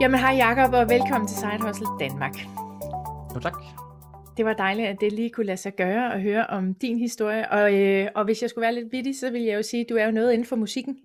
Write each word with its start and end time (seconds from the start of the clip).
Jamen 0.00 0.20
hej 0.20 0.34
Jacob 0.36 0.74
og 0.74 0.88
velkommen 0.88 1.28
til 1.28 1.36
Side 1.36 1.66
Hustle 1.66 1.86
Danmark. 2.00 2.34
Jo 3.34 3.40
tak. 3.40 3.54
Det 4.36 4.44
var 4.44 4.52
dejligt, 4.52 4.88
at 4.88 5.00
det 5.00 5.12
lige 5.12 5.30
kunne 5.30 5.46
lade 5.46 5.56
sig 5.56 5.76
gøre 5.76 6.14
at 6.14 6.22
høre 6.22 6.46
om 6.46 6.74
din 6.74 6.98
historie. 6.98 7.50
Og, 7.50 7.74
øh, 7.74 8.08
og 8.14 8.24
hvis 8.24 8.42
jeg 8.42 8.50
skulle 8.50 8.62
være 8.62 8.74
lidt 8.74 8.92
vittig, 8.92 9.18
så 9.18 9.30
vil 9.30 9.42
jeg 9.42 9.56
jo 9.56 9.62
sige, 9.62 9.80
at 9.80 9.86
du 9.88 9.94
er 9.94 10.04
jo 10.04 10.10
noget 10.10 10.32
inden 10.32 10.46
for 10.46 10.56
musikken. 10.56 10.98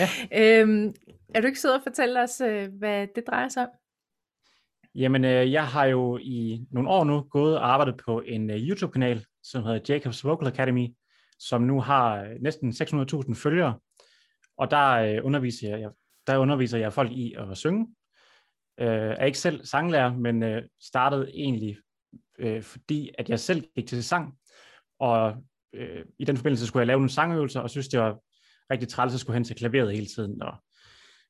ja. 0.00 0.06
øhm, 0.60 0.94
er 1.34 1.40
du 1.40 1.46
ikke 1.46 1.60
sød 1.60 1.74
at 1.74 1.80
fortælle 1.82 2.22
os, 2.22 2.40
øh, 2.40 2.68
hvad 2.78 3.06
det 3.14 3.24
drejer 3.26 3.48
sig 3.48 3.62
om? 3.62 3.68
Jamen, 4.94 5.24
øh, 5.24 5.52
jeg 5.52 5.66
har 5.66 5.84
jo 5.84 6.18
i 6.22 6.66
nogle 6.70 6.90
år 6.90 7.04
nu 7.04 7.20
gået 7.20 7.56
og 7.58 7.72
arbejdet 7.72 8.00
på 8.04 8.20
en 8.26 8.50
øh, 8.50 8.56
YouTube-kanal, 8.56 9.24
som 9.42 9.64
hedder 9.64 9.80
Jacobs 9.88 10.24
Vocal 10.24 10.48
Academy, 10.48 10.86
som 11.38 11.62
nu 11.62 11.80
har 11.80 12.22
øh, 12.22 12.30
næsten 12.40 12.70
600.000 12.70 13.34
følgere. 13.34 13.74
Og 14.58 14.70
der 14.70 14.90
øh, 14.90 15.18
underviser 15.24 15.76
jeg 15.76 15.90
der 16.30 16.38
underviser 16.38 16.78
jeg 16.78 16.92
folk 16.92 17.12
i 17.12 17.34
at 17.38 17.56
synge. 17.56 17.94
Øh, 18.80 18.86
er 18.88 19.24
ikke 19.24 19.38
selv 19.38 19.66
sanglærer, 19.66 20.16
men 20.16 20.42
øh, 20.42 20.62
startede 20.80 21.30
egentlig, 21.34 21.78
øh, 22.38 22.62
fordi 22.62 23.10
at 23.18 23.28
jeg 23.28 23.40
selv 23.40 23.64
gik 23.74 23.86
til 23.86 24.04
sang, 24.04 24.38
og 24.98 25.36
øh, 25.74 26.04
i 26.18 26.24
den 26.24 26.36
forbindelse 26.36 26.66
skulle 26.66 26.80
jeg 26.80 26.86
lave 26.86 26.98
nogle 26.98 27.10
sangøvelser, 27.10 27.60
og 27.60 27.70
synes, 27.70 27.88
det 27.88 28.00
var 28.00 28.18
rigtig 28.70 28.88
træls 28.88 29.14
at 29.14 29.20
skulle 29.20 29.34
hen 29.34 29.44
til 29.44 29.56
klaveret 29.56 29.92
hele 29.92 30.06
tiden. 30.06 30.42
Og 30.42 30.54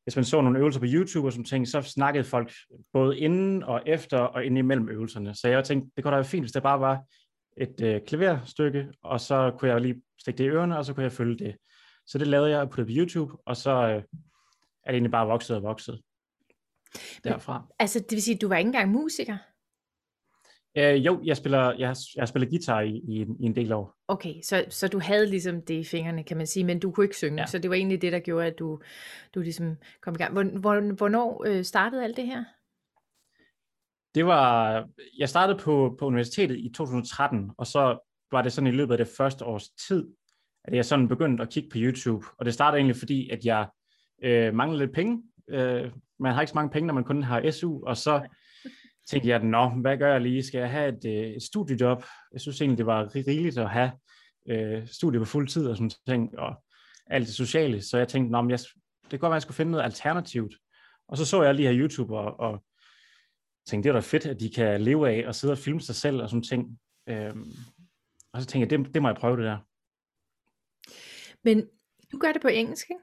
hvis 0.02 0.16
man 0.16 0.24
så 0.24 0.40
nogle 0.40 0.58
øvelser 0.58 0.80
på 0.80 0.86
YouTube 0.88 1.28
og 1.28 1.32
sådan 1.32 1.44
ting, 1.44 1.68
så 1.68 1.82
snakkede 1.82 2.24
folk 2.24 2.52
både 2.92 3.18
inden 3.18 3.62
og 3.62 3.82
efter 3.86 4.18
og 4.18 4.44
ind 4.44 4.58
imellem 4.58 4.88
øvelserne. 4.88 5.34
Så 5.34 5.48
jeg 5.48 5.64
tænkte, 5.64 5.90
det 5.96 6.04
kunne 6.04 6.12
da 6.12 6.16
være 6.16 6.24
fint, 6.24 6.42
hvis 6.42 6.52
det 6.52 6.62
bare 6.62 6.80
var 6.80 7.02
et 7.56 7.80
øh, 7.82 8.00
klaverstykke, 8.06 8.88
og 9.02 9.20
så 9.20 9.54
kunne 9.58 9.70
jeg 9.70 9.80
lige 9.80 10.02
stikke 10.20 10.38
det 10.38 10.44
i 10.44 10.48
ørerne, 10.48 10.78
og 10.78 10.84
så 10.84 10.94
kunne 10.94 11.04
jeg 11.04 11.12
følge 11.12 11.38
det. 11.38 11.56
Så 12.06 12.18
det 12.18 12.26
lavede 12.26 12.50
jeg 12.50 12.70
på 12.70 12.80
YouTube, 12.88 13.36
og 13.46 13.56
så 13.56 13.70
øh, 13.70 14.02
er 14.84 14.90
det 14.90 14.96
egentlig 14.96 15.10
bare 15.10 15.26
vokset 15.26 15.56
og 15.56 15.62
vokset 15.62 16.00
derfra. 17.24 17.66
Altså, 17.78 17.98
det 17.98 18.12
vil 18.12 18.22
sige, 18.22 18.34
at 18.34 18.40
du 18.40 18.48
var 18.48 18.56
ikke 18.56 18.68
engang 18.68 18.90
musiker? 18.90 19.36
Øh, 20.76 21.06
jo, 21.06 21.20
jeg 21.24 21.36
spiller, 21.36 21.72
jeg, 21.78 21.96
jeg 22.16 22.28
spiller 22.28 22.48
guitar 22.48 22.80
i, 22.80 23.00
i, 23.08 23.16
en, 23.16 23.36
i 23.40 23.46
en 23.46 23.56
del 23.56 23.72
år. 23.72 23.94
Okay, 24.08 24.34
så, 24.42 24.64
så 24.68 24.88
du 24.88 24.98
havde 24.98 25.26
ligesom 25.26 25.62
det 25.62 25.74
i 25.74 25.84
fingrene, 25.84 26.24
kan 26.24 26.36
man 26.36 26.46
sige, 26.46 26.64
men 26.64 26.80
du 26.80 26.90
kunne 26.90 27.04
ikke 27.04 27.16
synge, 27.16 27.40
ja. 27.40 27.46
så 27.46 27.58
det 27.58 27.70
var 27.70 27.76
egentlig 27.76 28.02
det, 28.02 28.12
der 28.12 28.18
gjorde, 28.18 28.46
at 28.46 28.58
du, 28.58 28.80
du 29.34 29.40
ligesom 29.40 29.76
kom 30.02 30.14
i 30.14 30.18
gang. 30.18 30.32
Hvor, 30.32 30.96
hvornår 30.96 31.44
øh, 31.46 31.64
startede 31.64 32.04
alt 32.04 32.16
det 32.16 32.26
her? 32.26 32.44
Det 34.14 34.26
var, 34.26 34.88
jeg 35.18 35.28
startede 35.28 35.58
på, 35.58 35.96
på 35.98 36.06
universitetet 36.06 36.58
i 36.58 36.72
2013, 36.74 37.50
og 37.58 37.66
så 37.66 37.98
var 38.32 38.42
det 38.42 38.52
sådan 38.52 38.72
i 38.72 38.76
løbet 38.76 38.94
af 38.94 38.98
det 38.98 39.14
første 39.16 39.44
års 39.44 39.68
tid, 39.68 40.08
at 40.64 40.74
jeg 40.74 40.84
sådan 40.84 41.08
begyndte 41.08 41.42
at 41.42 41.50
kigge 41.50 41.68
på 41.68 41.78
YouTube. 41.78 42.26
Og 42.38 42.44
det 42.44 42.54
startede 42.54 42.78
egentlig 42.78 42.96
fordi, 42.96 43.30
at 43.30 43.44
jeg 43.44 43.68
øh, 44.22 44.54
mangler 44.54 44.78
lidt 44.78 44.92
penge. 44.92 45.22
Øh, 45.50 45.92
man 46.18 46.34
har 46.34 46.40
ikke 46.40 46.50
så 46.50 46.54
mange 46.54 46.70
penge, 46.70 46.86
når 46.86 46.94
man 46.94 47.04
kun 47.04 47.22
har 47.22 47.50
SU, 47.50 47.84
og 47.86 47.96
så 47.96 48.28
tænkte 49.10 49.28
jeg, 49.28 49.42
nå, 49.42 49.68
hvad 49.68 49.98
gør 49.98 50.12
jeg 50.12 50.20
lige? 50.20 50.42
Skal 50.42 50.58
jeg 50.58 50.70
have 50.70 50.88
et, 50.88 51.04
øh, 51.04 51.30
et 51.30 51.42
studiejob? 51.42 52.04
Jeg 52.32 52.40
synes 52.40 52.60
egentlig, 52.60 52.78
det 52.78 52.86
var 52.86 53.16
rigeligt 53.16 53.58
at 53.58 53.70
have 53.70 53.92
øh, 54.48 54.86
studie 54.86 55.20
på 55.20 55.24
fuld 55.24 55.48
tid 55.48 55.66
og 55.66 55.76
sådan 55.76 55.90
ting, 56.08 56.38
og 56.38 56.64
alt 57.06 57.26
det 57.26 57.34
sociale, 57.34 57.82
så 57.82 57.98
jeg 57.98 58.08
tænkte, 58.08 58.32
nå, 58.32 58.42
men 58.42 58.50
jeg, 58.50 58.58
det 58.58 59.10
kunne 59.10 59.18
godt 59.18 59.30
være, 59.30 59.32
at 59.32 59.34
jeg 59.34 59.42
skulle 59.42 59.56
finde 59.56 59.72
noget 59.72 59.84
alternativt. 59.84 60.54
Og 61.08 61.16
så 61.16 61.24
så 61.24 61.42
jeg 61.42 61.54
lige 61.54 61.68
her 61.68 61.80
YouTube, 61.80 62.18
og, 62.18 62.40
og 62.40 62.64
tænkte, 63.66 63.88
det 63.88 63.96
er 63.96 64.00
da 64.00 64.06
fedt, 64.06 64.26
at 64.26 64.40
de 64.40 64.50
kan 64.50 64.80
leve 64.80 65.10
af 65.10 65.28
og 65.28 65.34
sidde 65.34 65.52
og 65.52 65.58
filme 65.58 65.80
sig 65.80 65.94
selv 65.94 66.22
og 66.22 66.28
sådan 66.28 66.42
ting. 66.42 66.78
Øhm, 67.08 67.44
og 68.32 68.42
så 68.42 68.46
tænkte 68.46 68.74
jeg, 68.74 68.84
det, 68.84 68.94
det 68.94 69.02
må 69.02 69.08
jeg 69.08 69.16
prøve 69.16 69.36
det 69.36 69.44
der. 69.44 69.58
Men 71.44 71.66
du 72.12 72.18
gør 72.18 72.32
det 72.32 72.42
på 72.42 72.48
engelsk, 72.48 72.90
ikke? 72.90 73.02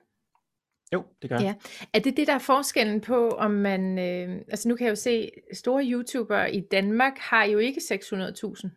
Jo, 0.93 1.03
det 1.21 1.29
gør 1.29 1.39
ja. 1.41 1.53
Er 1.93 1.99
det 1.99 2.17
det, 2.17 2.27
der 2.27 2.33
er 2.33 2.39
forskellen 2.39 3.01
på, 3.01 3.29
om 3.29 3.51
man... 3.51 3.99
Øh, 3.99 4.41
altså 4.47 4.69
nu 4.69 4.75
kan 4.75 4.85
jeg 4.85 4.91
jo 4.91 4.95
se, 4.95 5.29
store 5.53 5.83
YouTubere 5.85 6.53
i 6.53 6.61
Danmark 6.61 7.17
har 7.17 7.43
jo 7.43 7.57
ikke 7.57 7.79
600.000 7.79 8.69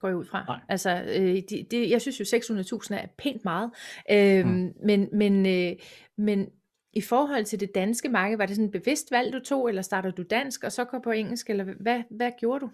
går 0.00 0.08
jeg 0.08 0.16
ud 0.16 0.24
fra. 0.24 0.44
Nej. 0.44 0.60
Altså, 0.68 1.02
øh, 1.18 1.42
de, 1.50 1.66
de, 1.70 1.90
jeg 1.90 2.00
synes 2.00 2.20
jo, 2.20 2.24
600.000 2.24 2.94
er 2.94 3.06
pænt 3.18 3.44
meget. 3.44 3.70
Øh, 4.10 4.46
mm. 4.46 4.72
men, 4.84 5.08
men, 5.12 5.46
øh, 5.46 5.76
men 6.18 6.48
i 6.92 7.00
forhold 7.00 7.44
til 7.44 7.60
det 7.60 7.74
danske 7.74 8.08
marked, 8.08 8.36
var 8.36 8.46
det 8.46 8.56
sådan 8.56 8.66
et 8.66 8.82
bevidst 8.82 9.10
valg, 9.10 9.32
du 9.32 9.40
tog, 9.40 9.68
eller 9.68 9.82
startede 9.82 10.12
du 10.12 10.22
dansk, 10.22 10.64
og 10.64 10.72
så 10.72 10.84
går 10.84 11.00
på 11.04 11.10
engelsk, 11.10 11.50
eller 11.50 11.64
hvad, 11.80 12.02
hvad 12.10 12.30
gjorde 12.40 12.60
du? 12.60 12.70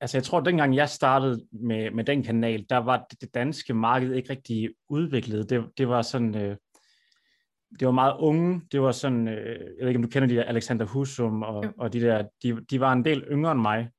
Altså, 0.00 0.16
jeg 0.16 0.24
tror, 0.24 0.38
at 0.38 0.46
dengang 0.46 0.76
jeg 0.76 0.88
startede 0.88 1.46
med, 1.52 1.90
med 1.90 2.04
den 2.04 2.22
kanal, 2.22 2.66
der 2.70 2.76
var 2.76 3.06
det, 3.10 3.20
det 3.20 3.34
danske 3.34 3.74
marked 3.74 4.14
ikke 4.14 4.30
rigtig 4.30 4.70
udviklet. 4.88 5.50
Det, 5.50 5.64
det 5.78 5.88
var 5.88 6.02
sådan... 6.02 6.36
Øh, 6.36 6.56
det 7.80 7.86
var 7.86 7.92
meget 7.92 8.14
unge. 8.18 8.60
Det 8.72 8.80
var 8.80 8.92
sådan, 8.92 9.28
øh, 9.28 9.60
jeg 9.60 9.80
ved 9.80 9.88
ikke, 9.88 9.98
om 9.98 10.02
du 10.02 10.08
kender 10.08 10.28
de 10.28 10.34
der 10.34 10.44
Alexander 10.44 10.86
Husum, 10.86 11.42
og, 11.42 11.64
og 11.78 11.92
de 11.92 12.00
der, 12.00 12.24
de, 12.42 12.60
de 12.70 12.80
var 12.80 12.92
en 12.92 13.04
del 13.04 13.24
yngre 13.30 13.52
end 13.52 13.60
mig, 13.60 13.90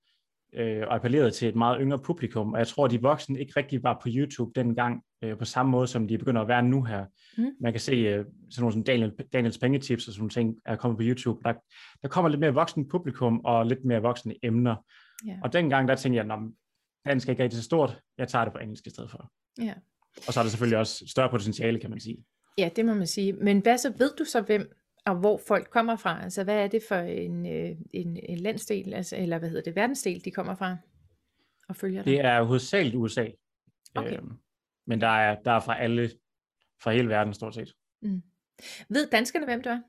øh, 0.53 0.83
og 0.87 0.95
appellerede 0.95 1.31
til 1.31 1.47
et 1.47 1.55
meget 1.55 1.77
yngre 1.81 1.99
publikum. 1.99 2.53
Og 2.53 2.59
jeg 2.59 2.67
tror, 2.67 2.85
at 2.85 2.91
de 2.91 3.01
voksne 3.01 3.39
ikke 3.39 3.53
rigtig 3.57 3.83
var 3.83 3.99
på 4.03 4.09
YouTube 4.11 4.51
dengang, 4.55 5.03
øh, 5.23 5.37
på 5.37 5.45
samme 5.45 5.71
måde, 5.71 5.87
som 5.87 6.07
de 6.07 6.17
begynder 6.17 6.41
at 6.41 6.47
være 6.47 6.63
nu 6.63 6.83
her. 6.83 7.05
Mm. 7.37 7.51
Man 7.61 7.73
kan 7.73 7.79
se 7.79 7.91
øh, 7.91 8.25
sådan 8.49 8.61
nogle 8.61 8.73
som 8.73 8.83
Daniel, 8.83 9.13
Daniels 9.33 9.57
pengetips 9.57 10.07
og 10.07 10.13
sådan 10.13 10.21
nogle 10.21 10.29
ting, 10.29 10.55
er 10.65 10.75
kommet 10.75 10.97
på 10.97 11.03
YouTube. 11.03 11.39
Der, 11.45 11.53
der 12.01 12.07
kommer 12.07 12.29
lidt 12.29 12.39
mere 12.39 12.53
voksen 12.53 12.89
publikum, 12.89 13.41
og 13.45 13.65
lidt 13.65 13.85
mere 13.85 14.01
voksne 14.01 14.35
emner. 14.43 14.75
Yeah. 15.27 15.39
Og 15.43 15.53
dengang, 15.53 15.87
der 15.87 15.95
tænkte 15.95 16.17
jeg, 16.17 16.31
at 16.31 16.39
dansk 17.05 17.27
er 17.27 17.31
ikke 17.31 17.43
rigtig 17.43 17.57
så 17.57 17.63
stort, 17.63 17.99
jeg 18.17 18.27
tager 18.27 18.45
det 18.45 18.53
på 18.53 18.59
engelsk 18.59 18.87
i 18.87 18.89
stedet 18.89 19.11
for. 19.11 19.31
Yeah. 19.61 19.75
Og 20.27 20.33
så 20.33 20.39
er 20.39 20.43
der 20.43 20.49
selvfølgelig 20.49 20.79
også 20.79 21.05
større 21.07 21.29
potentiale, 21.29 21.79
kan 21.79 21.89
man 21.89 21.99
sige. 21.99 22.17
Ja, 22.59 22.69
det 22.75 22.85
må 22.85 22.93
man 22.93 23.07
sige. 23.07 23.33
Men 23.33 23.59
hvad 23.59 23.77
så, 23.77 23.93
ved 23.97 24.11
du 24.19 24.25
så 24.25 24.41
hvem 24.41 24.71
og 25.05 25.15
hvor 25.15 25.41
folk 25.47 25.69
kommer 25.69 25.95
fra? 25.95 26.23
Altså 26.23 26.43
hvad 26.43 26.63
er 26.63 26.67
det 26.67 26.83
for 26.87 26.95
en, 26.95 27.45
øh, 27.45 27.77
en, 27.93 28.19
en 28.23 28.37
landsdel, 28.37 28.93
altså, 28.93 29.15
eller 29.15 29.39
hvad 29.39 29.49
hedder 29.49 29.63
det, 29.63 29.75
verdensdel, 29.75 30.25
de 30.25 30.31
kommer 30.31 30.55
fra 30.55 30.77
og 31.69 31.75
følger 31.75 32.03
dig? 32.03 32.13
Det 32.13 32.25
er 32.25 32.43
hovedsageligt 32.43 32.95
USA. 32.95 33.27
Okay. 33.95 34.17
Øhm, 34.17 34.31
men 34.87 35.01
der 35.01 35.07
er, 35.07 35.41
der 35.45 35.51
er 35.51 35.59
fra 35.59 35.81
alle, 35.81 36.11
fra 36.83 36.91
hele 36.91 37.09
verden 37.09 37.33
stort 37.33 37.55
set. 37.55 37.73
Mm. 38.01 38.21
Ved 38.89 39.09
danskerne, 39.09 39.45
hvem 39.45 39.61
du 39.61 39.69
er? 39.69 39.81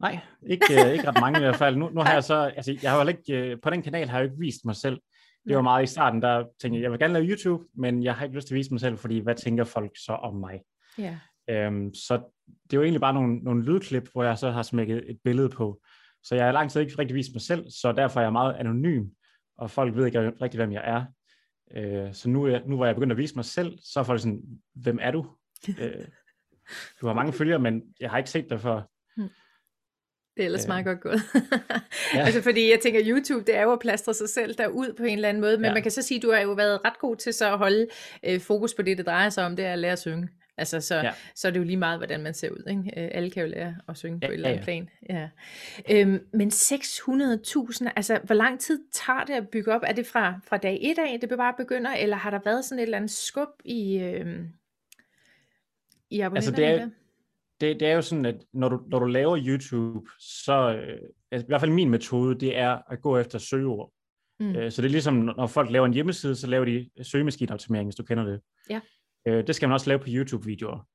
Nej, 0.00 0.18
ikke, 0.46 0.66
øh, 0.70 0.92
ikke 0.92 1.08
ret 1.08 1.20
mange 1.20 1.38
i 1.38 1.42
hvert 1.42 1.56
fald. 1.56 1.76
Nu, 1.76 1.88
nu 1.88 2.00
har 2.00 2.12
jeg 2.12 2.24
så, 2.24 2.34
altså 2.34 2.78
jeg 2.82 2.90
har 2.90 3.08
ikke, 3.08 3.36
øh, 3.36 3.60
på 3.62 3.70
den 3.70 3.82
kanal 3.82 4.08
har 4.08 4.18
jeg 4.18 4.24
jo 4.24 4.30
ikke 4.30 4.40
vist 4.40 4.64
mig 4.64 4.76
selv. 4.76 5.00
Det 5.48 5.56
var 5.56 5.62
meget 5.62 5.82
i 5.82 5.86
starten, 5.86 6.22
der 6.22 6.44
tænkte 6.60 6.76
jeg, 6.76 6.82
jeg 6.82 6.90
vil 6.90 6.98
gerne 6.98 7.14
lave 7.14 7.26
YouTube, 7.26 7.64
men 7.74 8.02
jeg 8.02 8.14
har 8.14 8.24
ikke 8.24 8.36
lyst 8.36 8.46
til 8.46 8.54
at 8.54 8.58
vise 8.58 8.70
mig 8.70 8.80
selv, 8.80 8.98
fordi 8.98 9.18
hvad 9.18 9.34
tænker 9.34 9.64
folk 9.64 9.90
så 9.96 10.12
om 10.12 10.34
mig? 10.34 10.60
Ja. 10.98 11.18
Øhm, 11.50 11.94
så 11.94 12.14
det 12.46 12.72
er 12.72 12.76
jo 12.76 12.82
egentlig 12.82 13.00
bare 13.00 13.14
nogle, 13.14 13.38
nogle 13.38 13.64
lydklip, 13.64 14.08
hvor 14.12 14.24
jeg 14.24 14.38
så 14.38 14.50
har 14.50 14.62
smækket 14.62 15.10
et 15.10 15.18
billede 15.24 15.48
på. 15.48 15.80
Så 16.22 16.34
jeg 16.34 16.44
har 16.44 16.52
lang 16.52 16.70
tid 16.70 16.80
ikke 16.80 16.98
rigtig 16.98 17.14
vist 17.14 17.34
mig 17.34 17.42
selv, 17.42 17.70
så 17.70 17.92
derfor 17.92 18.20
er 18.20 18.24
jeg 18.24 18.32
meget 18.32 18.54
anonym, 18.54 19.06
og 19.58 19.70
folk 19.70 19.96
ved 19.96 20.06
ikke 20.06 20.32
rigtig, 20.42 20.58
hvem 20.58 20.72
jeg 20.72 20.82
er. 20.84 21.04
Øh, 21.76 22.14
så 22.14 22.28
nu, 22.28 22.58
nu 22.66 22.76
hvor 22.76 22.86
jeg 22.86 22.94
begyndt 22.94 23.12
at 23.12 23.18
vise 23.18 23.34
mig 23.34 23.44
selv, 23.44 23.78
så 23.82 24.00
er 24.00 24.04
folk 24.04 24.20
sådan, 24.20 24.42
hvem 24.74 24.98
er 25.02 25.10
du? 25.10 25.26
øh, 25.80 26.04
du 27.00 27.06
har 27.06 27.14
mange 27.14 27.32
følgere, 27.32 27.58
men 27.58 27.82
jeg 28.00 28.10
har 28.10 28.18
ikke 28.18 28.30
set 28.30 28.50
dig 28.50 28.60
før. 28.60 28.82
Hmm. 29.16 29.28
Det 30.36 30.42
er 30.42 30.46
ellers 30.46 30.64
øh. 30.64 30.68
meget 30.68 30.84
godt 30.84 31.00
gået. 31.00 31.20
ja. 32.14 32.24
altså 32.24 32.42
fordi 32.42 32.70
jeg 32.70 32.80
tænker, 32.80 33.00
YouTube, 33.04 33.44
det 33.46 33.56
er 33.56 33.62
jo 33.62 33.72
at 33.72 33.80
plastre 33.80 34.14
sig 34.14 34.28
selv 34.28 34.54
derud 34.54 34.94
på 34.96 35.04
en 35.04 35.14
eller 35.14 35.28
anden 35.28 35.40
måde, 35.40 35.56
men 35.58 35.64
ja. 35.64 35.72
man 35.72 35.82
kan 35.82 35.90
så 35.90 36.02
sige, 36.02 36.20
du 36.20 36.32
har 36.32 36.40
jo 36.40 36.52
været 36.52 36.84
ret 36.84 36.98
god 36.98 37.16
til 37.16 37.32
så 37.34 37.52
at 37.52 37.58
holde 37.58 37.86
øh, 38.26 38.40
fokus 38.40 38.74
på 38.74 38.82
det, 38.82 38.98
det 38.98 39.06
drejer 39.06 39.28
sig 39.28 39.46
om, 39.46 39.56
det 39.56 39.64
er 39.64 39.72
at 39.72 39.78
lære 39.78 39.92
at 39.92 39.98
synge. 39.98 40.28
Altså, 40.58 40.80
så, 40.80 40.94
ja. 40.96 41.12
så 41.34 41.48
er 41.48 41.52
det 41.52 41.58
jo 41.58 41.64
lige 41.64 41.76
meget, 41.76 41.98
hvordan 41.98 42.22
man 42.22 42.34
ser 42.34 42.50
ud. 42.50 42.62
Ikke? 42.70 42.80
Øh, 42.80 43.08
alle 43.12 43.30
kan 43.30 43.42
jo 43.42 43.48
lære 43.48 43.76
at 43.88 43.96
synge 43.96 44.18
ja, 44.22 44.26
på 44.26 44.32
et 44.32 44.34
eller 44.34 44.48
andet 44.48 44.60
ja, 44.60 44.64
plan. 44.64 44.88
Ja. 45.10 45.28
Øhm, 45.90 46.26
men 46.32 46.48
600.000, 46.48 47.88
altså 47.96 48.20
hvor 48.24 48.34
lang 48.34 48.60
tid 48.60 48.80
tager 48.92 49.24
det 49.24 49.34
at 49.34 49.48
bygge 49.48 49.72
op? 49.72 49.80
Er 49.86 49.92
det 49.92 50.06
fra, 50.06 50.40
fra 50.48 50.56
dag 50.56 50.78
1 50.82 50.98
af, 50.98 51.20
det 51.20 51.38
bare 51.38 51.54
begynder, 51.56 51.90
eller 51.90 52.16
har 52.16 52.30
der 52.30 52.40
været 52.44 52.64
sådan 52.64 52.78
et 52.78 52.82
eller 52.82 52.96
andet 52.96 53.10
skub 53.10 53.48
i, 53.64 53.98
øhm, 53.98 54.48
i 56.10 56.20
abonnenterne? 56.20 56.36
Altså 56.36 56.52
det 56.52 56.66
er, 56.66 56.88
det, 57.60 57.80
det 57.80 57.88
er 57.88 57.94
jo 57.94 58.02
sådan, 58.02 58.24
at 58.24 58.44
når 58.52 58.68
du, 58.68 58.82
når 58.86 58.98
du 58.98 59.06
laver 59.06 59.38
YouTube, 59.46 60.10
så 60.20 60.74
øh, 60.74 60.98
altså, 61.30 61.46
i 61.46 61.48
hvert 61.48 61.60
fald 61.60 61.70
min 61.70 61.90
metode, 61.90 62.40
det 62.40 62.58
er 62.58 62.92
at 62.92 63.00
gå 63.00 63.18
efter 63.18 63.38
søgeord. 63.38 63.92
Mm. 64.40 64.56
Øh, 64.56 64.72
så 64.72 64.82
det 64.82 64.88
er 64.88 64.92
ligesom, 64.92 65.14
når 65.14 65.46
folk 65.46 65.70
laver 65.70 65.86
en 65.86 65.94
hjemmeside, 65.94 66.36
så 66.36 66.46
laver 66.46 66.64
de 66.64 66.90
søgemaskineoptimering, 67.02 67.86
hvis 67.86 67.96
du 67.96 68.02
kender 68.02 68.24
det. 68.24 68.40
Ja. 68.70 68.80
Øh, 69.26 69.46
det 69.46 69.54
skal 69.54 69.68
man 69.68 69.74
også 69.74 69.90
lave 69.90 69.98
på 69.98 70.06
YouTube-videoer. 70.08 70.86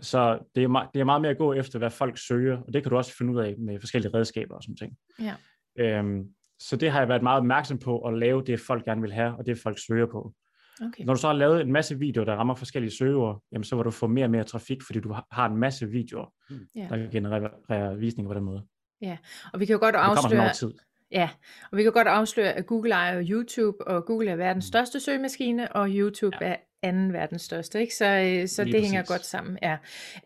Så 0.00 0.38
det 0.54 0.62
er, 0.64 0.90
det 0.94 1.00
er 1.00 1.04
meget 1.04 1.22
mere 1.22 1.30
at 1.30 1.38
gå 1.38 1.52
efter, 1.52 1.78
hvad 1.78 1.90
folk 1.90 2.18
søger, 2.18 2.58
og 2.62 2.72
det 2.72 2.82
kan 2.82 2.90
du 2.90 2.96
også 2.96 3.16
finde 3.16 3.32
ud 3.32 3.40
af 3.40 3.54
med 3.58 3.80
forskellige 3.80 4.14
redskaber 4.14 4.54
og 4.54 4.62
sådan 4.62 4.76
ting. 4.76 4.96
Ja. 5.20 5.34
Øhm, 5.78 6.28
så 6.58 6.76
det 6.76 6.90
har 6.90 6.98
jeg 6.98 7.08
været 7.08 7.22
meget 7.22 7.38
opmærksom 7.38 7.78
på, 7.78 8.00
at 8.00 8.18
lave 8.18 8.44
det, 8.44 8.60
folk 8.60 8.84
gerne 8.84 9.00
vil 9.00 9.12
have, 9.12 9.36
og 9.36 9.46
det 9.46 9.58
folk 9.58 9.78
søger 9.86 10.06
på. 10.06 10.34
Okay. 10.80 11.04
Når 11.04 11.14
du 11.14 11.20
så 11.20 11.26
har 11.26 11.34
lavet 11.34 11.60
en 11.60 11.72
masse 11.72 11.98
videoer, 11.98 12.24
der 12.24 12.34
rammer 12.34 12.54
forskellige 12.54 12.96
søger, 12.96 13.42
jamen 13.52 13.64
så 13.64 13.76
vil 13.76 13.84
du 13.84 13.90
få 13.90 14.06
mere 14.06 14.24
og 14.24 14.30
mere 14.30 14.44
trafik, 14.44 14.82
fordi 14.86 15.00
du 15.00 15.16
har 15.30 15.46
en 15.46 15.56
masse 15.56 15.86
videoer, 15.86 16.32
mm. 16.50 16.66
der 16.74 16.96
kan 16.96 17.10
generere 17.10 17.98
visninger 17.98 18.30
på 18.30 18.34
den 18.34 18.44
måde. 18.44 18.66
Ja, 19.00 19.16
og 19.52 19.60
vi 19.60 19.66
kan 19.66 19.72
jo 19.72 19.78
godt 19.78 19.94
afsløre... 19.94 20.52
tid. 20.52 20.72
Ja, 21.14 21.28
og 21.70 21.78
vi 21.78 21.82
kan 21.82 21.92
godt 21.92 22.08
afsløre, 22.08 22.52
at 22.52 22.66
Google 22.66 22.92
ejer 22.92 23.24
YouTube, 23.28 23.86
og 23.86 24.04
Google 24.04 24.30
er 24.30 24.36
verdens 24.36 24.64
mm. 24.64 24.68
største 24.68 25.00
søgemaskine, 25.00 25.72
og 25.72 25.88
YouTube 25.88 26.36
ja. 26.40 26.46
er 26.46 26.56
anden 26.82 27.12
verdens 27.12 27.42
største, 27.42 27.80
ikke? 27.80 27.94
Så, 27.94 28.04
øh, 28.04 28.48
så 28.48 28.64
det 28.64 28.72
præcis. 28.72 28.90
hænger 28.90 29.04
godt 29.04 29.26
sammen. 29.26 29.58
Ja. 29.62 29.76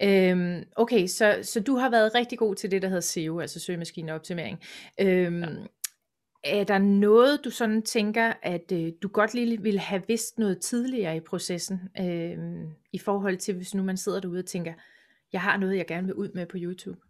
Øhm, 0.03 0.65
okay, 0.77 1.07
så, 1.07 1.39
så 1.43 1.61
du 1.61 1.77
har 1.77 1.91
været 1.91 2.15
rigtig 2.15 2.39
god 2.39 2.55
til 2.55 2.71
det, 2.71 2.83
der 2.83 2.89
hedder 2.89 3.01
SEO, 3.01 3.41
altså 3.41 3.61
søgemaskineoptimering. 3.61 4.59
Øhm, 5.01 5.43
ja. 5.43 5.47
Er 6.45 6.65
der 6.65 6.79
noget, 6.79 7.41
du 7.45 7.51
sådan 7.51 7.83
tænker, 7.83 8.33
at 8.43 8.73
øh, 8.73 8.93
du 9.03 9.09
godt 9.09 9.35
lige 9.35 9.63
ville 9.63 9.81
have 9.81 10.03
vidst 10.09 10.39
noget 10.39 10.61
tidligere 10.61 11.17
i 11.17 11.21
processen, 11.21 11.81
øh, 12.01 12.39
i 12.93 12.99
forhold 12.99 13.37
til, 13.37 13.55
hvis 13.55 13.75
nu 13.75 13.83
man 13.83 13.97
sidder 13.97 14.21
derude 14.21 14.39
og 14.39 14.47
tænker, 14.47 14.73
jeg 15.33 15.41
har 15.41 15.57
noget, 15.57 15.77
jeg 15.77 15.87
gerne 15.87 16.07
vil 16.07 16.15
ud 16.15 16.29
med 16.35 16.47
på 16.47 16.57
YouTube? 16.61 17.01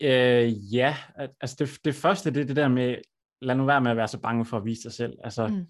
Øh, 0.00 0.74
ja, 0.74 0.96
altså 1.40 1.56
det, 1.58 1.78
det 1.84 1.94
første, 1.94 2.30
det 2.30 2.40
er 2.40 2.46
det 2.46 2.56
der 2.56 2.68
med, 2.68 2.96
lad 3.40 3.54
nu 3.54 3.64
være 3.64 3.80
med 3.80 3.90
at 3.90 3.96
være 3.96 4.08
så 4.08 4.20
bange 4.20 4.44
for 4.44 4.56
at 4.56 4.64
vise 4.64 4.82
dig 4.82 4.92
selv. 4.92 5.18
Altså, 5.24 5.46
mm. 5.46 5.66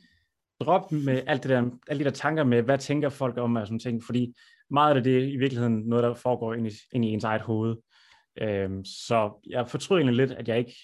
drop 0.60 0.92
med 0.92 1.22
alt 1.26 1.42
det 1.42 1.50
der, 1.50 1.70
alle 1.88 2.00
de 2.00 2.04
der 2.04 2.14
tanker 2.14 2.44
med, 2.44 2.62
hvad 2.62 2.78
tænker 2.78 3.08
folk 3.08 3.38
om 3.38 3.56
og 3.56 3.66
sådan 3.66 3.78
ting, 3.78 4.04
fordi 4.04 4.34
meget 4.70 4.88
af 4.88 4.94
det, 4.94 5.04
det 5.04 5.18
er 5.18 5.32
i 5.32 5.36
virkeligheden 5.36 5.82
noget, 5.86 6.02
der 6.02 6.14
foregår 6.14 6.54
ind 6.54 6.66
i, 6.66 6.70
ind 6.92 7.04
i 7.04 7.08
ens 7.08 7.24
eget 7.24 7.42
hoved. 7.42 7.76
Øhm, 8.40 8.84
så 8.84 9.40
jeg 9.46 9.68
fortryder 9.68 9.98
egentlig 9.98 10.26
lidt, 10.26 10.38
at 10.38 10.48
jeg 10.48 10.58
ikke 10.58 10.76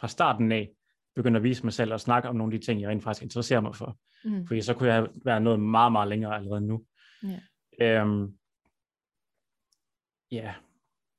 fra 0.00 0.08
starten 0.08 0.52
af 0.52 0.70
begyndte 1.16 1.38
at 1.38 1.44
vise 1.44 1.64
mig 1.64 1.72
selv 1.72 1.92
og 1.92 2.00
snakke 2.00 2.28
om 2.28 2.36
nogle 2.36 2.54
af 2.54 2.60
de 2.60 2.66
ting, 2.66 2.80
jeg 2.80 2.88
rent 2.88 3.04
faktisk 3.04 3.22
interesserer 3.22 3.60
mig 3.60 3.76
for. 3.76 3.98
Mm. 4.24 4.46
Fordi 4.46 4.60
så 4.60 4.74
kunne 4.74 4.92
jeg 4.92 5.08
være 5.24 5.40
noget 5.40 5.60
meget, 5.60 5.92
meget 5.92 6.08
længere 6.08 6.36
allerede 6.36 6.60
nu. 6.60 6.84
Yeah. 7.80 8.02
Øhm, 8.02 8.38
ja, 10.30 10.54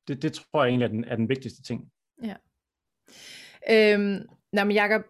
det, 0.07 0.22
det 0.22 0.34
tror 0.34 0.63
jeg 0.63 0.69
egentlig 0.69 0.86
er 0.86 0.90
den, 0.90 1.04
er 1.04 1.16
den 1.16 1.30
vigtigste 1.30 1.63
ting. 1.63 1.92
Ja. 2.24 2.36
Øhm, 3.69 4.28
nå, 4.54 4.63
men 4.63 4.72
Jacob, 4.72 5.02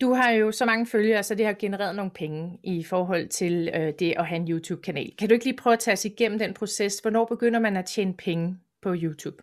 du 0.00 0.12
har 0.12 0.30
jo 0.30 0.52
så 0.52 0.66
mange 0.66 0.86
følgere, 0.86 1.22
så 1.22 1.34
det 1.34 1.46
har 1.46 1.52
genereret 1.52 1.96
nogle 1.96 2.10
penge 2.10 2.58
i 2.62 2.84
forhold 2.84 3.28
til 3.28 3.70
øh, 3.74 3.92
det 3.98 4.14
at 4.16 4.26
have 4.26 4.36
en 4.36 4.50
YouTube-kanal. 4.50 5.12
Kan 5.18 5.28
du 5.28 5.32
ikke 5.32 5.44
lige 5.44 5.56
prøve 5.56 5.72
at 5.72 5.78
tage 5.78 5.92
os 5.92 6.04
igennem 6.04 6.38
den 6.38 6.54
proces? 6.54 6.98
Hvornår 6.98 7.24
begynder 7.24 7.60
man 7.60 7.76
at 7.76 7.84
tjene 7.84 8.14
penge 8.14 8.58
på 8.82 8.94
YouTube? 8.96 9.42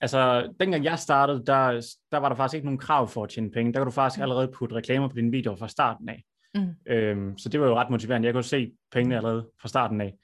Altså, 0.00 0.52
dengang 0.60 0.84
jeg 0.84 0.98
startede, 0.98 1.42
der, 1.46 1.96
der 2.12 2.18
var 2.18 2.28
der 2.28 2.36
faktisk 2.36 2.54
ikke 2.54 2.66
nogen 2.66 2.78
krav 2.78 3.08
for 3.08 3.24
at 3.24 3.30
tjene 3.30 3.50
penge. 3.50 3.72
Der 3.72 3.78
kan 3.78 3.86
du 3.86 3.90
faktisk 3.90 4.18
mm. 4.18 4.22
allerede 4.22 4.48
putte 4.48 4.74
reklamer 4.74 5.08
på 5.08 5.16
dine 5.16 5.30
videoer 5.30 5.56
fra 5.56 5.68
starten 5.68 6.08
af. 6.08 6.24
Mm. 6.54 6.92
Øhm, 6.92 7.38
så 7.38 7.48
det 7.48 7.60
var 7.60 7.66
jo 7.66 7.74
ret 7.74 7.90
motiverende. 7.90 8.26
Jeg 8.26 8.34
kunne 8.34 8.44
se 8.44 8.72
pengene 8.92 9.16
allerede 9.16 9.48
fra 9.60 9.68
starten 9.68 10.00
af. 10.00 10.14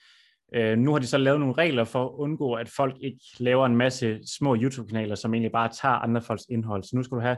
Øh, 0.55 0.79
nu 0.79 0.93
har 0.93 0.99
de 0.99 1.07
så 1.07 1.19
lavet 1.19 1.41
nogle 1.41 1.55
regler 1.55 1.85
for 1.85 2.05
at 2.05 2.13
undgå, 2.13 2.55
at 2.55 2.69
folk 2.69 2.97
ikke 3.01 3.21
laver 3.39 3.67
en 3.67 3.77
masse 3.77 4.21
små 4.27 4.57
YouTube-kanaler, 4.57 5.15
som 5.15 5.35
egentlig 5.35 5.53
bare 5.53 5.69
tager 5.69 5.95
andre 5.95 6.23
folks 6.23 6.45
indhold. 6.49 6.83
Så 6.83 6.97
nu 6.97 7.03
skal 7.03 7.17
du 7.17 7.21
have 7.21 7.37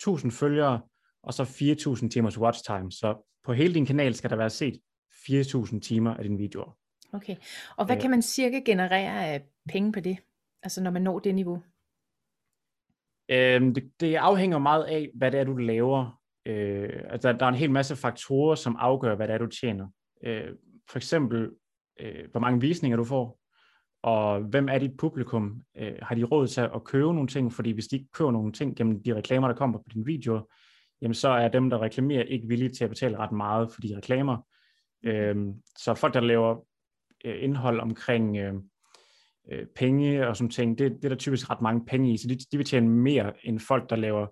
1000 0.00 0.32
følgere, 0.32 0.80
og 1.22 1.34
så 1.34 1.44
4000 1.44 2.10
timers 2.10 2.38
watch 2.38 2.64
time. 2.64 2.92
Så 2.92 3.32
på 3.44 3.52
hele 3.52 3.74
din 3.74 3.86
kanal 3.86 4.14
skal 4.14 4.30
der 4.30 4.36
være 4.36 4.50
set 4.50 4.80
4000 5.26 5.82
timer 5.82 6.14
af 6.14 6.24
dine 6.24 6.38
videoer. 6.38 6.76
Okay, 7.12 7.36
og 7.76 7.86
hvad 7.86 7.96
øh, 7.96 8.02
kan 8.02 8.10
man 8.10 8.22
cirka 8.22 8.58
generere 8.58 9.26
af 9.26 9.42
penge 9.68 9.92
på 9.92 10.00
det? 10.00 10.18
Altså 10.62 10.82
når 10.82 10.90
man 10.90 11.02
når 11.02 11.18
det 11.18 11.34
niveau? 11.34 11.62
Øh, 13.28 13.60
det, 13.74 13.90
det 14.00 14.14
afhænger 14.14 14.58
meget 14.58 14.84
af, 14.84 15.10
hvad 15.14 15.30
det 15.30 15.40
er, 15.40 15.44
du 15.44 15.56
laver. 15.56 16.20
Øh, 16.46 17.02
altså, 17.08 17.32
der 17.32 17.44
er 17.44 17.48
en 17.48 17.54
hel 17.54 17.70
masse 17.70 17.96
faktorer, 17.96 18.54
som 18.54 18.76
afgør, 18.78 19.14
hvad 19.14 19.28
det 19.28 19.34
er, 19.34 19.38
du 19.38 19.46
tjener. 19.46 19.88
Øh, 20.24 20.50
for 20.90 20.96
eksempel, 20.96 21.50
øh, 22.00 22.24
hvor 22.30 22.40
mange 22.40 22.60
visninger 22.60 22.96
du 22.96 23.04
får, 23.04 23.38
og 24.02 24.40
hvem 24.40 24.68
er 24.68 24.78
dit 24.78 24.96
publikum? 24.98 25.62
Øh, 25.76 25.94
har 26.02 26.14
de 26.14 26.24
råd 26.24 26.46
til 26.46 26.60
at 26.60 26.84
købe 26.84 27.14
nogle 27.14 27.28
ting? 27.28 27.52
Fordi 27.52 27.70
hvis 27.70 27.86
de 27.86 27.96
ikke 27.96 28.12
køber 28.12 28.30
nogle 28.30 28.52
ting 28.52 28.76
gennem 28.76 29.02
de 29.02 29.14
reklamer, 29.14 29.48
der 29.48 29.54
kommer 29.54 29.78
på 29.78 29.84
dine 29.92 30.04
videoer, 30.04 30.40
jamen 31.02 31.14
så 31.14 31.28
er 31.28 31.48
dem, 31.48 31.70
der 31.70 31.82
reklamerer, 31.82 32.22
ikke 32.22 32.48
villige 32.48 32.70
til 32.70 32.84
at 32.84 32.90
betale 32.90 33.16
ret 33.18 33.32
meget 33.32 33.72
for 33.72 33.80
de 33.80 33.96
reklamer. 33.96 34.46
Øh, 35.02 35.36
så 35.78 35.94
folk, 35.94 36.14
der 36.14 36.20
laver 36.20 36.66
øh, 37.24 37.44
indhold 37.44 37.80
omkring 37.80 38.36
øh, 38.36 38.54
øh, 39.52 39.66
penge 39.76 40.28
og 40.28 40.36
sådan 40.36 40.50
ting, 40.50 40.78
det, 40.78 40.92
det 40.92 41.04
er 41.04 41.08
der 41.08 41.16
typisk 41.16 41.50
ret 41.50 41.60
mange 41.60 41.86
penge 41.86 42.12
i, 42.12 42.16
så 42.16 42.28
de, 42.28 42.38
de 42.52 42.56
vil 42.56 42.66
tjene 42.66 42.88
mere 42.88 43.46
end 43.46 43.60
folk, 43.60 43.90
der 43.90 43.96
laver 43.96 44.26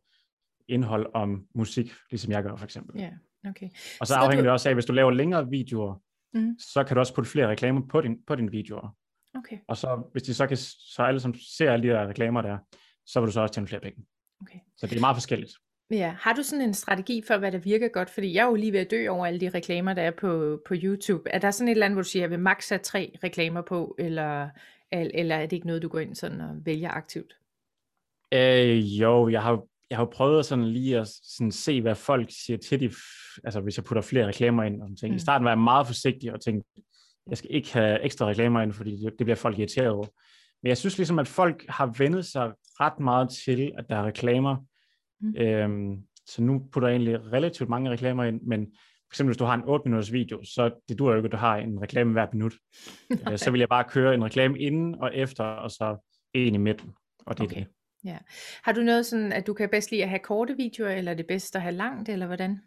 indhold 0.68 1.06
om 1.14 1.46
musik, 1.54 1.92
ligesom 2.10 2.32
jeg 2.32 2.42
gør 2.42 2.56
for 2.56 2.64
eksempel. 2.64 3.00
Ja, 3.00 3.04
yeah, 3.04 3.50
okay. 3.50 3.68
Og 4.00 4.06
så, 4.06 4.14
så 4.14 4.14
afhænger 4.14 4.42
du... 4.42 4.44
det 4.44 4.52
også 4.52 4.68
af, 4.68 4.74
hvis 4.74 4.84
du 4.84 4.92
laver 4.92 5.10
længere 5.10 5.50
videoer, 5.50 6.00
mm. 6.34 6.58
så 6.58 6.84
kan 6.84 6.94
du 6.94 7.00
også 7.00 7.14
putte 7.14 7.30
flere 7.30 7.48
reklamer 7.48 7.80
på, 7.90 8.00
din, 8.00 8.18
på 8.26 8.34
dine 8.34 8.50
videoer. 8.50 8.96
Okay. 9.34 9.58
Og 9.68 9.76
så 9.76 10.02
hvis 10.12 10.22
de 10.22 10.34
så 10.34 10.46
kan, 10.46 10.56
så 10.56 11.02
alle 11.02 11.20
som 11.20 11.34
ser 11.34 11.72
alle 11.72 11.88
de 11.88 11.92
der 11.92 12.06
reklamer 12.06 12.42
der, 12.42 12.58
så 13.06 13.20
vil 13.20 13.26
du 13.26 13.32
så 13.32 13.40
også 13.40 13.54
tjene 13.54 13.68
flere 13.68 13.80
penge. 13.80 14.04
Okay. 14.40 14.58
Så 14.76 14.86
det 14.86 14.96
er 14.96 15.00
meget 15.00 15.16
forskelligt. 15.16 15.52
Ja, 15.90 16.16
har 16.20 16.32
du 16.32 16.42
sådan 16.42 16.64
en 16.64 16.74
strategi 16.74 17.22
for, 17.26 17.36
hvad 17.36 17.52
der 17.52 17.58
virker 17.58 17.88
godt? 17.88 18.10
Fordi 18.10 18.34
jeg 18.34 18.42
er 18.42 18.46
jo 18.46 18.54
lige 18.54 18.72
ved 18.72 18.80
at 18.80 18.90
dø 18.90 19.08
over 19.08 19.26
alle 19.26 19.40
de 19.40 19.48
reklamer, 19.48 19.94
der 19.94 20.02
er 20.02 20.10
på, 20.10 20.60
på 20.66 20.74
YouTube. 20.76 21.30
Er 21.30 21.38
der 21.38 21.50
sådan 21.50 21.68
et 21.68 21.72
eller 21.72 21.86
andet, 21.86 21.96
hvor 21.96 22.02
du 22.02 22.08
siger, 22.08 22.22
at 22.22 22.30
jeg 22.30 22.38
vil 22.38 22.44
maks 22.44 22.68
have 22.68 22.78
tre 22.78 23.16
reklamer 23.24 23.62
på, 23.62 23.94
eller, 23.98 24.48
eller 24.92 25.36
er 25.36 25.46
det 25.46 25.52
ikke 25.52 25.66
noget, 25.66 25.82
du 25.82 25.88
går 25.88 25.98
ind 25.98 26.14
sådan 26.14 26.40
og 26.40 26.66
vælger 26.66 26.90
aktivt? 26.90 27.36
Øh, 28.32 29.00
jo, 29.00 29.28
jeg 29.28 29.42
har, 29.42 29.62
jeg 29.90 29.98
har 29.98 30.04
prøvet 30.04 30.46
sådan 30.46 30.68
lige 30.68 30.98
at 30.98 31.08
sådan 31.08 31.52
se, 31.52 31.80
hvad 31.82 31.94
folk 31.94 32.28
siger 32.30 32.56
til 32.56 32.80
de, 32.80 32.90
altså 33.44 33.60
hvis 33.60 33.76
jeg 33.76 33.84
putter 33.84 34.02
flere 34.02 34.26
reklamer 34.26 34.62
ind. 34.62 34.82
Og 34.82 34.88
ting. 35.00 35.10
Mm. 35.10 35.16
I 35.16 35.18
starten 35.18 35.44
var 35.44 35.50
jeg 35.50 35.58
meget 35.58 35.86
forsigtig 35.86 36.32
og 36.32 36.40
tænkte, 36.40 36.68
jeg 37.26 37.38
skal 37.38 37.50
ikke 37.54 37.72
have 37.72 38.02
ekstra 38.02 38.26
reklamer 38.26 38.62
ind, 38.62 38.72
fordi 38.72 38.90
det, 38.90 39.14
det 39.18 39.26
bliver 39.26 39.36
folk 39.36 39.58
irriteret 39.58 39.88
over. 39.88 40.06
Men 40.62 40.68
jeg 40.68 40.76
synes 40.76 40.96
ligesom, 40.96 41.18
at 41.18 41.28
folk 41.28 41.64
har 41.68 41.94
vendet 41.98 42.24
sig 42.24 42.52
ret 42.80 43.00
meget 43.00 43.30
til, 43.30 43.72
at 43.78 43.84
der 43.88 43.96
er 43.96 44.06
reklamer. 44.06 44.56
Mm. 45.20 45.36
Øhm, 45.36 46.02
så 46.26 46.42
nu 46.42 46.68
putter 46.72 46.88
jeg 46.88 46.94
egentlig 46.94 47.32
relativt 47.32 47.68
mange 47.68 47.90
reklamer 47.90 48.24
ind, 48.24 48.40
men 48.42 48.66
for 48.66 49.12
eksempel 49.12 49.30
hvis 49.30 49.38
du 49.38 49.44
har 49.44 49.54
en 49.54 49.64
8 49.64 49.88
minutters 49.88 50.12
video, 50.12 50.44
så 50.44 50.70
det 50.88 50.98
dur 50.98 51.10
jo 51.10 51.16
ikke, 51.16 51.26
at 51.26 51.32
du 51.32 51.36
har 51.36 51.56
en 51.56 51.82
reklame 51.82 52.12
hver 52.12 52.26
minut. 52.32 52.54
Øh, 53.30 53.38
så 53.38 53.50
vil 53.50 53.58
jeg 53.58 53.68
bare 53.68 53.84
køre 53.84 54.14
en 54.14 54.24
reklame 54.24 54.58
inden 54.58 54.94
og 54.94 55.16
efter, 55.16 55.44
og 55.44 55.70
så 55.70 55.96
en 56.34 56.54
i 56.54 56.58
midten. 56.58 56.94
Og 57.26 57.38
det 57.38 57.46
okay. 57.46 57.56
er 57.56 57.64
det. 57.64 57.73
Ja. 58.04 58.18
Har 58.62 58.72
du 58.72 58.80
noget 58.80 59.06
sådan, 59.06 59.32
at 59.32 59.46
du 59.46 59.54
kan 59.54 59.68
bedst 59.68 59.90
lide 59.90 60.02
at 60.02 60.08
have 60.08 60.18
korte 60.18 60.56
videoer, 60.56 60.90
eller 60.90 61.12
er 61.12 61.16
det 61.16 61.26
bedst 61.26 61.56
at 61.56 61.62
have 61.62 61.74
langt, 61.74 62.08
eller 62.08 62.26
hvordan? 62.26 62.60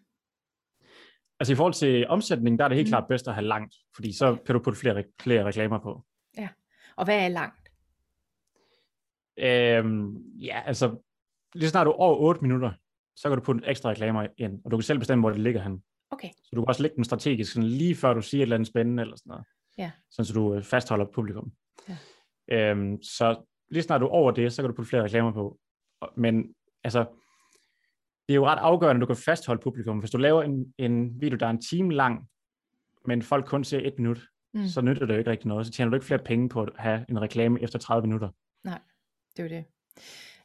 Altså 1.40 1.54
i 1.54 1.56
forhold 1.56 1.74
til 1.74 2.08
omsætning, 2.08 2.60
der 2.60 2.66
er 2.66 2.70
det 2.70 2.78
helt 2.78 2.88
mm. 2.88 2.92
klart 2.92 3.08
bedst 3.10 3.28
at 3.28 3.34
have 3.34 3.46
langt, 3.46 3.76
fordi 3.96 4.14
så 4.18 4.38
kan 4.46 4.56
du 4.56 4.62
putte 4.64 4.80
flere, 4.80 5.04
flere 5.22 5.46
reklamer 5.46 5.80
på. 5.80 6.06
Ja, 6.38 6.50
og 6.96 7.06
hvad 7.06 7.26
er 7.26 7.28
langt? 7.28 7.70
Øhm, 9.40 10.18
ja, 10.40 10.62
altså 10.66 10.98
lige 11.56 11.70
snart 11.70 11.86
du 11.86 11.92
er 11.92 11.96
over 11.96 12.18
8 12.18 12.42
minutter, 12.42 12.72
så 13.16 13.30
kan 13.30 13.38
du 13.38 13.44
putte 13.44 13.68
ekstra 13.68 13.90
reklamer 13.90 14.28
ind, 14.38 14.62
og 14.66 14.72
du 14.72 14.78
kan 14.78 14.84
selv 14.84 15.00
bestemme, 15.00 15.22
hvor 15.22 15.30
det 15.30 15.40
ligger 15.40 15.62
hen. 15.62 15.84
Okay. 16.12 16.30
Så 16.44 16.50
du 16.56 16.62
kan 16.62 16.68
også 16.68 16.82
lægge 16.82 16.96
dem 16.96 17.04
strategisk, 17.04 17.54
sådan 17.54 17.70
lige 17.70 17.96
før 17.96 18.14
du 18.14 18.22
siger 18.22 18.42
et 18.42 18.44
eller 18.44 18.56
andet 18.56 18.68
spændende, 18.68 19.02
eller 19.02 19.16
sådan 19.16 19.30
noget. 19.30 19.46
Ja. 19.78 19.92
Sådan 20.12 20.26
så 20.26 20.34
du 20.34 20.54
øh, 20.54 20.64
fastholder 20.64 21.06
publikum. 21.06 21.52
Ja. 21.90 21.98
Øhm, 22.52 23.02
så 23.02 23.44
lige 23.70 23.84
snart 23.84 24.02
du 24.02 24.06
er 24.06 24.12
over 24.12 24.32
det, 24.32 24.54
så 24.54 24.62
kan 24.62 24.70
du 24.70 24.76
putte 24.76 24.90
flere 24.90 25.04
reklamer 25.04 25.32
på. 25.32 25.60
Men 26.16 26.56
altså, 26.84 27.00
det 28.28 28.34
er 28.34 28.36
jo 28.36 28.46
ret 28.46 28.60
afgørende, 28.60 29.00
at 29.00 29.02
du 29.02 29.14
kan 29.14 29.24
fastholde 29.26 29.62
publikum. 29.62 30.00
Hvis 30.00 30.12
du 30.12 30.18
laver 30.18 30.44
en, 30.44 30.74
en 30.78 31.22
video, 31.22 31.38
der 31.38 31.46
er 31.46 31.50
en 31.50 31.62
time 31.62 31.94
lang, 31.94 32.30
men 33.06 33.22
folk 33.22 33.46
kun 33.46 33.64
ser 33.64 33.80
et 33.80 33.94
minut, 33.98 34.20
mm. 34.54 34.68
så 34.68 34.82
nytter 34.82 35.06
det 35.06 35.14
jo 35.14 35.20
ikke 35.20 35.32
rigtig 35.32 35.48
noget. 35.48 35.66
Så 35.66 35.72
tjener 35.72 35.90
du 35.90 35.96
ikke 35.96 36.06
flere 36.06 36.24
penge 36.24 36.50
på 36.50 36.62
at 36.62 36.70
have 36.76 37.06
en 37.10 37.22
reklame 37.22 37.62
efter 37.62 37.80
30 37.80 38.08
minutter. 38.08 38.30
Nej, 38.64 38.80
det 39.38 39.40
er 39.40 39.44
jo 39.44 39.56
det. 39.56 39.66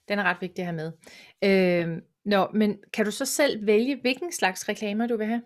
Den 0.09 0.19
er 0.19 0.23
ret 0.23 0.37
vigtig 0.41 0.63
at 0.63 0.67
have 0.67 0.77
med. 0.77 0.93
Øh, 1.45 2.03
nå, 2.25 2.49
men 2.55 2.79
kan 2.93 3.05
du 3.05 3.11
så 3.11 3.25
selv 3.25 3.67
vælge, 3.67 4.01
hvilken 4.01 4.33
slags 4.33 4.69
reklamer 4.69 5.07
du 5.07 5.17
vil 5.17 5.27
have? 5.27 5.43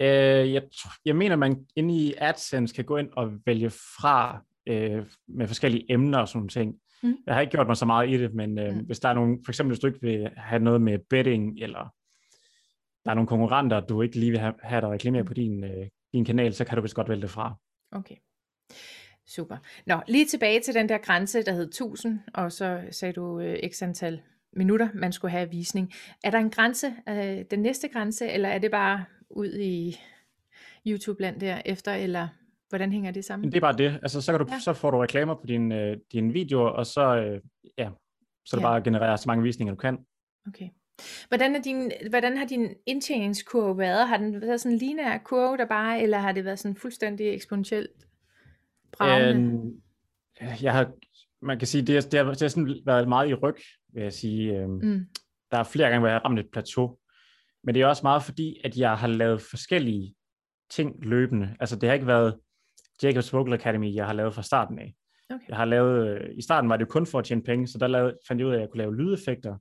Øh, 0.00 0.52
jeg, 0.52 0.62
jeg 1.04 1.16
mener, 1.16 1.36
man 1.36 1.66
inde 1.76 1.94
i 1.94 2.14
AdSense 2.18 2.74
kan 2.74 2.84
gå 2.84 2.96
ind 2.96 3.10
og 3.12 3.32
vælge 3.46 3.70
fra 3.70 4.44
øh, 4.70 5.06
med 5.28 5.46
forskellige 5.46 5.92
emner 5.92 6.18
og 6.18 6.28
sådan 6.28 6.48
ting. 6.48 6.74
Mm. 7.02 7.16
Jeg 7.26 7.34
har 7.34 7.40
ikke 7.40 7.50
gjort 7.50 7.66
mig 7.66 7.76
så 7.76 7.86
meget 7.86 8.10
i 8.10 8.18
det, 8.18 8.34
men 8.34 8.58
øh, 8.58 8.74
mm. 8.74 8.80
hvis 8.80 9.00
der 9.00 9.08
er 9.08 9.14
nogen, 9.14 9.44
for 9.44 9.52
eksempel 9.52 9.70
hvis 9.70 9.80
du 9.80 9.86
ikke 9.86 10.00
vil 10.02 10.30
have 10.36 10.62
noget 10.62 10.82
med 10.82 10.98
betting, 11.10 11.58
eller 11.62 11.94
der 13.04 13.10
er 13.10 13.14
nogle 13.14 13.28
konkurrenter, 13.28 13.80
du 13.80 14.02
ikke 14.02 14.18
lige 14.18 14.30
vil 14.30 14.40
have, 14.40 14.54
have 14.62 14.80
der 14.80 14.92
reklamere 14.92 15.22
mm. 15.22 15.28
på 15.28 15.34
din, 15.34 15.64
øh, 15.64 15.86
din 16.12 16.24
kanal, 16.24 16.54
så 16.54 16.64
kan 16.64 16.76
du 16.76 16.82
vist 16.82 16.94
godt 16.94 17.08
vælge 17.08 17.22
det 17.22 17.30
fra. 17.30 17.54
Okay. 17.92 18.16
Super. 19.26 19.56
Nå, 19.86 20.00
lige 20.08 20.26
tilbage 20.26 20.60
til 20.60 20.74
den 20.74 20.88
der 20.88 20.98
grænse, 20.98 21.42
der 21.42 21.52
hed 21.52 21.68
1000, 21.68 22.20
og 22.34 22.52
så 22.52 22.82
sagde 22.90 23.12
du 23.12 23.40
øh, 23.40 23.70
x 23.70 23.82
antal 23.82 24.22
minutter, 24.52 24.88
man 24.94 25.12
skulle 25.12 25.32
have 25.32 25.50
visning. 25.50 25.92
Er 26.24 26.30
der 26.30 26.38
en 26.38 26.50
grænse, 26.50 26.94
øh, 27.08 27.44
den 27.50 27.60
næste 27.60 27.88
grænse, 27.88 28.28
eller 28.28 28.48
er 28.48 28.58
det 28.58 28.70
bare 28.70 29.04
ud 29.30 29.52
i 29.52 29.96
YouTube-land 30.86 31.40
der 31.40 31.62
efter, 31.64 31.92
eller 31.92 32.28
hvordan 32.70 32.92
hænger 32.92 33.10
det 33.10 33.24
sammen? 33.24 33.52
Det 33.52 33.56
er 33.56 33.60
bare 33.60 33.76
det. 33.76 33.98
Altså, 34.02 34.20
så, 34.20 34.32
kan 34.32 34.46
du, 34.46 34.52
ja. 34.52 34.58
så 34.58 34.72
får 34.72 34.90
du 34.90 34.98
reklamer 34.98 35.34
på 35.34 35.46
dine 35.48 35.80
øh, 35.80 35.96
din 36.12 36.34
videoer, 36.34 36.68
og 36.68 36.86
så, 36.86 37.16
øh, 37.16 37.40
ja, 37.78 37.90
så 38.44 38.56
er 38.56 38.58
det 38.58 38.62
ja. 38.62 38.68
bare 38.68 38.76
at 38.76 38.84
generere 38.84 39.18
så 39.18 39.24
mange 39.26 39.42
visninger, 39.42 39.74
du 39.74 39.80
kan. 39.80 39.98
Okay. 40.48 40.68
Hvordan, 41.28 41.56
er 41.56 41.62
din, 41.62 41.92
hvordan 42.10 42.36
har 42.36 42.46
din 42.46 42.74
indtjeningskurve 42.86 43.78
været? 43.78 44.08
Har 44.08 44.16
den 44.16 44.40
været 44.40 44.60
sådan 44.60 44.72
en 44.72 44.78
lineær 44.78 45.18
kurve, 45.18 45.56
der 45.56 45.66
bare, 45.66 46.02
eller 46.02 46.18
har 46.18 46.32
det 46.32 46.44
været 46.44 46.58
sådan 46.58 46.76
fuldstændig 46.76 47.34
eksponentielt 47.34 48.06
bravende? 48.92 49.72
Øh, 50.42 50.62
jeg 50.62 50.72
har 50.72 50.92
man 51.42 51.58
kan 51.58 51.68
sige, 51.68 51.82
det, 51.82 51.96
er, 51.96 52.00
det, 52.00 52.18
har, 52.18 52.32
det 52.32 52.40
har 52.40 52.48
sådan 52.48 52.80
været 52.86 53.08
meget 53.08 53.28
i 53.28 53.34
ryg, 53.34 53.56
vil 53.92 54.02
jeg 54.02 54.12
sige. 54.12 54.58
Øhm, 54.58 54.70
mm. 54.70 55.06
Der 55.50 55.58
er 55.58 55.62
flere 55.62 55.88
gange, 55.88 55.98
hvor 55.98 56.08
jeg 56.08 56.14
har 56.14 56.24
ramt 56.24 56.38
et 56.38 56.50
plateau. 56.52 56.98
Men 57.64 57.74
det 57.74 57.82
er 57.82 57.86
også 57.86 58.02
meget 58.02 58.22
fordi, 58.22 58.60
at 58.64 58.76
jeg 58.76 58.98
har 58.98 59.06
lavet 59.06 59.42
forskellige 59.42 60.14
ting 60.70 61.04
løbende. 61.04 61.56
Altså 61.60 61.76
det 61.76 61.88
har 61.88 61.94
ikke 61.94 62.06
været 62.06 62.38
Jacobs 63.02 63.32
Vocal 63.32 63.52
Academy, 63.54 63.94
jeg 63.94 64.06
har 64.06 64.12
lavet 64.12 64.34
fra 64.34 64.42
starten 64.42 64.78
af. 64.78 64.94
Okay. 65.30 65.48
Jeg 65.48 65.56
har 65.56 65.64
lavet, 65.64 66.08
øh, 66.08 66.30
i 66.36 66.42
starten 66.42 66.70
var 66.70 66.76
det 66.76 66.88
kun 66.88 67.06
for 67.06 67.18
at 67.18 67.24
tjene 67.24 67.42
penge, 67.42 67.66
så 67.66 67.78
der 67.78 67.86
lavede, 67.86 68.18
fandt 68.28 68.40
jeg 68.40 68.46
ud 68.46 68.52
af, 68.52 68.56
at 68.56 68.60
jeg 68.60 68.70
kunne 68.70 68.78
lave 68.78 68.96
lydeffekter. 68.96 69.56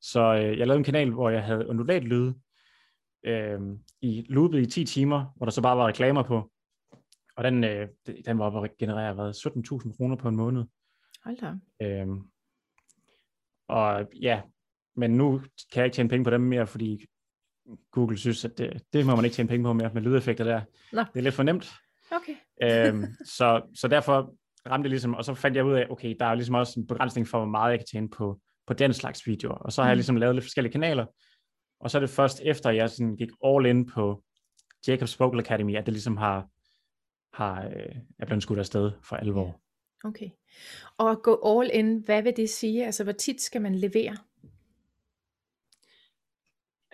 Så 0.00 0.20
øh, 0.20 0.58
jeg 0.58 0.66
lavede 0.66 0.78
en 0.78 0.84
kanal, 0.84 1.10
hvor 1.10 1.30
jeg 1.30 1.44
havde 1.44 1.66
undulat 1.66 2.04
lyd 2.04 2.32
øh, 3.26 3.60
i 4.00 4.26
loopet 4.28 4.60
i 4.60 4.66
10 4.66 4.84
timer, 4.84 5.32
hvor 5.36 5.46
der 5.46 5.50
så 5.50 5.62
bare 5.62 5.76
var 5.76 5.86
reklamer 5.86 6.22
på. 6.22 6.50
Og 7.36 7.44
den, 7.44 7.64
øh, 7.64 7.88
den 8.26 8.38
var 8.38 8.44
oppe 8.44 8.68
generere 8.78 9.30
17.000 9.30 9.96
kroner 9.96 10.16
på 10.16 10.28
en 10.28 10.36
måned. 10.36 10.64
Hold 11.24 11.36
da. 11.36 11.52
Øhm, 11.86 12.22
og 13.68 14.08
ja, 14.20 14.42
men 14.96 15.10
nu 15.10 15.38
kan 15.72 15.80
jeg 15.80 15.84
ikke 15.84 15.94
tjene 15.94 16.08
penge 16.08 16.24
på 16.24 16.30
dem 16.30 16.40
mere, 16.40 16.66
fordi 16.66 17.06
Google 17.90 18.18
synes, 18.18 18.44
at 18.44 18.58
det, 18.58 18.82
det 18.92 19.06
må 19.06 19.16
man 19.16 19.24
ikke 19.24 19.34
tjene 19.34 19.48
penge 19.48 19.64
på 19.64 19.72
mere 19.72 19.90
med 19.94 20.02
lydeffekter 20.02 20.44
der. 20.44 20.60
Nå. 20.92 21.00
Det 21.00 21.18
er 21.18 21.22
lidt 21.22 21.34
for 21.34 21.42
nemt. 21.42 21.72
Okay. 22.10 22.34
øhm, 22.62 23.04
så, 23.36 23.62
så 23.74 23.88
derfor 23.88 24.34
ramte 24.70 24.86
jeg 24.86 24.90
ligesom, 24.90 25.14
og 25.14 25.24
så 25.24 25.34
fandt 25.34 25.56
jeg 25.56 25.64
ud 25.64 25.74
af, 25.74 25.86
okay, 25.90 26.16
der 26.20 26.26
er 26.26 26.34
ligesom 26.34 26.54
også 26.54 26.80
en 26.80 26.86
begrænsning 26.86 27.28
for, 27.28 27.38
hvor 27.38 27.48
meget 27.48 27.70
jeg 27.70 27.78
kan 27.78 27.86
tjene 27.86 28.10
på, 28.10 28.40
på 28.66 28.74
den 28.74 28.92
slags 28.92 29.26
videoer. 29.26 29.54
Og 29.54 29.72
så 29.72 29.82
har 29.82 29.88
mm. 29.88 29.90
jeg 29.90 29.96
ligesom 29.96 30.16
lavet 30.16 30.34
lidt 30.34 30.44
forskellige 30.44 30.72
kanaler, 30.72 31.06
og 31.80 31.90
så 31.90 31.98
er 31.98 32.00
det 32.00 32.10
først 32.10 32.40
efter, 32.44 32.70
jeg 32.70 32.90
sådan 32.90 33.16
gik 33.16 33.30
all 33.44 33.66
in 33.66 33.86
på 33.86 34.22
Jacobs 34.88 35.20
Vocal 35.20 35.40
Academy, 35.40 35.76
at 35.76 35.86
det 35.86 35.94
ligesom 35.94 36.16
har, 36.16 36.48
har 37.32 37.64
øh, 37.64 37.96
er 38.18 38.26
blevet 38.26 38.42
skudt 38.42 38.58
afsted 38.58 38.92
for 39.02 39.16
alvor. 39.16 39.60
Okay. 40.04 40.30
Og 40.98 41.10
at 41.10 41.22
gå 41.22 41.60
all 41.60 41.70
in, 41.72 41.98
hvad 41.98 42.22
vil 42.22 42.36
det 42.36 42.50
sige? 42.50 42.86
Altså, 42.86 43.04
hvor 43.04 43.12
tit 43.12 43.40
skal 43.40 43.62
man 43.62 43.74
levere? 43.74 44.16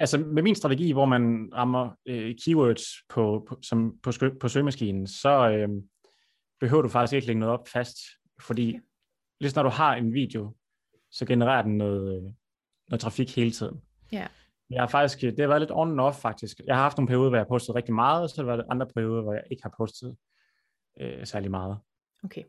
Altså 0.01 0.19
med 0.19 0.43
min 0.43 0.55
strategi, 0.55 0.93
hvor 0.93 1.05
man 1.05 1.51
rammer 1.55 1.91
øh, 2.07 2.35
keywords 2.45 2.83
på, 3.09 3.47
på, 3.49 3.59
som, 3.63 3.99
på, 4.03 4.13
på 4.41 4.49
søgemaskinen, 4.49 5.07
så 5.07 5.51
øh, 5.51 5.69
behøver 6.61 6.83
du 6.83 6.89
faktisk 6.89 7.13
ikke 7.13 7.27
lægge 7.27 7.41
noget 7.41 7.55
op 7.59 7.69
fast, 7.69 7.97
fordi 8.41 8.69
okay. 8.69 8.81
lige 9.41 9.53
når 9.57 9.63
du 9.63 9.69
har 9.69 9.95
en 9.95 10.13
video, 10.15 10.55
så 11.11 11.27
genererer 11.27 11.63
den 11.63 11.79
noget, 11.79 12.17
øh, 12.17 12.23
noget 12.89 13.01
trafik 13.01 13.37
hele 13.37 13.51
tiden. 13.51 13.81
Ja. 14.13 14.27
Jeg 14.71 14.83
har 14.83 14.89
faktisk, 14.89 15.21
det 15.21 15.41
har 15.41 15.47
været 15.47 15.61
lidt 15.61 15.73
on 15.75 15.91
and 15.91 16.01
off 16.01 16.17
faktisk. 16.17 16.61
Jeg 16.67 16.77
har 16.77 16.83
haft 16.83 16.99
nogle 16.99 17.09
perioder, 17.09 17.29
hvor 17.29 17.37
jeg 17.37 17.45
har 17.45 17.49
postet 17.49 17.75
rigtig 17.75 17.95
meget, 17.95 18.23
og 18.23 18.31
så 18.31 18.37
har 18.37 18.43
der 18.43 18.57
været 18.57 18.67
andre 18.71 18.87
perioder, 18.87 19.23
hvor 19.23 19.33
jeg 19.33 19.43
ikke 19.51 19.63
har 19.63 19.75
postet 19.77 20.17
øh, 21.01 21.27
særlig 21.27 21.51
meget. 21.51 21.79
Okay, 22.25 22.43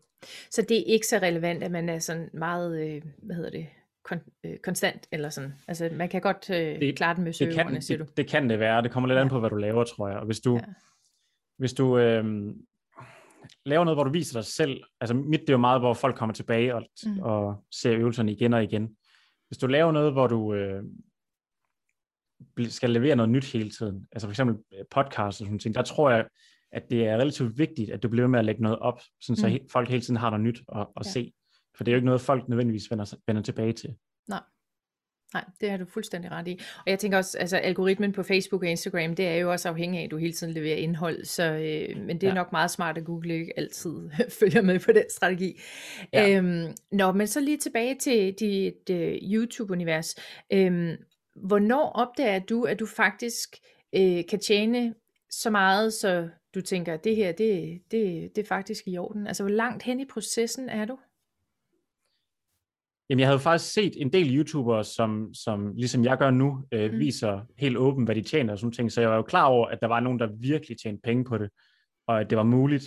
så 0.51 0.61
det 0.61 0.79
er 0.79 0.93
ikke 0.93 1.07
så 1.07 1.17
relevant, 1.17 1.63
at 1.63 1.71
man 1.71 1.89
er 1.89 1.99
sådan 1.99 2.29
meget, 2.33 2.81
øh, 2.81 3.01
hvad 3.23 3.35
hedder 3.35 3.49
det, 3.49 3.67
kon- 4.09 4.39
øh, 4.43 4.57
konstant, 4.57 5.07
eller 5.11 5.29
sådan. 5.29 5.53
Altså, 5.67 5.89
man 5.93 6.09
kan 6.09 6.21
godt 6.21 6.49
øh, 6.49 6.79
det, 6.79 6.97
klare 6.97 7.15
den 7.15 7.23
med 7.23 7.33
søgerne, 7.33 7.75
det 7.75 7.83
siger 7.83 7.97
du. 7.97 8.03
Det, 8.03 8.17
det 8.17 8.27
kan 8.27 8.49
det 8.49 8.59
være. 8.59 8.81
Det 8.81 8.91
kommer 8.91 9.07
lidt 9.07 9.17
ja. 9.17 9.21
an 9.21 9.29
på, 9.29 9.39
hvad 9.39 9.49
du 9.49 9.55
laver, 9.55 9.83
tror 9.83 10.07
jeg. 10.07 10.17
Og 10.17 10.25
hvis 10.25 10.39
du, 10.39 10.55
ja. 10.55 10.61
hvis 11.57 11.73
du 11.73 11.97
øh, 11.97 12.55
laver 13.65 13.83
noget, 13.83 13.95
hvor 13.95 14.03
du 14.03 14.11
viser 14.11 14.39
dig 14.39 14.45
selv, 14.45 14.83
altså 15.01 15.15
mit 15.15 15.39
det 15.39 15.49
er 15.49 15.53
jo 15.53 15.57
meget, 15.57 15.81
hvor 15.81 15.93
folk 15.93 16.15
kommer 16.15 16.33
tilbage 16.33 16.75
og, 16.75 16.83
mm. 17.05 17.19
og 17.19 17.63
ser 17.71 17.93
øvelserne 17.93 18.31
igen 18.31 18.53
og 18.53 18.63
igen. 18.63 18.97
Hvis 19.47 19.57
du 19.57 19.67
laver 19.67 19.91
noget, 19.91 20.11
hvor 20.11 20.27
du 20.27 20.53
øh, 20.53 20.83
skal 22.69 22.89
levere 22.89 23.15
noget 23.15 23.29
nyt 23.29 23.45
hele 23.45 23.69
tiden, 23.69 24.07
altså 24.11 24.27
for 24.27 24.31
eksempel 24.31 24.57
øh, 24.73 24.85
podcast 24.91 25.41
og 25.41 25.45
sådan 25.45 25.59
ting, 25.59 25.75
der 25.75 25.81
tror 25.81 26.09
jeg, 26.09 26.25
at 26.71 26.83
det 26.89 27.07
er 27.07 27.17
relativt 27.17 27.57
vigtigt, 27.57 27.89
at 27.91 28.03
du 28.03 28.09
bliver 28.09 28.27
med 28.27 28.39
at 28.39 28.45
lægge 28.45 28.61
noget 28.61 28.79
op, 28.79 29.01
sådan 29.21 29.35
så 29.35 29.47
mm. 29.47 29.69
folk 29.71 29.89
hele 29.89 30.01
tiden 30.01 30.17
har 30.17 30.29
noget 30.29 30.43
nyt 30.43 30.61
at, 30.75 30.81
at 30.81 31.05
ja. 31.05 31.11
se. 31.11 31.33
For 31.75 31.83
det 31.83 31.91
er 31.91 31.93
jo 31.93 31.97
ikke 31.97 32.05
noget, 32.05 32.21
folk 32.21 32.49
nødvendigvis 32.49 32.91
vender, 32.91 33.15
vender 33.27 33.41
tilbage 33.41 33.73
til. 33.73 33.95
Nej. 34.29 34.41
Nej, 35.33 35.45
det 35.61 35.69
har 35.69 35.77
du 35.77 35.85
fuldstændig 35.85 36.31
ret 36.31 36.47
i. 36.47 36.59
Og 36.77 36.83
jeg 36.91 36.99
tænker 36.99 37.17
også, 37.17 37.37
altså 37.37 37.57
algoritmen 37.57 38.11
på 38.11 38.23
Facebook 38.23 38.63
og 38.63 38.69
Instagram, 38.69 39.15
det 39.15 39.27
er 39.27 39.35
jo 39.35 39.51
også 39.51 39.69
afhængig 39.69 39.99
af, 39.99 40.03
at 40.03 40.11
du 40.11 40.17
hele 40.17 40.33
tiden 40.33 40.53
leverer 40.53 40.75
indhold, 40.75 41.25
så, 41.25 41.43
øh, 41.43 42.05
men 42.05 42.21
det 42.21 42.23
er 42.23 42.31
ja. 42.31 42.33
nok 42.33 42.51
meget 42.51 42.71
smart, 42.71 42.97
at 42.97 43.05
Google 43.05 43.33
ikke 43.33 43.53
altid 43.57 43.91
følger 44.39 44.61
med 44.61 44.79
på 44.79 44.91
den 44.91 45.03
strategi. 45.09 45.61
Ja. 46.13 46.37
Øhm, 46.37 46.67
nå, 46.91 47.11
men 47.11 47.27
så 47.27 47.39
lige 47.39 47.57
tilbage 47.57 47.95
til 47.95 48.33
dit 48.33 48.89
uh, 48.89 49.31
YouTube-univers. 49.31 50.15
Øhm, 50.53 50.95
hvornår 51.35 51.89
opdager 51.89 52.39
du, 52.39 52.63
at 52.63 52.79
du 52.79 52.85
faktisk 52.85 53.55
øh, 53.95 54.23
kan 54.29 54.39
tjene 54.39 54.93
så 55.29 55.49
meget, 55.49 55.93
så 55.93 56.29
du 56.55 56.61
tænker, 56.61 56.97
det 56.97 57.15
her, 57.15 57.31
det, 57.31 57.81
det, 57.91 58.35
det 58.35 58.43
er 58.43 58.47
faktisk 58.47 58.87
i 58.87 58.97
orden? 58.97 59.27
Altså, 59.27 59.43
hvor 59.43 59.51
langt 59.51 59.83
hen 59.83 59.99
i 59.99 60.05
processen 60.05 60.69
er 60.69 60.85
du? 60.85 60.97
Jamen, 63.11 63.19
jeg 63.19 63.27
havde 63.27 63.39
faktisk 63.39 63.73
set 63.73 63.93
en 64.01 64.13
del 64.13 64.37
YouTubere, 64.37 64.83
som, 64.83 65.33
som 65.33 65.75
ligesom 65.75 66.03
jeg 66.03 66.17
gør 66.17 66.31
nu, 66.31 66.63
øh, 66.71 66.91
mm. 66.91 66.99
viser 66.99 67.41
helt 67.57 67.77
åbent, 67.77 68.07
hvad 68.07 68.15
de 68.15 68.21
tjener 68.21 68.53
og 68.53 68.59
sådan 68.59 68.71
ting. 68.71 68.91
Så 68.91 69.01
jeg 69.01 69.09
var 69.09 69.15
jo 69.15 69.21
klar 69.21 69.45
over, 69.45 69.67
at 69.67 69.79
der 69.81 69.87
var 69.87 69.99
nogen, 69.99 70.19
der 70.19 70.27
virkelig 70.39 70.77
tjente 70.83 71.01
penge 71.01 71.23
på 71.23 71.37
det, 71.37 71.49
og 72.07 72.21
at 72.21 72.29
det 72.29 72.37
var 72.37 72.43
muligt. 72.43 72.85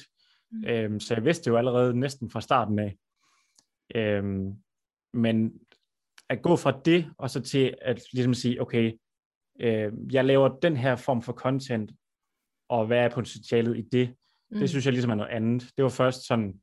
Mm. 0.50 0.64
Øhm, 0.66 1.00
så 1.00 1.14
jeg 1.14 1.24
vidste 1.24 1.48
jo 1.48 1.56
allerede 1.56 2.00
næsten 2.00 2.30
fra 2.30 2.40
starten 2.40 2.78
af. 2.78 2.96
Øhm, 3.94 4.52
men 5.12 5.52
at 6.28 6.42
gå 6.42 6.56
fra 6.56 6.80
det, 6.84 7.06
og 7.18 7.30
så 7.30 7.40
til 7.40 7.74
at 7.82 8.02
ligesom 8.12 8.34
sige, 8.34 8.62
okay, 8.62 8.92
øh, 9.60 9.92
jeg 10.12 10.24
laver 10.24 10.48
den 10.48 10.76
her 10.76 10.96
form 10.96 11.22
for 11.22 11.32
content, 11.32 11.92
og 12.68 12.86
hvad 12.86 12.98
er 12.98 13.08
potentialet 13.08 13.76
i 13.78 13.82
det? 13.82 14.14
Mm. 14.50 14.58
Det 14.58 14.70
synes 14.70 14.84
jeg 14.84 14.92
ligesom 14.92 15.10
er 15.10 15.14
noget 15.14 15.30
andet. 15.30 15.70
Det 15.76 15.82
var 15.82 15.90
først 15.90 16.26
sådan 16.26 16.60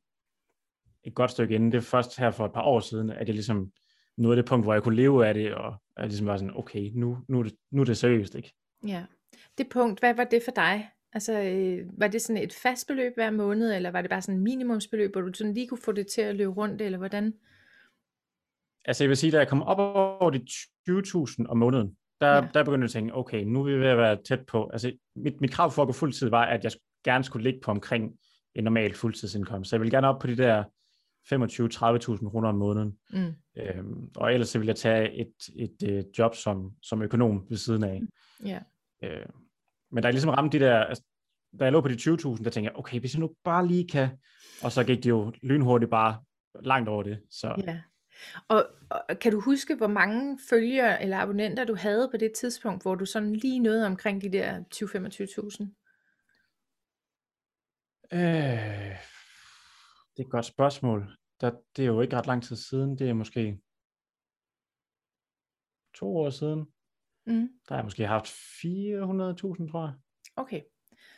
et 1.04 1.14
godt 1.14 1.30
stykke 1.30 1.54
inden. 1.54 1.72
Det 1.72 1.78
er 1.78 1.82
først 1.82 2.18
her 2.18 2.30
for 2.30 2.46
et 2.46 2.52
par 2.52 2.62
år 2.62 2.80
siden, 2.80 3.10
at 3.10 3.26
jeg 3.26 3.34
ligesom 3.34 3.72
nåede 4.16 4.36
det 4.36 4.44
punkt, 4.44 4.66
hvor 4.66 4.72
jeg 4.72 4.82
kunne 4.82 4.96
leve 4.96 5.26
af 5.26 5.34
det, 5.34 5.54
og 5.54 5.74
jeg 5.98 6.06
ligesom 6.06 6.26
var 6.26 6.36
sådan, 6.36 6.56
okay, 6.56 6.90
nu, 6.94 7.18
nu, 7.28 7.38
er 7.38 7.42
det, 7.42 7.54
nu 7.70 7.80
er 7.80 7.84
det 7.84 7.96
seriøst, 7.96 8.34
ikke? 8.34 8.54
Ja. 8.86 9.04
Det 9.58 9.68
punkt, 9.68 10.00
hvad 10.00 10.14
var 10.14 10.24
det 10.24 10.42
for 10.44 10.52
dig? 10.52 10.90
Altså, 11.12 11.40
øh, 11.40 11.86
var 11.98 12.08
det 12.08 12.22
sådan 12.22 12.42
et 12.42 12.52
fast 12.62 12.86
beløb 12.86 13.12
hver 13.14 13.30
måned, 13.30 13.74
eller 13.74 13.90
var 13.90 14.00
det 14.00 14.10
bare 14.10 14.22
sådan 14.22 14.36
et 14.36 14.42
minimumsbeløb, 14.42 15.12
hvor 15.12 15.20
du 15.20 15.32
sådan 15.34 15.54
lige 15.54 15.68
kunne 15.68 15.82
få 15.84 15.92
det 15.92 16.06
til 16.06 16.20
at 16.20 16.36
løbe 16.36 16.52
rundt, 16.52 16.82
eller 16.82 16.98
hvordan? 16.98 17.34
Altså, 18.84 19.04
jeg 19.04 19.08
vil 19.08 19.16
sige, 19.16 19.30
da 19.30 19.38
jeg 19.38 19.48
kom 19.48 19.62
op 19.62 19.78
over 19.78 20.30
de 20.30 20.46
20.000 20.90 21.46
om 21.48 21.58
måneden, 21.58 21.96
der, 22.20 22.34
ja. 22.34 22.48
der 22.54 22.64
begyndte 22.64 22.82
jeg 22.82 22.88
at 22.88 22.90
tænke, 22.90 23.14
okay, 23.14 23.44
nu 23.44 23.60
er 23.60 23.64
vi 23.64 23.80
ved 23.80 23.88
at 23.88 23.98
være 23.98 24.22
tæt 24.22 24.46
på. 24.46 24.70
Altså, 24.72 24.92
mit, 25.16 25.40
mit 25.40 25.50
krav 25.50 25.70
for 25.70 25.82
at 25.82 25.88
gå 25.88 25.92
fuldtid 25.92 26.28
var, 26.28 26.44
at 26.44 26.64
jeg 26.64 26.72
gerne 27.04 27.24
skulle 27.24 27.42
ligge 27.42 27.60
på 27.60 27.70
omkring 27.70 28.12
en 28.54 28.64
normal 28.64 28.94
fuldtidsindkomst. 28.94 29.70
Så 29.70 29.76
jeg 29.76 29.80
vil 29.80 29.90
gerne 29.90 30.08
op 30.08 30.20
på 30.20 30.26
de 30.26 30.36
der 30.36 30.64
25-30.000 31.24 32.30
kroner 32.30 32.48
om 32.48 32.54
måneden. 32.54 32.98
Mm. 33.10 33.34
Øhm, 33.56 34.10
og 34.16 34.32
ellers 34.32 34.48
så 34.48 34.58
vil 34.58 34.66
jeg 34.66 34.76
tage 34.76 35.20
et, 35.20 35.32
et, 35.56 35.76
et 35.82 35.90
øh, 35.90 36.04
job 36.18 36.34
som, 36.34 36.70
som 36.82 37.02
økonom 37.02 37.46
ved 37.48 37.56
siden 37.56 37.84
af. 37.84 38.00
Yeah. 38.46 38.62
Øh, 39.04 39.26
men 39.90 40.02
der 40.02 40.08
er 40.08 40.12
ligesom 40.12 40.30
ramt 40.30 40.52
de 40.52 40.58
der, 40.58 40.78
altså, 40.78 41.04
da 41.58 41.64
jeg 41.64 41.72
lå 41.72 41.80
på 41.80 41.88
de 41.88 41.94
20.000, 41.94 42.00
der 42.04 42.34
tænkte 42.34 42.60
jeg, 42.60 42.72
okay, 42.74 43.00
hvis 43.00 43.14
jeg 43.14 43.20
nu 43.20 43.34
bare 43.44 43.66
lige 43.66 43.88
kan, 43.88 44.08
og 44.62 44.72
så 44.72 44.84
gik 44.84 44.98
det 44.98 45.10
jo 45.10 45.32
lynhurtigt 45.42 45.90
bare 45.90 46.22
langt 46.60 46.88
over 46.88 47.02
det. 47.02 47.22
Så. 47.30 47.62
Ja. 47.66 47.80
Og, 48.48 48.66
og 48.90 49.18
kan 49.18 49.32
du 49.32 49.40
huske, 49.40 49.74
hvor 49.74 49.86
mange 49.86 50.38
følgere 50.50 51.02
eller 51.02 51.18
abonnenter 51.18 51.64
du 51.64 51.74
havde 51.74 52.08
på 52.10 52.16
det 52.16 52.32
tidspunkt, 52.32 52.82
hvor 52.82 52.94
du 52.94 53.06
sådan 53.06 53.36
lige 53.36 53.58
nåede 53.58 53.86
omkring 53.86 54.22
de 54.22 54.32
der 54.32 54.60
20-25.000? 54.74 55.78
Øh, 58.12 59.11
det 60.16 60.22
er 60.22 60.26
et 60.26 60.30
godt 60.30 60.44
spørgsmål. 60.44 61.16
Der, 61.40 61.50
det 61.76 61.82
er 61.82 61.86
jo 61.86 62.00
ikke 62.00 62.16
ret 62.16 62.26
lang 62.26 62.42
tid 62.42 62.56
siden. 62.56 62.98
Det 62.98 63.08
er 63.08 63.14
måske 63.14 63.58
to 65.94 66.16
år 66.16 66.30
siden. 66.30 66.58
Mm. 67.26 67.48
Der 67.68 67.74
har 67.74 67.76
jeg 67.76 67.84
måske 67.84 68.06
haft 68.06 68.26
400.000, 68.26 69.70
tror 69.70 69.86
jeg. 69.86 69.94
Okay. 70.36 70.60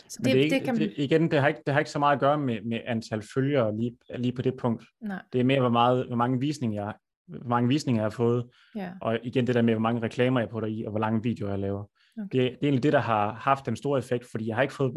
Så 0.08 0.18
det, 0.18 0.26
Men 0.26 0.36
det, 0.36 0.42
ikke, 0.44 0.54
det 0.54 0.64
kan... 0.64 0.76
det, 0.76 0.94
igen, 0.96 1.30
det 1.30 1.40
har, 1.40 1.48
ikke, 1.48 1.62
det 1.66 1.74
har 1.74 1.80
ikke 1.80 1.90
så 1.90 1.98
meget 1.98 2.14
at 2.16 2.20
gøre 2.20 2.38
med, 2.38 2.60
med 2.62 2.80
antal 2.84 3.22
følgere 3.34 3.76
lige, 3.76 3.98
lige 4.16 4.32
på 4.32 4.42
det 4.42 4.56
punkt. 4.56 4.84
Nej. 5.00 5.22
Det 5.32 5.40
er 5.40 5.44
mere, 5.44 5.60
hvor, 5.60 5.68
meget, 5.68 6.06
hvor 6.06 6.16
mange 6.16 6.40
visninger 6.40 6.84
jeg 6.84 6.94
hvor 7.26 7.48
mange 7.48 7.68
visninger 7.68 8.02
jeg 8.02 8.04
har 8.04 8.16
fået, 8.16 8.50
ja. 8.74 8.92
og 9.00 9.18
igen 9.22 9.46
det 9.46 9.54
der 9.54 9.62
med, 9.62 9.74
hvor 9.74 9.80
mange 9.80 10.02
reklamer 10.02 10.40
jeg 10.40 10.48
putter 10.48 10.68
i, 10.68 10.84
og 10.84 10.90
hvor 10.90 11.00
lange 11.00 11.22
videoer 11.22 11.50
jeg 11.50 11.58
laver. 11.58 11.84
Okay. 12.18 12.22
Det, 12.22 12.32
det 12.32 12.46
er 12.46 12.56
egentlig 12.62 12.82
det, 12.82 12.92
der 12.92 12.98
har 12.98 13.32
haft 13.32 13.66
den 13.66 13.76
store 13.76 13.98
effekt, 13.98 14.30
fordi 14.30 14.46
jeg 14.46 14.56
har 14.56 14.62
ikke 14.62 14.74
fået, 14.74 14.96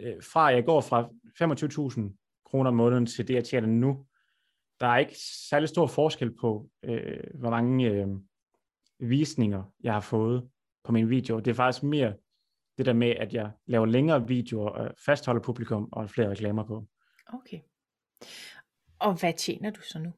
øh, 0.00 0.14
fra 0.32 0.44
jeg 0.44 0.64
går 0.64 0.80
fra 0.80 1.08
25.000 1.42 2.23
kroner 2.54 2.70
om 2.70 2.76
måneden 2.76 3.06
til 3.06 3.28
det, 3.28 3.34
jeg 3.34 3.44
tjener 3.44 3.68
nu, 3.68 4.06
der 4.80 4.86
er 4.86 4.98
ikke 4.98 5.14
særlig 5.50 5.68
stor 5.68 5.86
forskel 5.86 6.36
på, 6.40 6.70
øh, 6.84 7.20
hvor 7.34 7.50
mange 7.50 7.90
øh, 7.90 8.06
visninger 9.00 9.62
jeg 9.82 9.92
har 9.92 10.00
fået 10.00 10.48
på 10.84 10.92
min 10.92 11.10
video. 11.10 11.38
Det 11.38 11.50
er 11.50 11.54
faktisk 11.54 11.82
mere 11.82 12.14
det 12.78 12.86
der 12.86 12.92
med, 12.92 13.10
at 13.10 13.32
jeg 13.32 13.50
laver 13.66 13.86
længere 13.86 14.28
videoer 14.28 14.68
og 14.70 14.94
fastholder 15.06 15.42
publikum 15.42 15.88
og 15.92 16.10
flere 16.10 16.30
reklamer 16.30 16.64
på. 16.64 16.86
Okay. 17.32 17.58
Og 18.98 19.20
hvad 19.20 19.32
tjener 19.32 19.70
du 19.70 19.80
så 19.80 19.98
nu? 19.98 20.12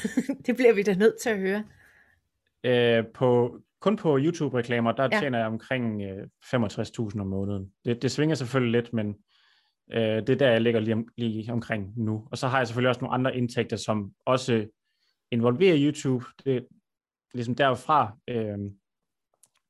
det 0.46 0.56
bliver 0.56 0.74
vi 0.74 0.82
da 0.82 0.94
nødt 0.94 1.16
til 1.22 1.30
at 1.30 1.38
høre. 1.38 1.64
Øh, 2.64 3.04
på, 3.14 3.58
kun 3.80 3.96
på 3.96 4.18
YouTube-reklamer, 4.18 4.92
der 4.92 5.08
ja. 5.12 5.20
tjener 5.20 5.38
jeg 5.38 5.46
omkring 5.46 6.02
øh, 6.02 6.28
65.000 6.44 7.20
om 7.20 7.26
måneden. 7.26 7.72
Det, 7.84 8.02
det 8.02 8.10
svinger 8.10 8.34
selvfølgelig 8.34 8.82
lidt, 8.82 8.92
men 8.92 9.16
Øh, 9.92 10.02
det 10.02 10.28
er 10.28 10.36
der, 10.36 10.50
jeg 10.50 10.60
ligger 10.60 10.80
lige, 10.80 10.94
om, 10.94 11.08
lige 11.16 11.52
omkring 11.52 11.92
nu. 11.96 12.28
Og 12.30 12.38
så 12.38 12.48
har 12.48 12.58
jeg 12.58 12.66
selvfølgelig 12.66 12.88
også 12.88 13.00
nogle 13.00 13.14
andre 13.14 13.36
indtægter, 13.36 13.76
som 13.76 14.12
også 14.26 14.66
involverer 15.30 15.76
YouTube. 15.78 16.24
Det 16.44 16.56
er 16.56 16.60
ligesom 17.34 17.54
derfra, 17.54 18.18
øh, 18.28 18.58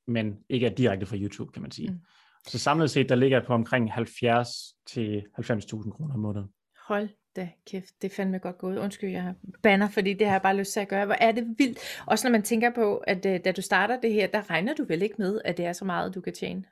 men 0.07 0.39
ikke 0.49 0.67
er 0.67 0.75
direkte 0.75 1.07
fra 1.07 1.17
YouTube, 1.17 1.53
kan 1.53 1.63
man 1.63 1.71
sige. 1.71 1.91
Mm. 1.91 1.99
Så 2.47 2.59
samlet 2.59 2.91
set, 2.91 3.09
der 3.09 3.15
ligger 3.15 3.39
jeg 3.39 3.47
på 3.47 3.55
omkring 3.55 3.93
70 3.93 4.49
til 4.87 5.25
90.000 5.39 5.91
kroner 5.91 6.15
om 6.15 6.21
måneden. 6.21 6.49
Hold 6.89 7.09
da 7.37 7.49
kæft, 7.67 8.03
det 8.03 8.11
er 8.11 8.15
fandme 8.15 8.39
godt 8.39 8.59
gået. 8.59 8.79
Undskyld, 8.79 9.11
jeg 9.11 9.35
banner, 9.63 9.89
fordi 9.89 10.15
det 10.15 10.27
har 10.27 10.35
jeg 10.35 10.43
bare 10.43 10.57
lyst 10.57 10.73
til 10.73 10.81
at 10.81 10.89
gøre. 10.89 11.07
Hvor 11.07 11.15
er 11.15 11.33
det 11.33 11.55
vildt. 11.59 11.79
Også 12.07 12.29
når 12.29 12.33
man 12.33 12.43
tænker 12.43 12.71
på, 12.75 12.97
at 12.97 13.27
øh, 13.27 13.41
da 13.45 13.53
du 13.53 13.63
starter 13.63 14.01
det 14.01 14.13
her, 14.13 14.27
der 14.27 14.51
regner 14.51 14.75
du 14.75 14.85
vel 14.85 15.03
ikke 15.03 15.15
med, 15.19 15.41
at 15.45 15.57
det 15.57 15.65
er 15.65 15.73
så 15.73 15.85
meget, 15.85 16.15
du 16.15 16.21
kan 16.21 16.33
tjene? 16.33 16.65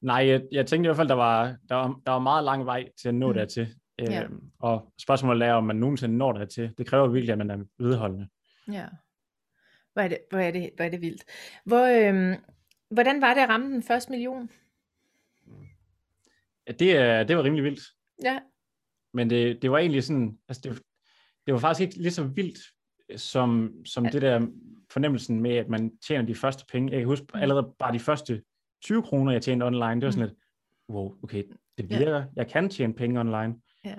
Nej, 0.00 0.26
jeg, 0.26 0.42
jeg 0.52 0.66
tænkte 0.66 0.86
i 0.86 0.88
hvert 0.88 0.96
fald, 0.96 1.08
der 1.08 1.14
var, 1.14 1.56
der 1.68 1.74
var, 1.74 2.00
der 2.06 2.12
var 2.12 2.18
meget 2.18 2.44
lang 2.44 2.66
vej 2.66 2.88
til 3.00 3.08
at 3.08 3.14
nå 3.14 3.28
mm. 3.28 3.34
dertil. 3.34 3.68
Ja. 3.98 4.24
Øhm, 4.24 4.50
og 4.58 4.92
spørgsmålet 4.98 5.48
er, 5.48 5.52
om 5.52 5.64
man 5.64 5.76
nogensinde 5.76 6.16
når 6.16 6.32
dertil. 6.32 6.72
Det 6.78 6.86
kræver 6.86 7.08
virkelig, 7.08 7.32
at 7.32 7.38
man 7.38 7.50
er 7.50 7.64
vedholdende. 7.78 8.28
Ja. 8.72 8.86
Hvor 9.92 10.02
er 10.02 10.08
det, 10.08 10.18
hvor 10.30 10.38
er 10.38 10.50
det, 10.50 10.70
hvor 10.76 10.84
er 10.84 10.88
det 10.88 11.00
vildt. 11.00 11.24
Hvor, 11.64 12.08
øhm, 12.08 12.36
hvordan 12.90 13.20
var 13.20 13.34
det 13.34 13.40
at 13.40 13.48
ramme 13.48 13.72
den 13.72 13.82
første 13.82 14.10
million? 14.10 14.50
Ja, 16.66 16.72
det, 16.72 17.28
det 17.28 17.36
var 17.36 17.44
rimelig 17.44 17.64
vildt. 17.64 17.82
Ja. 18.22 18.38
Men 19.14 19.30
det, 19.30 19.62
det 19.62 19.70
var 19.70 19.78
egentlig 19.78 20.04
sådan, 20.04 20.38
altså 20.48 20.62
det, 20.64 20.82
det 21.46 21.54
var 21.54 21.60
faktisk 21.60 21.80
ikke 21.86 22.02
lige 22.02 22.12
så 22.12 22.24
vildt, 22.24 22.58
som, 23.20 23.72
som 23.86 24.04
ja. 24.04 24.10
det 24.10 24.22
der 24.22 24.46
fornemmelsen 24.90 25.40
med, 25.40 25.56
at 25.56 25.68
man 25.68 25.98
tjener 25.98 26.26
de 26.26 26.34
første 26.34 26.64
penge. 26.72 26.92
Jeg 26.92 27.00
kan 27.00 27.08
huske 27.08 27.26
mm. 27.34 27.40
allerede 27.40 27.74
bare 27.78 27.92
de 27.92 27.98
første 27.98 28.42
20 28.82 29.02
kroner, 29.02 29.32
jeg 29.32 29.42
tjente 29.42 29.64
online, 29.64 29.94
det 29.94 30.04
var 30.04 30.10
sådan 30.10 30.24
mm. 30.24 30.28
lidt, 30.28 30.38
wow, 30.90 31.14
okay, 31.22 31.44
det 31.78 31.90
virker, 31.90 32.16
ja. 32.16 32.24
jeg 32.36 32.48
kan 32.48 32.68
tjene 32.68 32.94
penge 32.94 33.20
online. 33.20 33.54
Ja. 33.84 33.94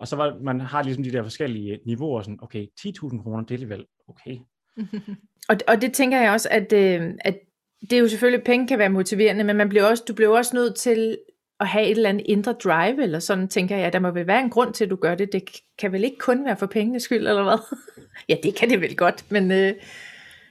Og 0.00 0.08
så 0.08 0.16
var 0.16 0.38
man 0.42 0.60
har 0.60 0.82
ligesom 0.82 1.04
de 1.04 1.12
der 1.12 1.22
forskellige 1.22 1.80
niveauer, 1.86 2.22
sådan, 2.22 2.38
okay, 2.42 2.66
10.000 2.80 3.22
kroner, 3.22 3.42
det 3.42 3.50
er 3.50 3.54
alligevel 3.54 3.86
okay. 4.08 4.38
og, 5.50 5.56
og 5.68 5.82
det 5.82 5.92
tænker 5.92 6.20
jeg 6.20 6.32
også, 6.32 6.48
at, 6.50 6.72
øh, 6.72 7.14
at 7.20 7.38
det 7.80 7.92
er 7.92 7.98
jo 8.00 8.08
selvfølgelig, 8.08 8.44
penge 8.44 8.68
kan 8.68 8.78
være 8.78 8.88
motiverende, 8.88 9.44
men 9.44 9.56
man 9.56 9.68
bliver 9.68 9.84
også, 9.84 10.04
du 10.08 10.14
bliver 10.14 10.36
også 10.36 10.56
nødt 10.56 10.74
til 10.74 11.18
at 11.60 11.68
have 11.68 11.84
et 11.84 11.90
eller 11.90 12.08
andet 12.08 12.26
indre 12.26 12.52
drive, 12.52 13.02
eller 13.02 13.18
sådan 13.18 13.48
tænker 13.48 13.76
jeg, 13.76 13.92
der 13.92 13.98
må 13.98 14.10
vel 14.10 14.26
være 14.26 14.40
en 14.40 14.50
grund 14.50 14.74
til, 14.74 14.84
at 14.84 14.90
du 14.90 14.96
gør 14.96 15.14
det. 15.14 15.32
Det 15.32 15.42
kan 15.78 15.92
vel 15.92 16.04
ikke 16.04 16.18
kun 16.18 16.44
være 16.44 16.56
for 16.56 16.66
pengenes 16.66 17.02
skyld, 17.02 17.26
eller 17.26 17.42
hvad? 17.42 17.76
ja, 18.28 18.36
det 18.42 18.54
kan 18.54 18.70
det 18.70 18.80
vel 18.80 18.96
godt, 18.96 19.30
men 19.30 19.50
øh, 19.50 19.74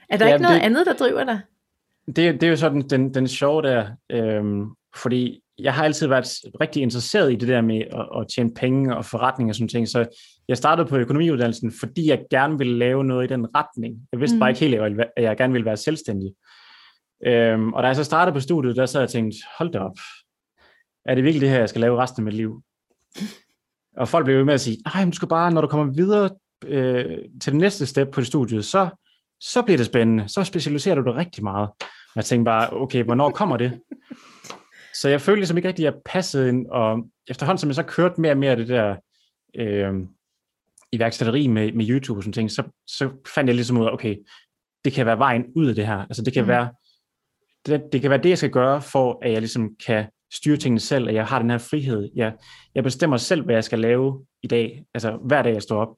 er 0.08 0.16
der 0.16 0.26
ja, 0.26 0.32
ikke 0.32 0.42
noget 0.42 0.60
det, 0.60 0.66
andet, 0.66 0.86
der 0.86 0.92
driver 0.92 1.24
dig? 1.24 1.40
Det, 2.16 2.16
det 2.16 2.42
er 2.42 2.48
jo 2.48 2.56
sådan 2.56 2.80
den, 2.80 3.14
den 3.14 3.28
sjove 3.28 3.62
der, 3.62 3.90
øhm, 4.10 4.66
fordi 4.96 5.40
jeg 5.58 5.74
har 5.74 5.84
altid 5.84 6.06
været 6.06 6.24
rigtig 6.60 6.82
interesseret 6.82 7.32
i 7.32 7.36
det 7.36 7.48
der 7.48 7.60
med 7.60 7.80
at, 7.80 8.20
at 8.20 8.26
tjene 8.34 8.54
penge 8.54 8.96
og 8.96 9.04
forretning 9.04 9.50
og 9.50 9.54
sådan 9.54 9.68
ting, 9.68 9.88
så 9.88 10.06
jeg 10.48 10.56
startede 10.56 10.88
på 10.88 10.96
økonomiuddannelsen, 10.96 11.72
fordi 11.80 12.08
jeg 12.08 12.24
gerne 12.30 12.58
ville 12.58 12.78
lave 12.78 13.04
noget 13.04 13.24
i 13.24 13.32
den 13.32 13.46
retning. 13.56 14.08
Jeg 14.12 14.20
vidste 14.20 14.34
mm. 14.36 14.40
bare 14.40 14.50
ikke 14.50 14.60
helt, 14.60 15.00
at 15.16 15.22
jeg 15.22 15.36
gerne 15.36 15.52
ville 15.52 15.64
være 15.64 15.76
selvstændig. 15.76 16.34
Øhm, 17.26 17.72
og 17.72 17.82
da 17.82 17.86
jeg 17.86 17.96
så 17.96 18.04
startede 18.04 18.34
på 18.34 18.40
studiet, 18.40 18.76
der 18.76 18.86
så 18.86 19.00
jeg 19.00 19.08
tænkt, 19.08 19.34
hold 19.58 19.72
da 19.72 19.78
op, 19.78 19.98
er 21.06 21.14
det 21.14 21.24
virkelig 21.24 21.40
det 21.40 21.50
her, 21.50 21.58
jeg 21.58 21.68
skal 21.68 21.80
lave 21.80 22.02
resten 22.02 22.22
af 22.22 22.24
mit 22.24 22.34
liv? 22.34 22.62
Og 23.96 24.08
folk 24.08 24.24
blev 24.24 24.36
ved 24.36 24.44
med 24.44 24.54
at 24.54 24.60
sige, 24.60 24.78
nej, 24.94 25.04
du 25.04 25.12
skal 25.12 25.28
bare, 25.28 25.50
når 25.50 25.60
du 25.60 25.66
kommer 25.66 25.92
videre 25.92 26.30
øh, 26.66 27.18
til 27.42 27.52
det 27.52 27.60
næste 27.60 27.86
step 27.86 28.08
på 28.12 28.24
studiet, 28.24 28.64
så, 28.64 28.88
så 29.40 29.62
bliver 29.62 29.76
det 29.76 29.86
spændende. 29.86 30.28
Så 30.28 30.44
specialiserer 30.44 30.94
du 30.94 31.02
dig 31.02 31.14
rigtig 31.14 31.44
meget. 31.44 31.68
Jeg 32.16 32.24
tænkte 32.24 32.44
bare, 32.44 32.72
okay, 32.72 33.04
hvornår 33.04 33.30
kommer 33.30 33.56
det? 33.56 33.80
Så 34.94 35.08
jeg 35.08 35.20
følte 35.20 35.40
ligesom 35.40 35.56
ikke 35.56 35.68
rigtig, 35.68 35.86
at 35.86 35.94
jeg 35.94 36.00
passede 36.04 36.48
ind, 36.48 36.66
og 36.66 37.08
efterhånden 37.28 37.58
som 37.58 37.68
jeg 37.68 37.74
så 37.74 37.82
kørte 37.82 38.20
mere 38.20 38.32
og 38.32 38.38
mere 38.38 38.56
det 38.56 38.68
der 38.68 38.96
øh, 39.56 39.94
iværksætteri 40.92 41.46
med, 41.46 41.72
med 41.72 41.88
YouTube 41.88 42.18
og 42.18 42.22
sådan 42.22 42.32
ting, 42.32 42.50
så, 42.50 42.62
så 42.86 43.10
fandt 43.34 43.48
jeg 43.48 43.54
ligesom 43.54 43.78
ud 43.78 43.86
af, 43.86 43.92
okay, 43.92 44.16
det 44.84 44.92
kan 44.92 45.06
være 45.06 45.18
vejen 45.18 45.44
ud 45.56 45.66
af 45.66 45.74
det 45.74 45.86
her. 45.86 45.98
Altså 45.98 46.22
det 46.22 46.32
kan 46.32 46.42
mm. 46.42 46.48
være 46.48 46.70
det, 47.66 47.82
det 47.92 48.00
kan 48.00 48.10
være 48.10 48.22
det, 48.22 48.28
jeg 48.28 48.38
skal 48.38 48.50
gøre, 48.50 48.82
for 48.82 49.18
at 49.22 49.32
jeg 49.32 49.40
ligesom 49.40 49.76
kan 49.86 50.06
styre 50.32 50.56
tingene 50.56 50.80
selv, 50.80 51.08
at 51.08 51.14
jeg 51.14 51.26
har 51.26 51.38
den 51.38 51.50
her 51.50 51.58
frihed. 51.58 52.10
Jeg, 52.14 52.34
jeg 52.74 52.84
bestemmer 52.84 53.16
selv, 53.16 53.44
hvad 53.44 53.54
jeg 53.54 53.64
skal 53.64 53.78
lave 53.78 54.26
i 54.42 54.46
dag, 54.46 54.84
altså 54.94 55.18
hver 55.26 55.42
dag, 55.42 55.54
jeg 55.54 55.62
står 55.62 55.80
op. 55.80 55.96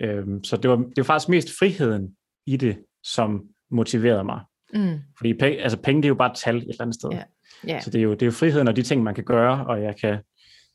Øhm, 0.00 0.44
så 0.44 0.56
det 0.56 0.70
var, 0.70 0.76
det 0.76 0.96
var 0.96 1.02
faktisk 1.02 1.28
mest 1.28 1.48
friheden 1.58 2.16
i 2.46 2.56
det, 2.56 2.78
som 3.04 3.42
motiverede 3.70 4.24
mig. 4.24 4.40
Mm. 4.74 4.98
Fordi 5.16 5.34
penge, 5.34 5.62
altså 5.62 5.78
penge, 5.78 6.02
det 6.02 6.06
er 6.06 6.08
jo 6.08 6.14
bare 6.14 6.30
et 6.32 6.38
tal 6.38 6.56
et 6.56 6.62
eller 6.62 6.80
andet 6.80 6.94
sted. 6.94 7.10
Yeah. 7.12 7.24
Yeah. 7.68 7.82
Så 7.82 7.90
det 7.90 7.98
er, 7.98 8.02
jo, 8.02 8.12
det 8.12 8.22
er 8.22 8.26
jo 8.26 8.32
friheden 8.32 8.68
og 8.68 8.76
de 8.76 8.82
ting, 8.82 9.02
man 9.02 9.14
kan 9.14 9.24
gøre, 9.24 9.66
og 9.66 9.82
jeg 9.82 9.96
kan 9.96 10.18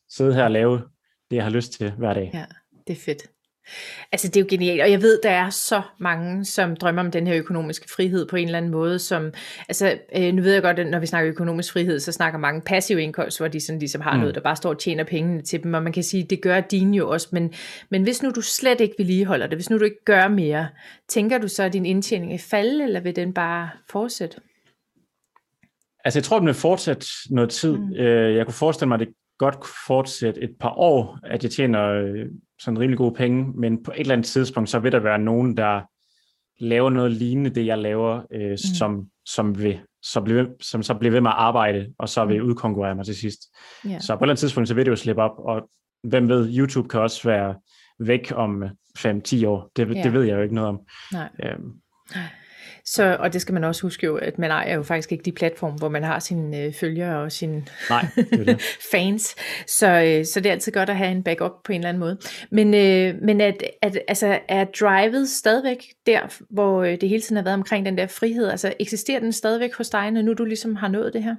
sidde 0.09 0.33
her 0.33 0.43
og 0.43 0.51
lave 0.51 0.81
det, 1.29 1.35
jeg 1.35 1.43
har 1.43 1.51
lyst 1.51 1.71
til 1.71 1.91
hver 1.91 2.13
dag. 2.13 2.31
Ja, 2.33 2.45
det 2.87 2.93
er 2.93 3.01
fedt. 3.05 3.27
Altså 4.11 4.27
det 4.27 4.37
er 4.37 4.41
jo 4.41 4.47
genialt, 4.49 4.81
og 4.81 4.91
jeg 4.91 5.01
ved, 5.01 5.19
der 5.23 5.29
er 5.29 5.49
så 5.49 5.81
mange, 5.97 6.45
som 6.45 6.75
drømmer 6.75 7.01
om 7.01 7.11
den 7.11 7.27
her 7.27 7.35
økonomiske 7.35 7.89
frihed 7.95 8.27
på 8.27 8.35
en 8.35 8.45
eller 8.45 8.57
anden 8.57 8.71
måde, 8.71 8.99
som, 8.99 9.33
altså 9.69 9.97
øh, 10.15 10.33
nu 10.33 10.41
ved 10.41 10.53
jeg 10.53 10.61
godt, 10.61 10.79
at 10.79 10.87
når 10.87 10.99
vi 10.99 11.05
snakker 11.05 11.31
økonomisk 11.31 11.73
frihed, 11.73 11.99
så 11.99 12.11
snakker 12.11 12.39
mange 12.39 12.61
passiv 12.61 12.97
indkomst, 12.97 13.39
hvor 13.39 13.47
de 13.47 13.59
sådan 13.59 13.79
ligesom 13.79 14.01
har 14.01 14.13
mm. 14.13 14.19
noget, 14.19 14.35
der 14.35 14.41
bare 14.41 14.55
står 14.55 14.69
og 14.69 14.79
tjener 14.79 15.03
pengene 15.03 15.41
til 15.41 15.63
dem, 15.63 15.73
og 15.73 15.83
man 15.83 15.93
kan 15.93 16.03
sige, 16.03 16.23
det 16.23 16.41
gør 16.41 16.59
din 16.59 16.93
jo 16.93 17.09
også, 17.09 17.27
men, 17.31 17.53
men 17.89 18.03
hvis 18.03 18.23
nu 18.23 18.29
du 18.29 18.41
slet 18.41 18.81
ikke 18.81 18.95
vedligeholder 18.97 19.47
det, 19.47 19.57
hvis 19.57 19.69
nu 19.69 19.79
du 19.79 19.83
ikke 19.83 20.05
gør 20.05 20.27
mere, 20.27 20.67
tænker 21.09 21.37
du 21.37 21.47
så, 21.47 21.63
at 21.63 21.73
din 21.73 21.85
indtjening 21.85 22.33
er 22.33 22.45
falde, 22.49 22.83
eller 22.83 22.99
vil 22.99 23.15
den 23.15 23.33
bare 23.33 23.69
fortsætte? 23.89 24.37
Altså 26.05 26.19
jeg 26.19 26.23
tror, 26.23 26.37
den 26.37 26.47
vil 26.47 26.53
fortsætte 26.53 27.05
noget 27.29 27.49
tid. 27.49 27.77
Mm. 27.77 27.93
Øh, 27.93 28.35
jeg 28.35 28.45
kunne 28.45 28.53
forestille 28.53 28.87
mig, 28.87 28.95
at 28.95 29.07
det 29.07 29.15
godt 29.37 29.55
fortsætte 29.87 30.41
et 30.41 30.55
par 30.59 30.73
år, 30.77 31.19
at 31.23 31.43
jeg 31.43 31.51
tjener 31.51 31.83
øh, 31.83 32.25
sådan 32.63 32.79
rimelig 32.79 32.97
gode 32.97 33.13
penge, 33.13 33.51
men 33.55 33.83
på 33.83 33.91
et 33.91 33.99
eller 33.99 34.13
andet 34.13 34.27
tidspunkt, 34.27 34.69
så 34.69 34.79
vil 34.79 34.91
der 34.91 34.99
være 34.99 35.19
nogen, 35.19 35.57
der 35.57 35.81
laver 36.63 36.89
noget 36.89 37.11
lignende 37.11 37.49
det, 37.49 37.65
jeg 37.65 37.77
laver, 37.77 38.21
øh, 38.33 38.51
mm. 38.51 38.57
som, 38.57 39.05
som, 39.25 39.59
vil, 39.59 39.79
så 40.03 40.21
bliver, 40.21 40.45
som 40.61 40.83
så 40.83 40.93
bliver 40.93 41.11
ved 41.11 41.21
med 41.21 41.31
at 41.31 41.37
arbejde, 41.37 41.93
og 41.99 42.09
så 42.09 42.25
vil 42.25 42.41
mm. 42.41 42.47
udkonkurrere 42.47 42.95
mig 42.95 43.05
til 43.05 43.15
sidst. 43.15 43.39
Yeah. 43.85 44.01
Så 44.01 44.15
på 44.15 44.17
et 44.17 44.21
eller 44.21 44.31
andet 44.31 44.39
tidspunkt, 44.39 44.69
så 44.69 44.75
vil 44.75 44.85
det 44.85 44.91
jo 44.91 44.95
slippe 44.95 45.21
op, 45.21 45.37
og 45.37 45.69
hvem 46.03 46.29
ved, 46.29 46.57
YouTube 46.57 46.89
kan 46.89 46.99
også 46.99 47.29
være 47.29 47.55
væk 47.99 48.31
om 48.35 48.63
5-10 48.97 49.47
år. 49.47 49.71
Det, 49.75 49.87
yeah. 49.91 50.03
det 50.03 50.13
ved 50.13 50.23
jeg 50.23 50.35
jo 50.35 50.41
ikke 50.41 50.55
noget 50.55 50.69
om. 50.69 50.79
Nej. 51.13 51.29
Øhm. 51.43 51.71
Så, 52.85 53.17
og 53.19 53.33
det 53.33 53.41
skal 53.41 53.53
man 53.53 53.63
også 53.63 53.81
huske 53.81 54.05
jo, 54.05 54.15
at 54.15 54.39
man 54.39 54.51
ejer 54.51 54.75
jo 54.75 54.83
faktisk 54.83 55.11
ikke 55.11 55.23
de 55.23 55.31
platforme, 55.31 55.77
hvor 55.77 55.89
man 55.89 56.03
har 56.03 56.19
sine 56.19 56.61
øh, 56.61 56.73
følgere 56.73 57.21
og 57.21 57.31
sine 57.31 57.65
Nej, 57.89 58.05
det 58.15 58.47
det. 58.47 58.61
fans. 58.91 59.35
Så, 59.67 59.87
øh, 59.87 60.25
så 60.25 60.39
det 60.39 60.45
er 60.45 60.51
altid 60.51 60.71
godt 60.71 60.89
at 60.89 60.97
have 60.97 61.11
en 61.11 61.23
backup 61.23 61.51
på 61.63 61.71
en 61.71 61.77
eller 61.79 61.89
anden 61.89 61.99
måde. 61.99 62.17
Men, 62.51 62.73
øh, 62.73 63.21
men 63.21 63.41
at, 63.41 63.63
at, 63.81 63.99
altså, 64.07 64.39
er 64.47 64.65
drivet 64.79 65.29
stadigvæk 65.29 65.85
der, 66.05 66.43
hvor 66.49 66.83
øh, 66.83 67.01
det 67.01 67.09
hele 67.09 67.21
tiden 67.21 67.35
har 67.35 67.43
været 67.43 67.57
omkring 67.57 67.85
den 67.85 67.97
der 67.97 68.07
frihed? 68.07 68.47
Altså 68.47 68.73
eksisterer 68.79 69.19
den 69.19 69.31
stadigvæk 69.31 69.75
hos 69.75 69.89
dig, 69.89 70.11
når 70.11 70.21
nu 70.21 70.33
du 70.33 70.45
ligesom 70.45 70.75
har 70.75 70.87
nået 70.87 71.13
det 71.13 71.23
her? 71.23 71.35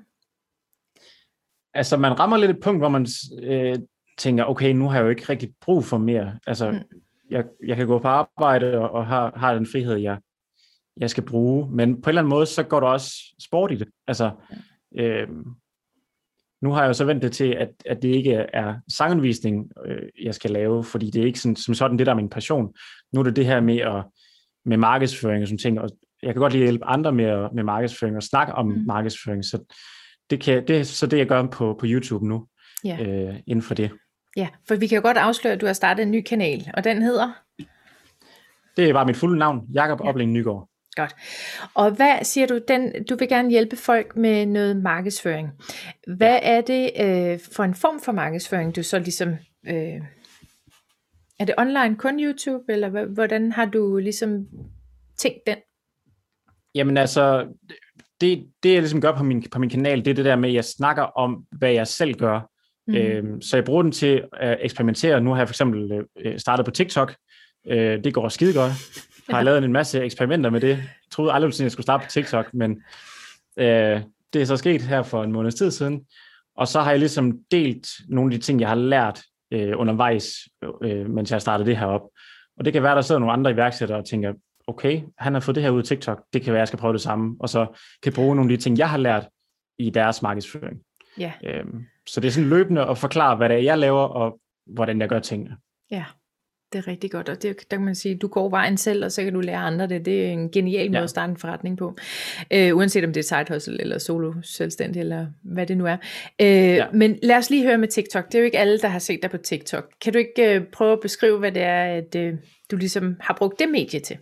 Altså 1.74 1.96
man 1.96 2.20
rammer 2.20 2.36
lidt 2.36 2.50
et 2.50 2.60
punkt, 2.62 2.80
hvor 2.80 2.88
man 2.88 3.06
øh, 3.42 3.78
tænker, 4.18 4.44
okay, 4.44 4.72
nu 4.72 4.88
har 4.88 4.96
jeg 4.96 5.04
jo 5.04 5.10
ikke 5.10 5.24
rigtig 5.28 5.50
brug 5.60 5.84
for 5.84 5.98
mere. 5.98 6.38
Altså 6.46 6.70
mm. 6.70 6.78
jeg, 7.30 7.44
jeg 7.66 7.76
kan 7.76 7.86
gå 7.86 7.98
på 7.98 8.08
arbejde 8.08 8.78
og, 8.78 8.90
og 8.90 9.06
har, 9.06 9.32
har 9.36 9.54
den 9.54 9.66
frihed, 9.72 9.96
jeg 9.96 10.18
jeg 10.96 11.10
skal 11.10 11.24
bruge. 11.24 11.70
Men 11.70 12.02
på 12.02 12.10
en 12.10 12.10
eller 12.10 12.22
anden 12.22 12.30
måde, 12.30 12.46
så 12.46 12.62
går 12.62 12.80
der 12.80 12.86
også 12.86 13.34
sport 13.40 13.72
i 13.72 13.74
det. 13.74 13.88
Altså, 14.06 14.30
øh, 14.98 15.28
nu 16.62 16.72
har 16.72 16.80
jeg 16.80 16.88
jo 16.88 16.92
så 16.92 17.04
ventet 17.04 17.32
til, 17.32 17.52
at, 17.52 17.68
at 17.86 18.02
det 18.02 18.08
ikke 18.08 18.32
er 18.32 18.74
sangundervisning, 18.88 19.70
øh, 19.86 20.02
jeg 20.22 20.34
skal 20.34 20.50
lave, 20.50 20.84
fordi 20.84 21.10
det 21.10 21.22
er 21.22 21.26
ikke 21.26 21.40
sådan, 21.40 21.56
som 21.56 21.74
sådan 21.74 21.98
det, 21.98 22.06
der 22.06 22.12
er 22.12 22.16
min 22.16 22.28
passion. 22.28 22.74
Nu 23.12 23.20
er 23.20 23.24
det 23.24 23.36
det 23.36 23.46
her 23.46 23.60
med, 23.60 23.78
at, 23.78 24.04
med 24.64 24.76
markedsføring 24.76 25.42
og 25.42 25.48
sådan 25.48 25.58
ting, 25.58 25.80
og 25.80 25.90
jeg 26.22 26.34
kan 26.34 26.40
godt 26.40 26.52
lide 26.52 26.64
at 26.64 26.68
hjælpe 26.68 26.84
andre 26.84 27.12
med, 27.12 27.48
med 27.54 27.64
markedsføring 27.64 28.16
og 28.16 28.22
snakke 28.22 28.52
om 28.52 28.66
mm. 28.66 28.84
markedsføring, 28.86 29.44
så 29.44 29.74
det, 30.30 30.40
kan, 30.40 30.66
det 30.68 30.78
er 30.78 30.82
så 30.82 31.06
det, 31.06 31.18
jeg 31.18 31.26
gør 31.26 31.46
på, 31.46 31.76
på 31.80 31.86
YouTube 31.88 32.28
nu, 32.28 32.46
ja. 32.84 33.02
øh, 33.02 33.34
inden 33.46 33.62
for 33.62 33.74
det. 33.74 33.90
Ja, 34.36 34.48
for 34.68 34.74
vi 34.74 34.86
kan 34.86 34.96
jo 34.96 35.02
godt 35.02 35.16
afsløre, 35.16 35.54
at 35.54 35.60
du 35.60 35.66
har 35.66 35.72
startet 35.72 36.02
en 36.02 36.10
ny 36.10 36.22
kanal, 36.22 36.70
og 36.74 36.84
den 36.84 37.02
hedder? 37.02 37.32
Det 38.76 38.88
er 38.88 38.92
bare 38.92 39.06
mit 39.06 39.16
fulde 39.16 39.38
navn, 39.38 39.66
Jakob 39.74 40.00
ja. 40.04 40.08
Opling 40.08 40.32
Nygaard. 40.32 40.68
Godt. 40.96 41.14
Og 41.74 41.90
hvad 41.90 42.24
siger 42.24 42.46
du, 42.46 42.60
den, 42.68 43.04
du 43.04 43.16
vil 43.16 43.28
gerne 43.28 43.50
hjælpe 43.50 43.76
folk 43.76 44.16
med 44.16 44.46
noget 44.46 44.76
markedsføring. 44.76 45.48
Hvad 46.06 46.38
ja. 46.42 46.56
er 46.56 46.60
det 46.60 46.90
øh, 47.00 47.40
for 47.56 47.64
en 47.64 47.74
form 47.74 48.00
for 48.00 48.12
markedsføring, 48.12 48.76
du 48.76 48.82
så 48.82 48.98
ligesom... 48.98 49.28
Øh, 49.66 50.00
er 51.40 51.44
det 51.44 51.54
online 51.58 51.96
kun 51.96 52.20
YouTube, 52.20 52.72
eller 52.72 53.06
hvordan 53.06 53.52
har 53.52 53.64
du 53.64 53.96
ligesom 53.96 54.46
tænkt 55.18 55.38
den? 55.46 55.56
Jamen 56.74 56.96
altså, 56.96 57.46
det, 58.20 58.46
det 58.62 58.72
jeg 58.72 58.80
ligesom 58.80 59.00
gør 59.00 59.16
på 59.16 59.24
min, 59.24 59.42
på 59.50 59.58
min 59.58 59.70
kanal, 59.70 60.04
det 60.04 60.10
er 60.10 60.14
det 60.14 60.24
der 60.24 60.36
med, 60.36 60.48
at 60.48 60.54
jeg 60.54 60.64
snakker 60.64 61.02
om, 61.02 61.44
hvad 61.58 61.72
jeg 61.72 61.86
selv 61.86 62.14
gør. 62.14 62.50
Mm. 62.86 62.94
Øhm, 62.94 63.42
så 63.42 63.56
jeg 63.56 63.64
bruger 63.64 63.82
den 63.82 63.92
til 63.92 64.24
at 64.32 64.58
eksperimentere. 64.60 65.20
Nu 65.20 65.30
har 65.30 65.38
jeg 65.38 65.48
for 65.48 65.52
eksempel 65.52 66.04
øh, 66.18 66.38
startet 66.38 66.64
på 66.64 66.70
TikTok. 66.70 67.14
Øh, 67.66 68.04
det 68.04 68.14
går 68.14 68.28
skide 68.28 68.54
godt 68.54 68.72
har 69.30 69.38
ja. 69.38 69.42
lavet 69.42 69.64
en 69.64 69.72
masse 69.72 70.00
eksperimenter 70.00 70.50
med 70.50 70.60
det. 70.60 70.68
Jeg 70.68 70.86
troede 71.10 71.32
aldrig, 71.32 71.48
at 71.48 71.60
jeg 71.60 71.72
skulle 71.72 71.84
starte 71.84 72.04
på 72.04 72.10
TikTok, 72.10 72.54
men 72.54 72.82
øh, 73.56 74.00
det 74.32 74.42
er 74.42 74.44
så 74.44 74.56
sket 74.56 74.82
her 74.82 75.02
for 75.02 75.24
en 75.24 75.32
måneds 75.32 75.54
tid 75.54 75.70
siden. 75.70 76.06
Og 76.56 76.68
så 76.68 76.80
har 76.80 76.90
jeg 76.90 76.98
ligesom 76.98 77.38
delt 77.50 77.88
nogle 78.08 78.34
af 78.34 78.40
de 78.40 78.46
ting, 78.46 78.60
jeg 78.60 78.68
har 78.68 78.74
lært 78.74 79.22
øh, 79.52 79.72
undervejs, 79.76 80.34
øh, 80.82 81.10
mens 81.10 81.30
jeg 81.32 81.42
startede 81.42 81.68
det 81.68 81.76
her 81.76 81.86
op. 81.86 82.02
Og 82.58 82.64
det 82.64 82.72
kan 82.72 82.82
være, 82.82 82.94
der 82.94 83.00
sidder 83.00 83.18
nogle 83.18 83.32
andre 83.32 83.50
iværksættere 83.50 83.98
og 83.98 84.06
tænker, 84.06 84.32
okay, 84.66 85.02
han 85.18 85.34
har 85.34 85.40
fået 85.40 85.54
det 85.54 85.62
her 85.62 85.70
ud 85.70 85.78
af 85.78 85.84
TikTok, 85.84 86.24
det 86.32 86.42
kan 86.42 86.52
være, 86.52 86.60
jeg 86.60 86.68
skal 86.68 86.78
prøve 86.78 86.92
det 86.92 87.00
samme, 87.00 87.36
og 87.40 87.48
så 87.48 87.66
kan 88.02 88.12
bruge 88.12 88.36
nogle 88.36 88.52
af 88.52 88.58
de 88.58 88.62
ting, 88.62 88.78
jeg 88.78 88.90
har 88.90 88.98
lært 88.98 89.28
i 89.78 89.90
deres 89.90 90.22
markedsføring. 90.22 90.80
Ja. 91.18 91.32
Øhm, 91.44 91.84
så 92.08 92.20
det 92.20 92.28
er 92.28 92.32
sådan 92.32 92.48
løbende 92.48 92.86
at 92.86 92.98
forklare, 92.98 93.36
hvad 93.36 93.48
det 93.48 93.54
er, 93.56 93.60
jeg 93.60 93.78
laver, 93.78 94.02
og 94.02 94.40
hvordan 94.66 95.00
jeg 95.00 95.08
gør 95.08 95.18
tingene. 95.18 95.56
Ja, 95.90 96.04
det 96.72 96.78
er 96.78 96.88
rigtig 96.88 97.10
godt, 97.10 97.28
og 97.28 97.42
det, 97.42 97.56
der 97.70 97.76
kan 97.76 97.84
man 97.84 97.94
sige, 97.94 98.14
du 98.16 98.28
går 98.28 98.48
vejen 98.48 98.76
selv, 98.76 99.04
og 99.04 99.12
så 99.12 99.22
kan 99.24 99.32
du 99.32 99.40
lære 99.40 99.56
andre 99.56 99.86
det. 99.86 100.04
Det 100.04 100.26
er 100.26 100.30
en 100.30 100.50
genial 100.50 100.88
måde 100.88 100.98
ja. 100.98 101.04
at 101.04 101.10
starte 101.10 101.30
en 101.30 101.36
forretning 101.36 101.78
på. 101.78 101.96
Øh, 102.50 102.76
uanset 102.76 103.04
om 103.04 103.12
det 103.12 103.20
er 103.32 103.44
side 103.44 103.54
hustle, 103.54 103.80
eller 103.80 103.98
solo 103.98 104.32
selvstændig, 104.42 105.00
eller 105.00 105.26
hvad 105.42 105.66
det 105.66 105.76
nu 105.76 105.86
er. 105.86 105.96
Øh, 106.40 106.46
ja. 106.48 106.86
Men 106.92 107.18
lad 107.22 107.36
os 107.36 107.50
lige 107.50 107.62
høre 107.64 107.78
med 107.78 107.88
TikTok. 107.88 108.26
Det 108.26 108.34
er 108.34 108.38
jo 108.38 108.44
ikke 108.44 108.58
alle, 108.58 108.78
der 108.78 108.88
har 108.88 108.98
set 108.98 109.22
dig 109.22 109.30
på 109.30 109.36
TikTok. 109.36 109.84
Kan 110.00 110.12
du 110.12 110.18
ikke 110.18 110.54
øh, 110.54 110.64
prøve 110.72 110.92
at 110.92 111.00
beskrive, 111.02 111.38
hvad 111.38 111.52
det 111.52 111.62
er, 111.62 111.84
at 111.84 112.14
øh, 112.16 112.34
du 112.70 112.76
ligesom 112.76 113.16
har 113.20 113.34
brugt 113.38 113.58
det 113.58 113.68
medie 113.68 114.00
til? 114.00 114.18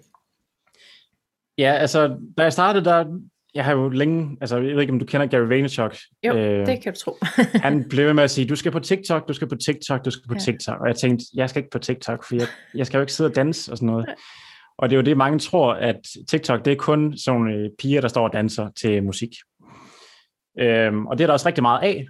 Ja, 1.59 1.73
altså, 1.73 2.17
da 2.39 2.43
jeg 2.43 2.53
startede, 2.53 2.85
der, 2.85 3.05
jeg 3.55 3.65
har 3.65 3.73
jo 3.73 3.89
længe, 3.89 4.37
altså 4.41 4.57
jeg 4.57 4.75
ved 4.75 4.81
ikke, 4.81 4.93
om 4.93 4.99
du 4.99 5.05
kender 5.05 5.27
Gary 5.27 5.47
Vaynerchuk. 5.47 5.97
Jo, 6.27 6.37
øh, 6.37 6.67
det 6.67 6.83
kan 6.83 6.93
du 6.93 6.99
tro. 6.99 7.17
han 7.67 7.89
blev 7.89 8.07
ved 8.07 8.15
med 8.15 8.25
at 8.25 8.31
sige, 8.31 8.47
du 8.49 8.57
skal 8.57 8.73
på 8.73 8.81
TikTok, 8.81 9.29
du 9.29 9.33
skal 9.33 9.49
på 9.49 9.57
TikTok, 9.57 10.05
du 10.05 10.11
skal 10.11 10.29
på 10.29 10.35
ja. 10.35 10.41
TikTok. 10.41 10.81
Og 10.81 10.89
jeg 10.89 10.97
tænkte, 10.97 11.25
jeg 11.35 11.51
skal 11.51 11.61
ikke 11.61 11.71
på 11.71 11.79
TikTok, 11.79 12.25
for 12.25 12.35
jeg, 12.35 12.47
jeg 12.75 12.87
skal 12.87 12.99
jo 12.99 13.01
ikke 13.01 13.13
sidde 13.13 13.31
og 13.31 13.37
danse 13.37 13.73
og 13.73 13.79
sådan 13.79 13.87
noget. 13.87 14.07
Og 14.79 14.91
det 14.91 14.97
er 14.97 14.99
jo 14.99 15.05
det, 15.05 15.17
mange 15.17 15.39
tror, 15.39 15.75
at 15.75 16.01
TikTok, 16.29 16.65
det 16.65 16.73
er 16.73 16.77
kun 16.77 17.19
sådan 17.19 17.41
nogle 17.41 17.55
øh, 17.57 17.71
piger, 17.79 18.01
der 18.01 18.09
står 18.09 18.29
og 18.29 18.33
danser 18.33 18.71
til 18.81 19.03
musik. 19.03 19.31
Øhm, 20.59 21.07
og 21.07 21.19
det 21.19 21.25
er 21.25 21.27
der 21.27 21.33
også 21.33 21.47
rigtig 21.47 21.63
meget 21.63 21.83
af. 21.83 22.07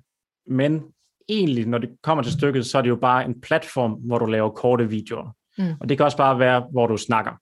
Men 0.47 0.83
egentlig, 1.29 1.67
når 1.67 1.79
det 1.79 1.91
kommer 2.03 2.23
til 2.23 2.33
stykket, 2.33 2.67
så 2.67 2.79
er 2.79 2.83
det 2.83 2.89
jo 2.89 2.97
bare 2.97 3.25
en 3.25 3.41
platform, 3.41 3.93
hvor 3.93 4.19
du 4.19 4.27
laver 4.27 4.51
korte 4.51 4.89
videoer. 4.89 5.37
Mm. 5.59 5.75
Og 5.81 5.89
det 5.89 5.97
kan 5.97 6.05
også 6.05 6.17
bare 6.17 6.39
være, 6.39 6.67
hvor 6.73 6.87
du 6.87 6.97
snakker. 6.97 7.33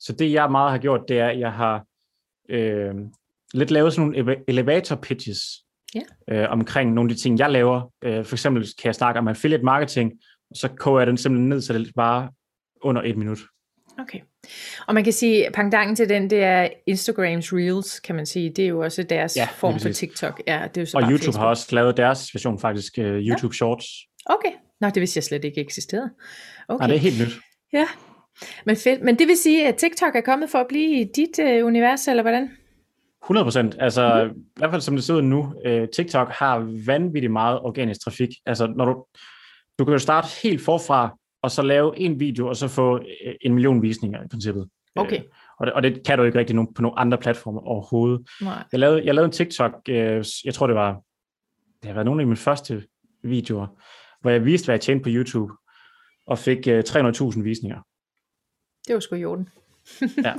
Så 0.00 0.12
det, 0.12 0.32
jeg 0.32 0.50
meget 0.50 0.70
har 0.70 0.78
gjort, 0.78 1.00
det 1.08 1.18
er, 1.18 1.28
at 1.28 1.38
jeg 1.38 1.52
har 1.52 1.84
øh, 2.50 2.94
lidt 3.54 3.70
lavet 3.70 3.92
sådan 3.92 4.10
nogle 4.10 4.36
elevator 4.48 4.96
pitches 4.96 5.38
ja. 5.94 6.00
øh, 6.30 6.50
omkring 6.50 6.92
nogle 6.92 7.10
af 7.10 7.16
de 7.16 7.22
ting, 7.22 7.38
jeg 7.38 7.50
laver. 7.50 7.92
Øh, 8.04 8.24
for 8.24 8.34
eksempel 8.34 8.62
kan 8.62 8.86
jeg 8.86 8.94
snakke 8.94 9.18
om 9.18 9.28
affiliate 9.28 9.64
marketing, 9.64 10.12
og 10.50 10.56
så 10.56 10.68
koger 10.68 11.00
jeg 11.00 11.06
den 11.06 11.16
simpelthen 11.16 11.48
ned, 11.48 11.60
så 11.60 11.72
det 11.72 11.92
bare 11.96 12.30
under 12.82 13.02
et 13.02 13.16
minut. 13.16 13.38
Okay. 13.98 14.20
Og 14.86 14.94
man 14.94 15.04
kan 15.04 15.12
sige, 15.12 15.46
at 15.46 15.52
pangdangen 15.52 15.96
til 15.96 16.08
den, 16.08 16.30
det 16.30 16.42
er 16.42 16.68
Instagrams 16.86 17.52
Reels, 17.52 18.00
kan 18.00 18.14
man 18.14 18.26
sige. 18.26 18.50
Det 18.50 18.64
er 18.64 18.68
jo 18.68 18.80
også 18.80 19.02
deres 19.02 19.36
ja, 19.36 19.48
form 19.56 19.80
for 19.80 19.88
TikTok. 19.88 20.42
Ja, 20.46 20.68
det 20.68 20.76
er 20.76 20.82
jo 20.82 20.86
så 20.86 20.96
og 20.96 21.02
YouTube 21.02 21.18
Facebook. 21.18 21.36
har 21.36 21.46
også 21.46 21.74
lavet 21.74 21.96
deres 21.96 22.34
version 22.34 22.58
faktisk, 22.58 22.92
uh, 22.98 23.04
YouTube 23.04 23.52
ja. 23.52 23.56
Shorts. 23.56 23.86
Okay. 24.26 24.52
Nå, 24.80 24.88
det 24.88 25.00
vidste 25.00 25.18
jeg 25.18 25.24
slet 25.24 25.44
ikke 25.44 25.60
eksisterede. 25.60 26.10
Okay. 26.68 26.78
Nej, 26.78 26.86
det 26.86 26.96
er 26.96 27.00
helt 27.00 27.20
nyt. 27.20 27.32
Ja, 27.72 27.86
men 28.64 28.76
fedt. 28.76 29.02
Men 29.02 29.18
det 29.18 29.28
vil 29.28 29.36
sige, 29.36 29.68
at 29.68 29.74
TikTok 29.74 30.16
er 30.16 30.20
kommet 30.20 30.50
for 30.50 30.58
at 30.58 30.66
blive 30.68 31.00
i 31.00 31.04
dit 31.04 31.38
uh, 31.38 31.66
univers, 31.66 32.08
eller 32.08 32.22
hvordan? 32.22 32.50
100 33.22 33.44
procent. 33.44 33.76
Altså, 33.78 34.30
mm. 34.34 34.40
i 34.40 34.44
hvert 34.56 34.70
fald 34.70 34.82
som 34.82 34.94
det 34.94 35.04
ser 35.04 35.14
ud 35.14 35.22
nu, 35.22 35.54
uh, 35.66 35.88
TikTok 35.94 36.28
har 36.28 36.58
vanvittigt 36.86 37.32
meget 37.32 37.60
organisk 37.60 38.00
trafik. 38.04 38.28
Altså, 38.46 38.66
når 38.76 38.84
du, 38.84 39.04
du 39.78 39.84
kan 39.84 39.92
jo 39.92 39.98
starte 39.98 40.28
helt 40.42 40.62
forfra, 40.62 41.18
og 41.42 41.50
så 41.50 41.62
lave 41.62 41.98
en 41.98 42.20
video, 42.20 42.48
og 42.48 42.56
så 42.56 42.68
få 42.68 42.96
uh, 42.96 43.04
en 43.40 43.54
million 43.54 43.82
visninger 43.82 44.24
i 44.24 44.28
princippet. 44.30 44.68
Okay. 44.96 45.18
Uh, 45.18 45.24
og, 45.58 45.66
det, 45.66 45.74
og 45.74 45.82
det 45.82 46.06
kan 46.06 46.18
du 46.18 46.24
ikke 46.24 46.38
rigtig 46.38 46.56
på 46.56 46.82
nogle 46.82 46.98
andre 46.98 47.18
platformer 47.18 47.60
overhovedet. 47.60 48.28
Nej. 48.42 48.64
Jeg, 48.72 48.80
lavede, 48.80 49.04
jeg 49.04 49.14
lavede 49.14 49.26
en 49.26 49.32
TikTok, 49.32 49.72
uh, 49.88 49.94
jeg 50.44 50.54
tror 50.54 50.66
det 50.66 50.76
var, 50.76 50.92
det 51.82 51.86
har 51.86 51.94
været 51.94 52.04
nogle 52.04 52.22
af 52.22 52.26
mine 52.26 52.36
første 52.36 52.82
videoer, 53.22 53.66
hvor 54.20 54.30
jeg 54.30 54.44
viste, 54.44 54.66
hvad 54.66 54.74
jeg 54.74 54.80
tjente 54.80 55.02
på 55.02 55.08
YouTube, 55.12 55.52
og 56.26 56.38
fik 56.38 56.58
uh, 56.66 56.78
300.000 56.78 57.42
visninger. 57.42 57.80
Det 58.86 58.94
var 58.94 59.00
sgu 59.00 59.16
i 59.16 59.24
orden. 59.24 59.48
ja. 60.00 60.34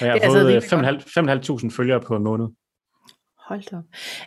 Og 0.00 0.06
jeg 0.06 0.12
har 0.12 0.30
fået 0.30 0.54
altså 0.54 1.66
5.500 1.68 1.76
følgere 1.76 2.00
på 2.00 2.16
en 2.16 2.22
måned. 2.22 2.48
Hold 3.38 3.74
op. 3.74 3.84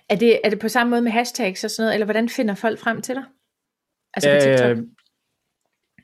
Er 0.09 0.15
det, 0.15 0.39
er 0.43 0.49
det 0.49 0.59
på 0.59 0.67
samme 0.67 0.89
måde 0.89 1.01
med 1.01 1.11
hashtags 1.11 1.63
og 1.63 1.71
sådan 1.71 1.83
noget, 1.83 1.93
eller 1.93 2.05
hvordan 2.05 2.29
finder 2.29 2.55
folk 2.55 2.79
frem 2.79 3.01
til 3.01 3.15
dig? 3.15 3.23
Altså 4.13 4.29
på 4.29 4.39
TikTok? 4.41 4.77
Øh, 4.77 4.83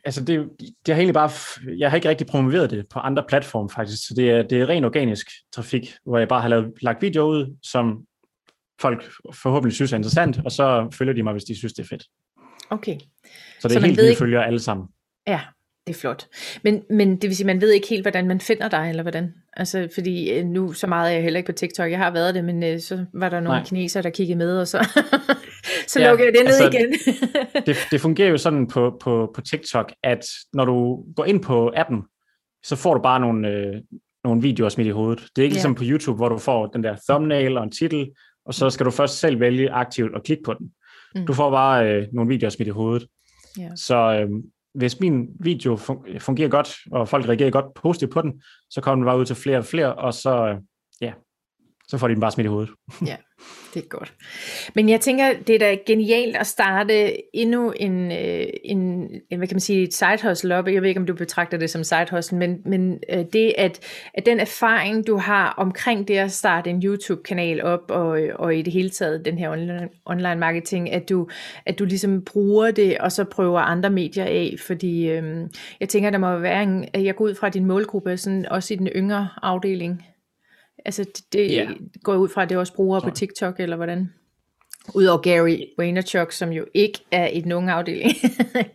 altså 0.05 0.23
det, 0.23 0.49
det 0.59 0.93
har 0.93 1.01
egentlig 1.01 1.13
bare, 1.13 1.29
jeg 1.77 1.89
har 1.89 1.95
ikke 1.95 2.09
rigtig 2.09 2.27
promoveret 2.27 2.69
det 2.69 2.89
på 2.89 2.99
andre 2.99 3.23
platforme 3.27 3.69
faktisk, 3.69 4.07
så 4.07 4.13
det 4.15 4.29
er, 4.31 4.43
det 4.43 4.61
er 4.61 4.69
ren 4.69 4.83
organisk 4.83 5.27
trafik, 5.53 5.93
hvor 6.05 6.17
jeg 6.17 6.27
bare 6.27 6.41
har 6.41 6.49
lavet, 6.49 6.73
lagt 6.81 7.01
video 7.01 7.23
ud, 7.23 7.57
som 7.63 8.05
folk 8.81 9.11
forhåbentlig 9.33 9.75
synes 9.75 9.93
er 9.93 9.97
interessant, 9.97 10.39
og 10.45 10.51
så 10.51 10.95
følger 10.97 11.13
de 11.13 11.23
mig, 11.23 11.33
hvis 11.33 11.43
de 11.43 11.57
synes, 11.57 11.73
det 11.73 11.83
er 11.83 11.87
fedt. 11.87 12.03
Okay. 12.69 12.99
Så 13.59 13.67
det 13.67 13.75
er 13.75 13.79
så 13.79 13.85
helt 13.85 13.99
nye 13.99 14.07
ikke... 14.07 14.19
følger 14.19 14.41
alle 14.41 14.59
sammen. 14.59 14.87
Ja, 15.27 15.41
det 15.89 15.95
er 15.95 15.99
flot. 15.99 16.27
Men, 16.63 16.83
men 16.89 17.15
det 17.15 17.23
vil 17.23 17.35
sige, 17.35 17.47
man 17.47 17.61
ved 17.61 17.71
ikke 17.71 17.87
helt, 17.87 18.03
hvordan 18.03 18.27
man 18.27 18.39
finder 18.39 18.69
dig, 18.69 18.89
eller 18.89 19.03
hvordan? 19.03 19.33
Altså, 19.53 19.87
fordi 19.93 20.31
øh, 20.31 20.45
nu, 20.45 20.73
så 20.73 20.87
meget 20.87 21.09
er 21.09 21.13
jeg 21.13 21.23
heller 21.23 21.37
ikke 21.37 21.51
på 21.51 21.57
TikTok, 21.57 21.91
jeg 21.91 21.97
har 21.97 22.11
været 22.11 22.35
det, 22.35 22.45
men 22.45 22.63
øh, 22.63 22.79
så 22.79 23.05
var 23.13 23.29
der 23.29 23.39
nogle 23.39 23.59
Nej. 23.59 23.65
kinesere, 23.65 24.03
der 24.03 24.09
kiggede 24.09 24.37
med, 24.37 24.59
og 24.59 24.67
så, 24.67 24.77
så 25.87 25.99
ja, 25.99 26.09
lukkede 26.09 26.25
jeg 26.25 26.33
det 26.33 26.43
ned 26.45 26.61
altså, 26.61 26.77
igen. 26.77 26.93
det, 27.65 27.77
det 27.91 28.01
fungerer 28.01 28.29
jo 28.29 28.37
sådan 28.37 28.67
på, 28.67 28.97
på, 29.01 29.31
på 29.35 29.41
TikTok, 29.41 29.93
at 30.03 30.25
når 30.53 30.65
du 30.65 31.03
går 31.15 31.25
ind 31.25 31.43
på 31.43 31.71
appen, 31.75 32.01
så 32.63 32.75
får 32.75 32.93
du 32.93 33.01
bare 33.01 33.19
nogle, 33.19 33.47
øh, 33.47 33.75
nogle 34.23 34.41
videoer 34.41 34.69
smidt 34.69 34.87
i 34.87 34.91
hovedet. 34.91 35.19
Det 35.35 35.41
er 35.41 35.43
ikke 35.43 35.53
ja. 35.53 35.57
ligesom 35.57 35.75
på 35.75 35.83
YouTube, 35.85 36.17
hvor 36.17 36.29
du 36.29 36.37
får 36.37 36.67
den 36.67 36.83
der 36.83 36.95
thumbnail 37.09 37.57
og 37.57 37.63
en 37.63 37.71
titel, 37.71 38.07
og 38.45 38.53
så 38.53 38.69
skal 38.69 38.85
du 38.85 38.91
først 38.91 39.19
selv 39.19 39.39
vælge 39.39 39.71
aktivt 39.71 40.15
og 40.15 40.23
klikke 40.23 40.43
på 40.43 40.53
den. 40.53 40.71
Mm. 41.15 41.25
Du 41.25 41.33
får 41.33 41.51
bare 41.51 41.89
øh, 41.89 42.07
nogle 42.13 42.29
videoer 42.29 42.49
smidt 42.49 42.67
i 42.67 42.71
hovedet. 42.71 43.07
Ja. 43.57 43.69
Så 43.75 43.95
øh, 43.95 44.29
hvis 44.73 44.99
min 44.99 45.27
video 45.39 45.75
fungerer 46.19 46.49
godt, 46.49 46.75
og 46.91 47.07
folk 47.07 47.27
reagerer 47.27 47.51
godt 47.51 47.73
positivt 47.73 48.11
på 48.11 48.21
den, 48.21 48.41
så 48.69 48.81
kommer 48.81 48.95
den 48.95 49.11
bare 49.11 49.19
ud 49.19 49.25
til 49.25 49.35
flere 49.35 49.57
og 49.57 49.65
flere, 49.65 49.95
og 49.95 50.13
så, 50.13 50.47
øh, 50.47 50.57
ja, 51.01 51.13
så 51.89 51.97
får 51.97 52.07
de 52.07 52.13
den 52.13 52.21
bare 52.21 52.31
smidt 52.31 52.45
i 52.45 52.49
hovedet. 52.49 52.69
Ja, 53.05 53.15
det 53.73 53.83
er 53.83 53.87
godt. 53.87 54.13
Men 54.75 54.89
jeg 54.89 55.01
tænker, 55.01 55.33
det 55.47 55.55
er 55.55 55.59
da 55.59 55.77
genialt 55.85 56.35
at 56.35 56.47
starte 56.47 57.13
endnu 57.35 57.71
en, 57.71 58.11
øh, 58.11 58.47
en, 58.63 58.79
en 59.29 59.37
hvad 59.37 59.47
kan 59.47 59.55
man 59.55 59.59
sige, 59.59 59.83
et 59.83 59.93
side 59.93 60.17
hustle 60.23 60.55
op. 60.55 60.67
Jeg 60.67 60.81
ved 60.81 60.89
ikke, 60.89 60.99
om 60.99 61.05
du 61.05 61.13
betragter 61.13 61.57
det 61.57 61.69
som 61.69 61.83
side 61.83 62.05
hustle, 62.11 62.37
men, 62.37 62.57
men 62.65 62.99
øh, 63.09 63.25
det, 63.33 63.53
at, 63.57 63.79
at 64.13 64.25
den 64.25 64.39
erfaring, 64.39 65.07
du 65.07 65.17
har 65.17 65.53
omkring 65.57 66.07
det 66.07 66.17
at 66.17 66.31
starte 66.31 66.69
en 66.69 66.83
YouTube-kanal 66.83 67.63
op, 67.63 67.91
og, 67.91 68.19
og 68.35 68.55
i 68.55 68.61
det 68.61 68.73
hele 68.73 68.89
taget 68.89 69.25
den 69.25 69.37
her 69.37 69.49
online, 69.49 69.89
online 70.05 70.35
marketing, 70.35 70.91
at 70.91 71.09
du, 71.09 71.27
at 71.65 71.79
du 71.79 71.85
ligesom 71.85 72.21
bruger 72.25 72.71
det, 72.71 72.97
og 72.97 73.11
så 73.11 73.23
prøver 73.23 73.59
andre 73.59 73.89
medier 73.89 74.25
af, 74.25 74.55
fordi 74.67 75.09
øhm, 75.09 75.49
jeg 75.79 75.89
tænker, 75.89 76.09
der 76.09 76.17
må 76.17 76.37
være 76.37 76.63
en, 76.63 76.85
jeg 76.93 77.15
går 77.15 77.25
ud 77.25 77.35
fra 77.35 77.49
din 77.49 77.65
målgruppe, 77.65 78.17
sådan, 78.17 78.45
også 78.45 78.73
i 78.73 78.77
den 78.77 78.87
yngre 78.87 79.29
afdeling, 79.41 80.03
Altså 80.85 81.03
det, 81.03 81.33
det 81.33 81.51
yeah. 81.53 81.75
går 82.03 82.15
ud 82.15 82.29
fra, 82.29 82.41
at 82.41 82.49
det 82.49 82.55
er 82.55 82.59
også 82.59 82.73
brugere 82.73 83.01
på 83.01 83.09
TikTok, 83.09 83.59
eller 83.59 83.75
hvordan? 83.75 84.09
Udover 84.95 85.21
Gary 85.21 85.57
Vaynerchuk, 85.77 86.31
som 86.31 86.49
jo 86.49 86.65
ikke 86.73 86.99
er 87.11 87.27
i 87.27 87.41
den 87.41 87.51
unge 87.51 87.71
afdeling. 87.71 88.11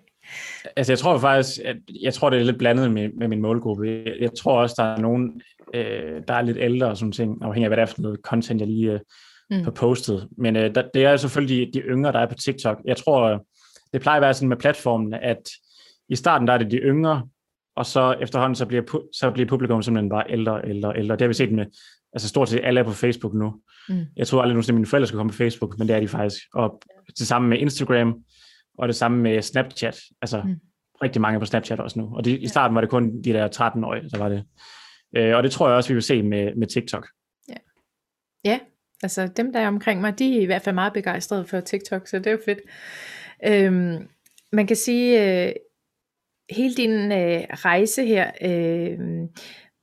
altså 0.77 0.93
jeg 0.93 0.99
tror 0.99 1.19
faktisk, 1.19 1.61
at 1.65 1.77
jeg 2.03 2.15
tror 2.15 2.31
det 2.31 2.41
er 2.41 2.45
lidt 2.45 2.59
blandet 2.59 2.91
med, 2.91 3.09
med 3.19 3.29
min 3.29 3.43
målgruppe. 3.43 3.87
Jeg, 3.87 4.17
jeg 4.21 4.31
tror 4.39 4.61
også, 4.61 4.75
der 4.79 4.85
er 4.85 4.99
nogen, 4.99 5.41
øh, 5.75 6.23
der 6.29 6.35
er 6.35 6.43
lidt 6.43 6.59
ældre 6.61 6.87
og 6.87 6.97
sådan 6.97 7.13
ting, 7.13 7.39
afhængig 7.43 7.65
af 7.65 7.69
hvad 7.69 7.77
det 7.77 7.91
er 7.91 7.95
for 7.95 8.03
noget 8.03 8.21
content, 8.25 8.61
jeg 8.61 8.69
lige 8.69 8.93
øh, 8.93 9.01
mm. 9.51 9.65
har 9.65 9.71
postet. 9.71 10.29
Men 10.39 10.57
øh, 10.57 10.75
der, 10.75 10.83
det 10.95 11.05
er 11.05 11.17
selvfølgelig 11.17 11.67
de, 11.67 11.81
de 11.81 11.85
yngre, 11.85 12.13
der 12.13 12.19
er 12.19 12.29
på 12.29 12.35
TikTok. 12.35 12.79
Jeg 12.85 12.97
tror, 12.97 13.47
det 13.93 14.01
plejer 14.01 14.17
at 14.17 14.23
være 14.23 14.35
sådan 14.35 14.49
med 14.49 14.57
platformen, 14.57 15.15
at 15.15 15.51
i 16.09 16.17
starten 16.17 16.49
der 16.49 16.55
er 16.55 16.59
det 16.59 16.71
de 16.71 16.77
yngre, 16.77 17.23
og 17.77 17.87
så 17.87 18.17
efterhånden 18.21 18.55
så 18.55 18.67
bliver, 18.67 19.07
så 19.13 19.31
bliver 19.31 19.49
publikum 19.49 19.83
simpelthen 19.83 20.11
bare 20.11 20.25
ældre 20.29 20.53
og 20.53 20.69
ældre, 20.69 20.99
ældre. 20.99 21.15
Det 21.15 21.21
har 21.21 21.29
vi 21.29 21.35
set 21.35 21.53
med, 21.53 21.67
altså 22.13 22.29
stort 22.29 22.49
set 22.49 22.61
alle 22.65 22.81
er 22.81 22.85
på 22.85 22.93
Facebook 22.93 23.35
nu. 23.35 23.55
Mm. 23.89 24.05
Jeg 24.17 24.27
tror 24.27 24.43
aldrig 24.43 24.59
at 24.59 24.75
mine 24.75 24.87
forældre 24.87 25.07
skal 25.07 25.17
komme 25.17 25.31
på 25.31 25.37
Facebook, 25.37 25.79
men 25.79 25.89
det 25.89 25.97
er 25.97 26.01
de 26.01 26.09
faktisk. 26.09 26.43
Og 26.55 26.83
det 27.19 27.27
samme 27.27 27.49
med 27.49 27.59
Instagram, 27.59 28.15
og 28.79 28.89
det 28.89 28.97
samme 28.97 29.19
med 29.23 29.43
Snapchat. 29.43 30.01
Altså 30.23 30.43
mm. 30.43 30.55
rigtig 31.03 31.23
mange 31.23 31.41
på 31.41 31.47
Snapchat 31.47 31.81
også 31.81 31.99
nu. 31.99 32.17
Og 32.17 32.25
de, 32.25 32.39
i 32.39 32.49
starten 32.49 32.75
var 32.75 32.81
det 32.81 32.91
kun 32.91 33.23
de 33.23 33.33
der 33.33 33.49
13-årige, 33.49 34.11
der 34.11 34.19
var 34.19 34.29
det. 34.29 34.45
Øh, 35.17 35.37
og 35.37 35.43
det 35.43 35.51
tror 35.53 35.69
jeg 35.69 35.77
også, 35.77 35.89
vi 35.89 35.95
vil 35.95 36.03
se 36.03 36.23
med, 36.23 36.55
med 36.55 36.67
TikTok. 36.67 37.09
Ja. 37.49 37.55
ja, 38.45 38.59
altså 39.03 39.27
dem, 39.27 39.53
der 39.53 39.61
er 39.61 39.69
omkring 39.69 40.01
mig, 40.01 40.19
de 40.19 40.37
er 40.37 40.41
i 40.41 40.45
hvert 40.45 40.63
fald 40.63 40.75
meget 40.75 40.93
begejstrede 40.93 41.45
for 41.45 41.61
TikTok, 41.61 42.07
så 42.07 42.19
det 42.19 42.27
er 42.27 42.31
jo 42.31 42.39
fedt. 42.45 42.59
Øhm, 43.47 44.09
man 44.53 44.67
kan 44.67 44.77
sige, 44.77 45.45
øh, 45.47 45.53
hele 46.51 46.75
din 46.75 47.13
øh, 47.13 47.45
rejse 47.51 48.07
her, 48.07 48.31
øh, 48.43 48.99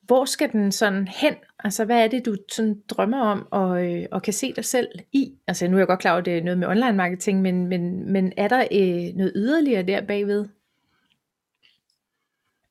hvor 0.01 0.25
skal 0.25 0.51
den 0.51 0.71
sådan 0.71 1.07
hen? 1.07 1.33
Altså, 1.59 1.85
hvad 1.85 2.03
er 2.03 2.07
det, 2.07 2.25
du 2.25 2.35
sådan 2.51 2.81
drømmer 2.89 3.21
om 3.21 3.47
og, 3.51 3.85
øh, 3.85 4.05
og 4.11 4.21
kan 4.21 4.33
se 4.33 4.53
dig 4.53 4.65
selv 4.65 4.87
i? 5.11 5.33
Altså, 5.47 5.67
nu 5.67 5.75
er 5.75 5.79
jeg 5.79 5.87
godt 5.87 5.99
klar 5.99 6.11
over, 6.11 6.19
at 6.19 6.25
det 6.25 6.37
er 6.37 6.43
noget 6.43 6.57
med 6.57 6.67
online 6.67 6.93
marketing, 6.93 7.41
men, 7.41 7.67
men, 7.67 8.11
men 8.11 8.33
er 8.37 8.47
der 8.47 8.59
øh, 8.71 9.15
noget 9.15 9.31
yderligere 9.35 9.83
der 9.83 10.05
bagved? 10.05 10.45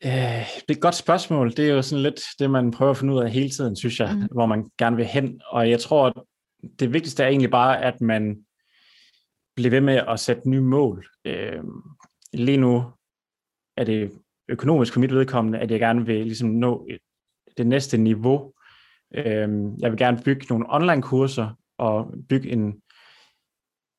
Øh, 0.05 0.11
det 0.11 0.69
er 0.69 0.73
et 0.73 0.81
godt 0.81 0.95
spørgsmål. 0.95 1.51
Det 1.51 1.59
er 1.59 1.75
jo 1.75 1.83
sådan 1.83 2.03
lidt 2.03 2.21
det, 2.39 2.51
man 2.51 2.71
prøver 2.71 2.91
at 2.91 2.97
finde 2.97 3.15
ud 3.15 3.23
af 3.23 3.31
hele 3.31 3.51
tiden, 3.51 3.77
synes 3.77 4.01
jeg, 4.01 4.15
mm. 4.15 4.29
hvor 4.33 4.47
man 4.47 4.71
gerne 4.79 4.97
vil 4.97 5.05
hen. 5.05 5.41
Og 5.47 5.71
jeg 5.71 5.81
tror, 5.81 6.07
at 6.07 6.13
det 6.81 6.93
vigtigste 6.93 7.23
er 7.23 7.29
egentlig 7.29 7.51
bare, 7.51 7.85
at 7.85 8.01
man 8.01 8.37
blive 9.57 9.71
ved 9.71 9.81
med 9.81 10.03
at 10.09 10.21
sætte 10.21 10.51
nye 10.51 10.61
mål. 10.61 11.07
Øh, 11.25 11.63
lige 12.33 12.59
nu 12.59 12.85
er 13.81 13.85
det 13.85 14.13
økonomisk 14.49 14.93
for 14.93 15.01
mit 15.01 15.15
vedkommende, 15.15 15.59
at 15.59 15.71
jeg 15.71 15.81
gerne 15.81 16.07
vil 16.07 16.27
ligesom 16.27 16.49
nå 16.49 16.89
det 17.57 17.67
næste 17.67 17.99
niveau. 17.99 18.53
Øh, 19.15 19.49
jeg 19.81 19.91
vil 19.91 19.99
gerne 19.99 20.23
bygge 20.25 20.47
nogle 20.51 20.67
online 20.69 21.03
kurser 21.03 21.59
og 21.79 22.15
bygge 22.29 22.51
en, 22.51 22.75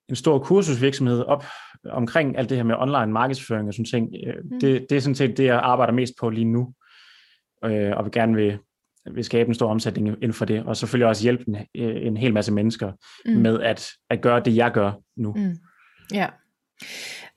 en 0.10 0.15
stor 0.15 0.39
kursusvirksomhed 0.39 1.20
op 1.20 1.46
omkring 1.89 2.38
alt 2.38 2.50
det 2.50 2.58
her 2.58 2.63
med 2.63 2.76
online 2.80 3.12
markedsføring 3.12 3.67
og 3.67 3.74
sådan 3.74 3.86
ting. 3.86 4.15
Øh, 4.28 4.36
mm. 4.44 4.60
Det, 4.60 4.86
det 4.89 4.96
er 4.96 5.02
sådan 5.02 5.15
set 5.15 5.38
det, 5.38 5.46
jeg 5.46 5.60
arbejder 5.60 5.94
mest 5.94 6.13
på 6.20 6.30
lige 6.30 6.46
nu, 6.46 6.74
øh, 7.65 7.98
og 7.98 8.06
vil 8.06 8.12
gerne 8.12 8.36
vil, 8.36 8.58
vil 9.12 9.24
skabe 9.24 9.48
en 9.48 9.56
stor 9.56 9.70
omsætning 9.70 10.08
inden 10.08 10.34
for 10.34 10.46
det, 10.46 10.63
og 10.63 10.78
selvfølgelig 10.78 11.08
også 11.08 11.24
hjælpe 11.24 11.44
en, 11.48 11.56
øh, 11.56 12.06
en 12.06 12.17
hel 12.17 12.34
masse 12.34 12.54
mennesker 12.54 12.91
mm. 13.26 13.32
med 13.32 13.62
at, 13.62 13.89
at 14.10 14.22
gøre 14.22 14.39
det, 14.39 14.56
jeg 14.56 14.72
gør 14.72 14.91
nu. 15.17 15.34
Mm. 15.34 15.56
Ja. 16.13 16.28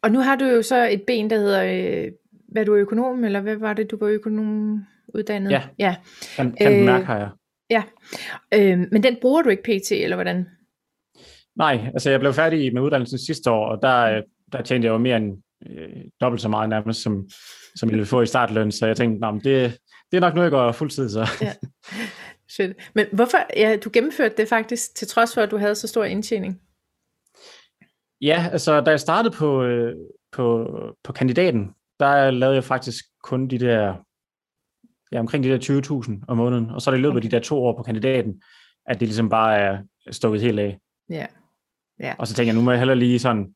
Og 0.02 0.10
nu 0.10 0.20
har 0.20 0.36
du 0.36 0.44
jo 0.44 0.62
så 0.62 0.88
et 0.88 1.02
ben, 1.06 1.30
der 1.30 1.36
hedder, 1.36 1.64
øh, 1.64 2.12
hvad 2.54 2.64
du 2.64 2.74
er 2.74 2.80
økonom, 2.80 3.24
eller 3.24 3.40
hvad 3.40 3.56
var 3.56 3.72
det, 3.72 3.90
du 3.90 3.96
var 4.00 4.06
økonom 4.06 4.84
uddannet? 5.14 5.50
Ja, 5.50 5.62
ja. 5.78 5.96
kan, 6.36 6.52
kan 6.52 6.78
øh, 6.80 6.84
mærke 6.84 7.06
har 7.06 7.18
jeg. 7.18 7.30
Ja, 7.70 7.82
øh, 8.54 8.78
men 8.92 9.02
den 9.02 9.16
bruger 9.20 9.42
du 9.42 9.48
ikke 9.48 9.62
pt, 9.62 9.92
eller 9.92 10.16
hvordan? 10.16 10.46
Nej, 11.56 11.80
altså 11.86 12.10
jeg 12.10 12.20
blev 12.20 12.32
færdig 12.32 12.74
med 12.74 12.82
uddannelsen 12.82 13.18
sidste 13.18 13.50
år, 13.50 13.68
og 13.68 13.82
der, 13.82 14.00
øh, 14.04 14.22
der 14.52 14.62
tjente 14.62 14.86
jeg 14.86 14.92
jo 14.92 14.98
mere 14.98 15.16
end 15.16 15.42
øh, 15.70 16.04
dobbelt 16.20 16.42
så 16.42 16.48
meget 16.48 16.68
nærmest, 16.68 17.02
som, 17.02 17.28
som 17.76 17.88
jeg 17.88 17.94
ville 17.94 18.06
få 18.06 18.22
i 18.22 18.26
startløn, 18.26 18.72
så 18.72 18.86
jeg 18.86 18.96
tænkte, 18.96 19.26
det, 19.26 19.78
det 20.10 20.16
er 20.16 20.20
nok 20.20 20.34
noget, 20.34 20.44
jeg 20.44 20.50
går 20.50 20.72
fuldtid, 20.72 21.08
så. 21.08 21.28
Ja. 21.40 21.52
Fedt. 22.56 22.90
Men 22.94 23.06
hvorfor, 23.12 23.38
ja, 23.56 23.76
du 23.84 23.90
gennemførte 23.92 24.34
det 24.36 24.48
faktisk, 24.48 24.94
til 24.94 25.08
trods 25.08 25.34
for, 25.34 25.40
at 25.40 25.50
du 25.50 25.56
havde 25.56 25.74
så 25.74 25.88
stor 25.88 26.04
indtjening? 26.04 26.60
Ja, 28.20 28.48
altså 28.52 28.80
da 28.80 28.90
jeg 28.90 29.00
startede 29.00 29.34
på, 29.34 29.62
øh, 29.62 29.94
på, 30.32 30.68
på 31.04 31.12
kandidaten, 31.12 31.70
der 32.00 32.30
lavede 32.30 32.54
jeg 32.54 32.64
faktisk 32.64 33.04
kun 33.22 33.48
de 33.48 33.58
der, 33.58 33.94
ja, 35.12 35.20
omkring 35.20 35.44
de 35.44 35.48
der 35.48 36.02
20.000 36.02 36.24
om 36.28 36.36
måneden, 36.36 36.70
og 36.70 36.82
så 36.82 36.90
er 36.90 36.92
det 36.92 36.98
i 36.98 37.02
løbet 37.02 37.16
okay. 37.16 37.24
af 37.24 37.30
de 37.30 37.36
der 37.36 37.42
to 37.42 37.64
år 37.64 37.76
på 37.76 37.82
kandidaten, 37.82 38.42
at 38.86 39.00
det 39.00 39.08
ligesom 39.08 39.28
bare 39.28 39.58
er 39.58 39.78
stukket 40.10 40.42
helt 40.42 40.60
af. 40.60 40.78
Ja. 41.10 41.26
ja. 42.00 42.14
Og 42.18 42.26
så 42.26 42.34
tænker 42.34 42.52
jeg, 42.52 42.58
nu 42.58 42.64
må 42.64 42.70
jeg 42.70 42.80
heller 42.80 42.94
lige 42.94 43.18
sådan, 43.18 43.54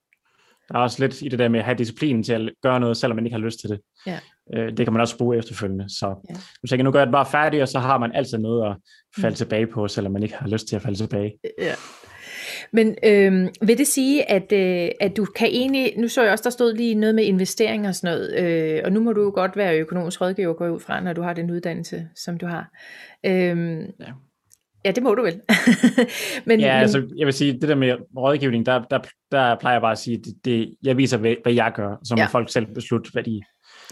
der 0.69 0.79
er 0.79 0.83
også 0.83 1.03
lidt 1.03 1.23
i 1.23 1.29
det 1.29 1.39
der 1.39 1.49
med 1.49 1.59
at 1.59 1.65
have 1.65 1.79
disciplinen 1.79 2.23
til 2.23 2.33
at 2.33 2.53
gøre 2.63 2.81
noget, 2.81 2.97
selvom 2.97 3.17
man 3.17 3.27
ikke 3.27 3.35
har 3.35 3.45
lyst 3.45 3.61
til 3.61 3.71
det. 3.71 3.81
Ja. 4.07 4.21
Øh, 4.55 4.77
det 4.77 4.87
kan 4.87 4.93
man 4.93 5.01
også 5.01 5.19
bruge 5.19 5.37
efterfølgende. 5.37 5.89
Så 5.89 6.07
ja. 6.07 6.35
nu 6.35 6.67
tænker 6.69 6.77
jeg, 6.77 6.85
nu 6.85 6.91
gør 6.91 6.99
jeg 6.99 7.07
det 7.07 7.13
bare 7.13 7.27
færdigt, 7.27 7.63
og 7.63 7.69
så 7.69 7.79
har 7.79 7.99
man 7.99 8.13
altid 8.13 8.39
noget 8.39 8.71
at 8.71 8.77
falde 9.21 9.35
mm. 9.35 9.37
tilbage 9.37 9.67
på, 9.67 9.89
selvom 9.89 10.13
man 10.13 10.23
ikke 10.23 10.35
har 10.35 10.49
lyst 10.49 10.69
til 10.69 10.77
at 10.77 10.83
falde 10.83 10.99
tilbage. 10.99 11.39
Ja. 11.59 11.75
Men 12.73 12.97
øh, 13.05 13.49
vil 13.63 13.79
det 13.79 13.87
sige, 13.87 14.31
at, 14.31 14.53
øh, 14.53 14.91
at 15.01 15.17
du 15.17 15.25
kan 15.25 15.49
egentlig, 15.49 15.93
nu 15.97 16.09
så 16.09 16.23
jeg 16.23 16.33
også, 16.33 16.45
der 16.45 16.51
stod 16.51 16.75
lige 16.75 16.95
noget 16.95 17.15
med 17.15 17.25
investeringer 17.25 17.89
og 17.89 17.95
sådan 17.95 18.17
noget, 18.17 18.35
øh, 18.39 18.81
og 18.85 18.93
nu 18.93 19.01
må 19.01 19.13
du 19.13 19.23
jo 19.23 19.33
godt 19.35 19.57
være 19.57 19.79
økonomisk 19.79 20.21
rådgiver, 20.21 20.53
gå 20.53 20.69
ud 20.69 20.81
fra, 20.81 21.01
når 21.01 21.13
du 21.13 21.23
har 21.23 21.33
den 21.33 21.51
uddannelse, 21.51 22.09
som 22.17 22.39
du 22.39 22.47
har. 22.47 22.71
Øh, 23.27 23.79
ja. 24.01 24.13
Ja, 24.85 24.91
det 24.91 25.03
må 25.03 25.15
du 25.15 25.23
vel. 25.23 25.35
men, 26.47 26.61
ja, 26.61 26.75
men... 26.75 26.83
altså, 26.83 27.09
jeg 27.17 27.27
vil 27.27 27.35
sige, 27.35 27.53
det 27.53 27.69
der 27.69 27.75
med 27.75 27.97
rådgivning, 28.17 28.67
der, 28.67 28.83
der, 28.91 28.99
der 29.33 29.57
plejer 29.61 29.75
jeg 29.75 29.83
bare 29.83 29.93
at 29.93 29.99
sige, 29.99 30.17
det, 30.17 30.35
det, 30.45 30.75
jeg 30.83 30.97
viser, 30.97 31.19
hvad, 31.19 31.35
hvad 31.43 31.53
jeg 31.53 31.73
gør, 31.75 31.97
så 32.05 32.15
må 32.15 32.21
ja. 32.21 32.27
folk 32.27 32.53
selv 32.53 32.67
beslutte, 32.75 33.11
hvad 33.13 33.23
de 33.23 33.43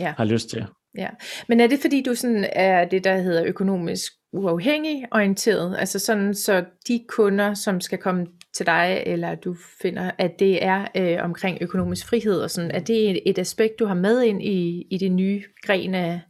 ja. 0.00 0.14
har 0.16 0.24
lyst 0.24 0.50
til. 0.50 0.66
Ja, 0.98 1.08
men 1.48 1.60
er 1.60 1.66
det 1.66 1.78
fordi, 1.80 2.02
du 2.02 2.14
sådan 2.14 2.46
er 2.52 2.84
det, 2.84 3.04
der 3.04 3.16
hedder 3.16 3.44
økonomisk 3.46 4.12
uafhængig 4.32 5.04
orienteret? 5.12 5.76
Altså 5.78 5.98
sådan, 5.98 6.34
så 6.34 6.64
de 6.88 7.04
kunder, 7.08 7.54
som 7.54 7.80
skal 7.80 7.98
komme 7.98 8.26
til 8.56 8.66
dig, 8.66 9.02
eller 9.06 9.34
du 9.34 9.56
finder, 9.82 10.10
at 10.18 10.38
det 10.38 10.64
er 10.64 10.86
øh, 10.96 11.24
omkring 11.24 11.58
økonomisk 11.60 12.08
frihed 12.08 12.40
og 12.40 12.50
sådan, 12.50 12.70
er 12.70 12.80
det 12.80 13.10
et, 13.10 13.20
et 13.26 13.38
aspekt, 13.38 13.78
du 13.78 13.86
har 13.86 13.94
med 13.94 14.22
ind 14.22 14.42
i, 14.42 14.86
i 14.90 14.98
det 14.98 15.12
nye 15.12 15.42
gren 15.62 15.94
af, 15.94 16.20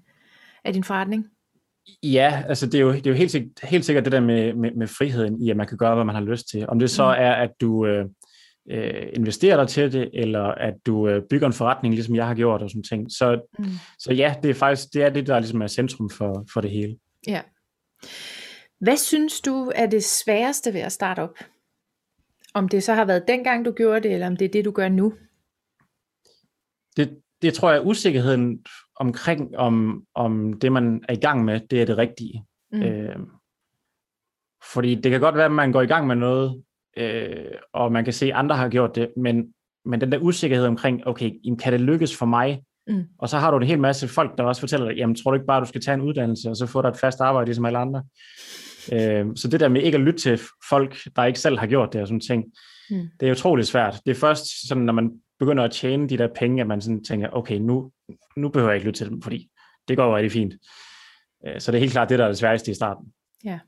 af 0.65 0.73
din 0.73 0.85
forretning? 0.85 1.27
Ja, 2.03 2.43
altså 2.49 2.67
det 2.67 2.75
er 2.75 2.81
jo, 2.81 2.93
det 2.93 3.07
er 3.07 3.11
jo 3.11 3.17
helt, 3.17 3.31
sikkert, 3.31 3.51
helt 3.63 3.85
sikkert 3.85 4.05
det 4.05 4.13
der 4.13 4.21
med, 4.21 4.55
med, 4.55 4.71
med 4.77 4.87
friheden 4.87 5.43
i, 5.43 5.51
at 5.51 5.57
man 5.57 5.67
kan 5.67 5.79
gøre, 5.79 5.95
hvad 5.95 6.05
man 6.05 6.15
har 6.15 6.23
lyst 6.23 6.49
til. 6.51 6.69
Om 6.69 6.79
det 6.79 6.91
så 6.91 7.05
mm. 7.05 7.23
er, 7.23 7.33
at 7.33 7.51
du 7.61 7.87
øh, 7.87 8.05
øh, 8.71 9.07
investerer 9.13 9.57
dig 9.57 9.69
til 9.69 9.93
det, 9.93 10.11
eller 10.15 10.43
at 10.43 10.75
du 10.87 11.09
øh, 11.09 11.23
bygger 11.31 11.47
en 11.47 11.53
forretning, 11.53 11.95
ligesom 11.95 12.15
jeg 12.15 12.27
har 12.27 12.35
gjort 12.35 12.63
og 12.63 12.71
sådan 12.71 12.83
ting. 12.83 13.13
Så, 13.13 13.41
mm. 13.59 13.65
så 13.99 14.13
ja, 14.13 14.35
det 14.43 14.51
er 14.51 14.55
faktisk 14.55 14.89
det, 14.95 15.03
er 15.03 15.11
det 15.11 15.27
der 15.27 15.39
ligesom 15.39 15.63
er 15.63 15.67
centrum 15.67 16.11
for, 16.11 16.45
for 16.53 16.61
det 16.61 16.71
hele. 16.71 16.97
Ja. 17.29 17.41
Hvad 18.81 18.97
synes 18.97 19.41
du 19.41 19.73
er 19.75 19.87
det 19.87 20.05
sværeste 20.05 20.75
ved 20.75 20.81
at 20.81 20.93
starte 20.93 21.21
op? 21.21 21.39
Om 22.57 22.69
det 22.69 22.83
så 22.83 22.95
har 22.95 23.05
været 23.05 23.29
dengang, 23.29 23.65
du 23.65 23.73
gjorde 23.73 24.01
det, 24.01 24.13
eller 24.13 24.27
om 24.27 24.37
det 24.37 24.45
er 24.45 24.49
det, 24.49 24.65
du 24.65 24.71
gør 24.71 24.89
nu? 24.89 25.13
Det, 26.97 27.19
det 27.43 27.55
tror 27.55 27.71
jeg, 27.71 27.87
usikkerheden 27.87 28.65
omkring, 28.97 29.57
om, 29.57 30.05
om 30.15 30.53
det, 30.53 30.73
man 30.73 31.05
er 31.09 31.13
i 31.13 31.21
gang 31.21 31.45
med, 31.45 31.61
det 31.71 31.83
er 31.83 31.87
det 31.87 31.99
rigtige. 31.99 32.45
Mm. 32.73 32.83
Øh, 32.83 33.17
fordi 34.73 34.95
det 34.95 35.11
kan 35.11 35.21
godt 35.21 35.35
være, 35.35 35.45
at 35.45 35.53
man 35.53 35.73
går 35.73 35.83
i 35.83 35.87
gang 35.87 36.07
med 36.07 36.17
noget, 36.17 36.63
øh, 36.97 37.55
og 37.73 37.93
man 37.93 38.05
kan 38.05 38.13
se, 38.13 38.27
at 38.27 38.33
andre 38.33 38.57
har 38.57 38.69
gjort 38.69 38.97
det, 38.97 39.13
men, 39.17 39.55
men 39.85 40.01
den 40.01 40.13
der 40.13 40.19
usikkerhed 40.19 40.67
omkring, 40.67 41.07
okay, 41.07 41.31
kan 41.63 41.73
det 41.73 41.81
lykkes 41.81 42.17
for 42.17 42.27
mig? 42.27 42.63
Mm. 42.87 43.05
Og 43.19 43.29
så 43.29 43.39
har 43.39 43.51
du 43.51 43.57
en 43.57 43.67
hel 43.67 43.81
masse 43.81 44.09
folk, 44.09 44.39
der 44.39 44.45
også 44.45 44.61
fortæller 44.61 44.87
dig, 44.87 44.97
jamen 44.97 45.17
tror 45.17 45.31
du 45.31 45.35
ikke 45.35 45.47
bare, 45.47 45.61
du 45.61 45.67
skal 45.67 45.81
tage 45.81 45.95
en 45.95 46.01
uddannelse, 46.01 46.51
og 46.51 46.57
så 46.57 46.67
få 46.67 46.83
dig 46.83 46.89
et 46.89 46.97
fast 46.97 47.21
arbejde, 47.21 47.47
ligesom 47.47 47.65
alle 47.65 47.79
andre? 47.79 48.03
Øh, 48.93 49.27
så 49.37 49.49
det 49.49 49.61
der 49.61 49.69
med 49.69 49.83
ikke 49.83 49.97
at 49.97 50.05
lytte 50.05 50.21
til 50.21 50.41
folk, 50.69 50.97
der 51.17 51.25
ikke 51.25 51.41
selv 51.41 51.59
har 51.59 51.67
gjort 51.67 51.93
det 51.93 52.01
og 52.01 52.07
sådan 52.07 52.21
ting, 52.21 52.45
mm. 52.91 53.09
det 53.21 53.29
er 53.29 53.33
utroligt 53.33 53.69
svært. 53.69 54.01
Det 54.07 54.11
er 54.11 54.21
først 54.21 54.69
sådan, 54.69 54.83
når 54.83 54.93
man 54.93 55.11
begynder 55.39 55.65
at 55.65 55.73
tjene 55.73 56.09
de 56.09 56.19
der 56.19 56.29
penge, 56.35 56.61
at 56.61 56.67
man 56.67 56.81
sådan 56.81 57.05
tænker, 57.05 57.29
okay, 57.33 57.57
nu, 57.57 57.91
nu 58.37 58.49
behøver 58.49 58.71
jeg 58.71 58.77
ikke 58.77 58.87
lytte 58.87 59.01
til 59.01 59.11
dem, 59.11 59.23
fordi 59.23 59.49
det 59.89 59.97
går 59.97 60.17
rigtig 60.17 60.33
fint. 60.33 60.55
Øh, 61.47 61.61
så 61.61 61.73
det 61.73 61.79
er 61.79 61.81
helt 61.81 61.93
klart 61.93 62.09
det, 62.09 62.19
der 62.19 62.25
er 62.25 62.29
det 62.29 62.39
sværeste 62.39 62.71
i 62.71 62.75
starten. 62.75 63.07
Ja. 63.45 63.59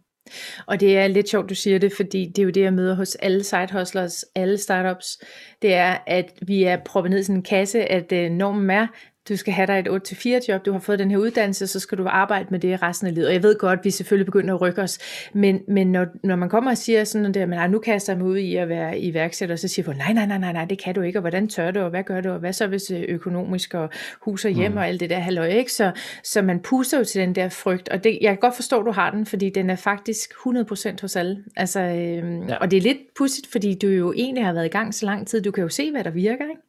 Og 0.66 0.80
det 0.80 0.98
er 0.98 1.06
lidt 1.06 1.28
sjovt, 1.28 1.50
du 1.50 1.54
siger 1.54 1.78
det, 1.78 1.92
fordi 1.92 2.26
det 2.26 2.38
er 2.38 2.44
jo 2.44 2.50
det, 2.50 2.60
jeg 2.60 2.72
møder 2.72 2.94
hos 2.94 3.14
alle 3.14 3.44
side 3.44 3.68
hustlers, 3.72 4.24
alle 4.34 4.58
startups. 4.58 5.18
Det 5.62 5.74
er, 5.74 5.98
at 6.06 6.32
vi 6.42 6.62
er 6.62 6.76
proppet 6.84 7.10
ned 7.10 7.20
i 7.20 7.22
sådan 7.22 7.36
en 7.36 7.42
kasse, 7.42 7.92
at 7.92 8.12
øh, 8.12 8.30
normen 8.30 8.70
er, 8.70 8.86
du 9.28 9.36
skal 9.36 9.52
have 9.52 9.66
dig 9.66 9.78
et 9.78 9.88
8-4 10.12 10.46
job, 10.48 10.66
du 10.66 10.72
har 10.72 10.78
fået 10.78 10.98
den 10.98 11.10
her 11.10 11.18
uddannelse, 11.18 11.66
så 11.66 11.80
skal 11.80 11.98
du 11.98 12.06
arbejde 12.06 12.46
med 12.50 12.58
det 12.58 12.82
resten 12.82 13.06
af 13.06 13.14
livet. 13.14 13.26
Og 13.26 13.32
jeg 13.32 13.42
ved 13.42 13.58
godt, 13.58 13.78
at 13.78 13.84
vi 13.84 13.90
selvfølgelig 13.90 14.26
begynder 14.26 14.54
at 14.54 14.60
rykke 14.60 14.82
os, 14.82 14.98
men, 15.32 15.60
men 15.68 15.92
når, 15.92 16.06
når 16.24 16.36
man 16.36 16.48
kommer 16.48 16.70
og 16.70 16.78
siger 16.78 17.04
sådan 17.04 17.34
der, 17.34 17.46
men 17.46 17.70
nu 17.70 17.78
kaster 17.78 18.12
jeg 18.12 18.18
mig 18.18 18.28
ud 18.28 18.36
i 18.36 18.56
at 18.56 18.68
være 18.68 18.98
iværksætter, 18.98 19.56
så 19.56 19.68
siger 19.68 19.84
folk, 19.84 19.96
nej, 19.96 20.12
nej, 20.12 20.26
nej, 20.26 20.38
nej, 20.38 20.52
nej, 20.52 20.64
det 20.64 20.82
kan 20.82 20.94
du 20.94 21.00
ikke, 21.00 21.18
og 21.18 21.20
hvordan 21.20 21.48
tør 21.48 21.70
du, 21.70 21.80
og 21.80 21.90
hvad 21.90 22.02
gør 22.02 22.20
du, 22.20 22.30
og 22.30 22.38
hvad 22.38 22.52
så 22.52 22.66
hvis 22.66 22.90
øh, 22.90 23.04
økonomisk, 23.08 23.74
og 23.74 23.90
hus 24.20 24.44
og 24.44 24.50
hjem, 24.50 24.70
mm. 24.70 24.76
og 24.76 24.88
alt 24.88 25.00
det 25.00 25.10
der 25.10 25.18
halløj, 25.18 25.46
ikke? 25.46 25.72
Så, 25.72 25.92
så 26.24 26.42
man 26.42 26.60
puster 26.60 26.98
jo 26.98 27.04
til 27.04 27.20
den 27.20 27.34
der 27.34 27.48
frygt, 27.48 27.88
og 27.88 28.04
det, 28.04 28.18
jeg 28.20 28.30
kan 28.30 28.38
godt 28.38 28.54
forstå, 28.54 28.80
at 28.80 28.86
du 28.86 28.92
har 28.92 29.10
den, 29.10 29.26
fordi 29.26 29.50
den 29.50 29.70
er 29.70 29.76
faktisk 29.76 30.30
100% 30.30 31.00
hos 31.00 31.16
alle. 31.16 31.44
Altså, 31.56 31.80
øh, 31.80 32.48
ja. 32.48 32.56
Og 32.56 32.70
det 32.70 32.76
er 32.76 32.80
lidt 32.80 32.98
pudsigt, 33.18 33.46
fordi 33.52 33.74
du 33.74 33.86
jo 33.88 34.12
egentlig 34.12 34.44
har 34.44 34.52
været 34.52 34.66
i 34.66 34.68
gang 34.68 34.94
så 34.94 35.06
lang 35.06 35.26
tid, 35.26 35.42
du 35.42 35.50
kan 35.50 35.62
jo 35.62 35.68
se, 35.68 35.90
hvad 35.90 36.04
der 36.04 36.10
virker, 36.10 36.44
ikke? 36.44 36.62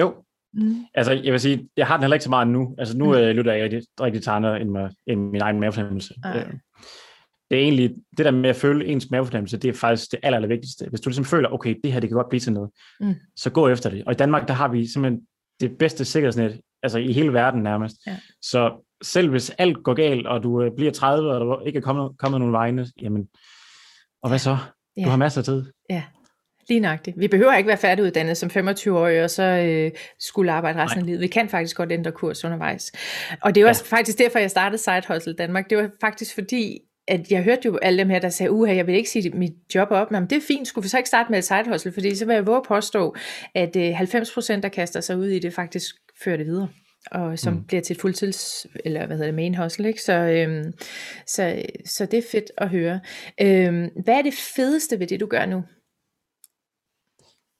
Jo, 0.00 0.14
Mm. 0.54 0.84
Altså, 0.94 1.12
jeg 1.12 1.32
vil 1.32 1.40
sige, 1.40 1.68
jeg 1.76 1.86
har 1.86 1.96
den 1.96 2.02
heller 2.02 2.14
ikke 2.14 2.24
så 2.24 2.30
meget 2.30 2.48
nu. 2.48 2.74
Altså, 2.78 2.98
nu 2.98 3.04
mm. 3.04 3.14
øh, 3.14 3.36
lytter 3.36 3.52
jeg 3.52 3.64
rigtig, 3.64 3.82
rigtig 4.00 4.22
til 4.22 4.30
andre 4.30 4.60
end, 4.60 4.76
end 5.06 5.20
min 5.20 5.40
egen 5.40 5.60
mavefornemmelse. 5.60 6.14
Øh, 6.26 6.52
det 7.50 7.58
er 7.58 7.62
egentlig, 7.62 7.94
det 8.16 8.24
der 8.24 8.30
med 8.30 8.50
at 8.50 8.56
føle 8.56 8.86
ens 8.86 9.10
mavefornemmelse, 9.10 9.56
det 9.56 9.68
er 9.68 9.72
faktisk 9.72 10.12
det 10.12 10.20
aller, 10.22 10.36
aller 10.36 10.48
vigtigste. 10.48 10.86
Hvis 10.88 11.00
du 11.00 11.08
ligesom 11.08 11.24
føler, 11.24 11.48
okay, 11.48 11.74
det 11.84 11.92
her, 11.92 12.00
det 12.00 12.08
kan 12.08 12.16
godt 12.16 12.28
blive 12.28 12.40
til 12.40 12.52
noget, 12.52 12.70
mm. 13.00 13.14
så 13.36 13.50
gå 13.50 13.68
efter 13.68 13.90
det. 13.90 14.04
Og 14.06 14.12
i 14.12 14.16
Danmark, 14.16 14.48
der 14.48 14.54
har 14.54 14.68
vi 14.68 14.86
simpelthen 14.86 15.26
det 15.60 15.78
bedste 15.78 16.04
sikkerhedsnet, 16.04 16.60
altså 16.82 16.98
i 16.98 17.12
hele 17.12 17.32
verden 17.32 17.62
nærmest. 17.62 17.96
Ja. 18.06 18.16
Så 18.42 18.86
selv 19.02 19.30
hvis 19.30 19.50
alt 19.50 19.82
går 19.84 19.94
galt, 19.94 20.26
og 20.26 20.42
du 20.42 20.62
øh, 20.62 20.70
bliver 20.76 20.92
30, 20.92 21.30
og 21.30 21.40
der 21.40 21.66
ikke 21.66 21.76
er 21.76 21.82
kommet, 21.82 22.10
kommet 22.18 22.40
nogen 22.40 22.52
vegne, 22.52 22.86
jamen, 23.02 23.28
og 24.22 24.28
hvad 24.28 24.38
så? 24.38 24.56
Ja. 24.96 25.04
Du 25.04 25.08
har 25.08 25.16
masser 25.16 25.40
af 25.40 25.44
tid. 25.44 25.64
Ja, 25.90 26.02
Lige 26.68 26.80
nøjagtigt. 26.80 27.20
Vi 27.20 27.28
behøver 27.28 27.54
ikke 27.54 27.68
være 27.68 27.76
færdiguddannet 27.76 28.36
som 28.36 28.50
25-årige, 28.56 29.24
og 29.24 29.30
så 29.30 29.42
øh, 29.42 29.90
skulle 30.18 30.52
arbejde 30.52 30.78
resten 30.78 30.98
Nej. 30.98 31.02
af 31.02 31.06
livet. 31.06 31.20
Vi 31.20 31.26
kan 31.26 31.48
faktisk 31.48 31.76
godt 31.76 31.92
ændre 31.92 32.12
kurs 32.12 32.44
undervejs. 32.44 32.92
Og 33.40 33.54
det 33.54 33.64
var 33.64 33.68
ja. 33.68 33.96
faktisk 33.96 34.18
derfor, 34.18 34.38
jeg 34.38 34.50
startede 34.50 34.82
Side 34.82 35.02
Hustle 35.08 35.34
Danmark. 35.34 35.70
Det 35.70 35.78
var 35.78 35.90
faktisk 36.00 36.34
fordi, 36.34 36.78
at 37.08 37.30
jeg 37.30 37.42
hørte 37.42 37.62
jo 37.64 37.78
alle 37.82 37.98
dem 37.98 38.10
her, 38.10 38.18
der 38.18 38.28
sagde, 38.28 38.52
uha, 38.52 38.74
jeg 38.74 38.86
vil 38.86 38.94
ikke 38.94 39.10
sige 39.10 39.30
mit 39.30 39.52
job 39.74 39.88
op, 39.90 40.10
men 40.10 40.22
det 40.22 40.32
er 40.32 40.42
fint, 40.48 40.68
skulle 40.68 40.82
vi 40.82 40.88
så 40.88 40.96
ikke 40.96 41.08
starte 41.08 41.30
med 41.30 41.38
et 41.38 41.44
side 41.44 41.68
hustle, 41.68 41.92
fordi 41.92 42.14
så 42.14 42.26
vil 42.26 42.34
jeg 42.34 42.46
våge 42.46 42.56
at 42.56 42.62
påstå, 42.68 43.14
at 43.54 43.76
øh, 43.76 44.00
90% 44.00 44.60
der 44.60 44.68
kaster 44.68 45.00
sig 45.00 45.16
ud 45.18 45.26
i 45.26 45.38
det, 45.38 45.54
faktisk 45.54 45.94
fører 46.24 46.36
det 46.36 46.46
videre 46.46 46.68
og 47.10 47.38
som 47.38 47.54
mm. 47.54 47.64
bliver 47.64 47.80
til 47.80 47.94
et 47.94 48.00
fuldtids, 48.00 48.66
eller 48.84 49.06
hvad 49.06 49.16
hedder 49.16 49.30
det, 49.30 49.34
main 49.34 49.54
hustle, 49.54 49.88
ikke? 49.88 50.02
Så, 50.02 50.12
øhm, 50.12 50.72
så, 51.26 51.62
så 51.84 52.06
det 52.06 52.18
er 52.18 52.22
fedt 52.30 52.50
at 52.58 52.68
høre. 52.68 53.00
Øhm, 53.40 53.88
hvad 54.04 54.14
er 54.14 54.22
det 54.22 54.34
fedeste 54.56 54.98
ved 54.98 55.06
det, 55.06 55.20
du 55.20 55.26
gør 55.26 55.46
nu? 55.46 55.62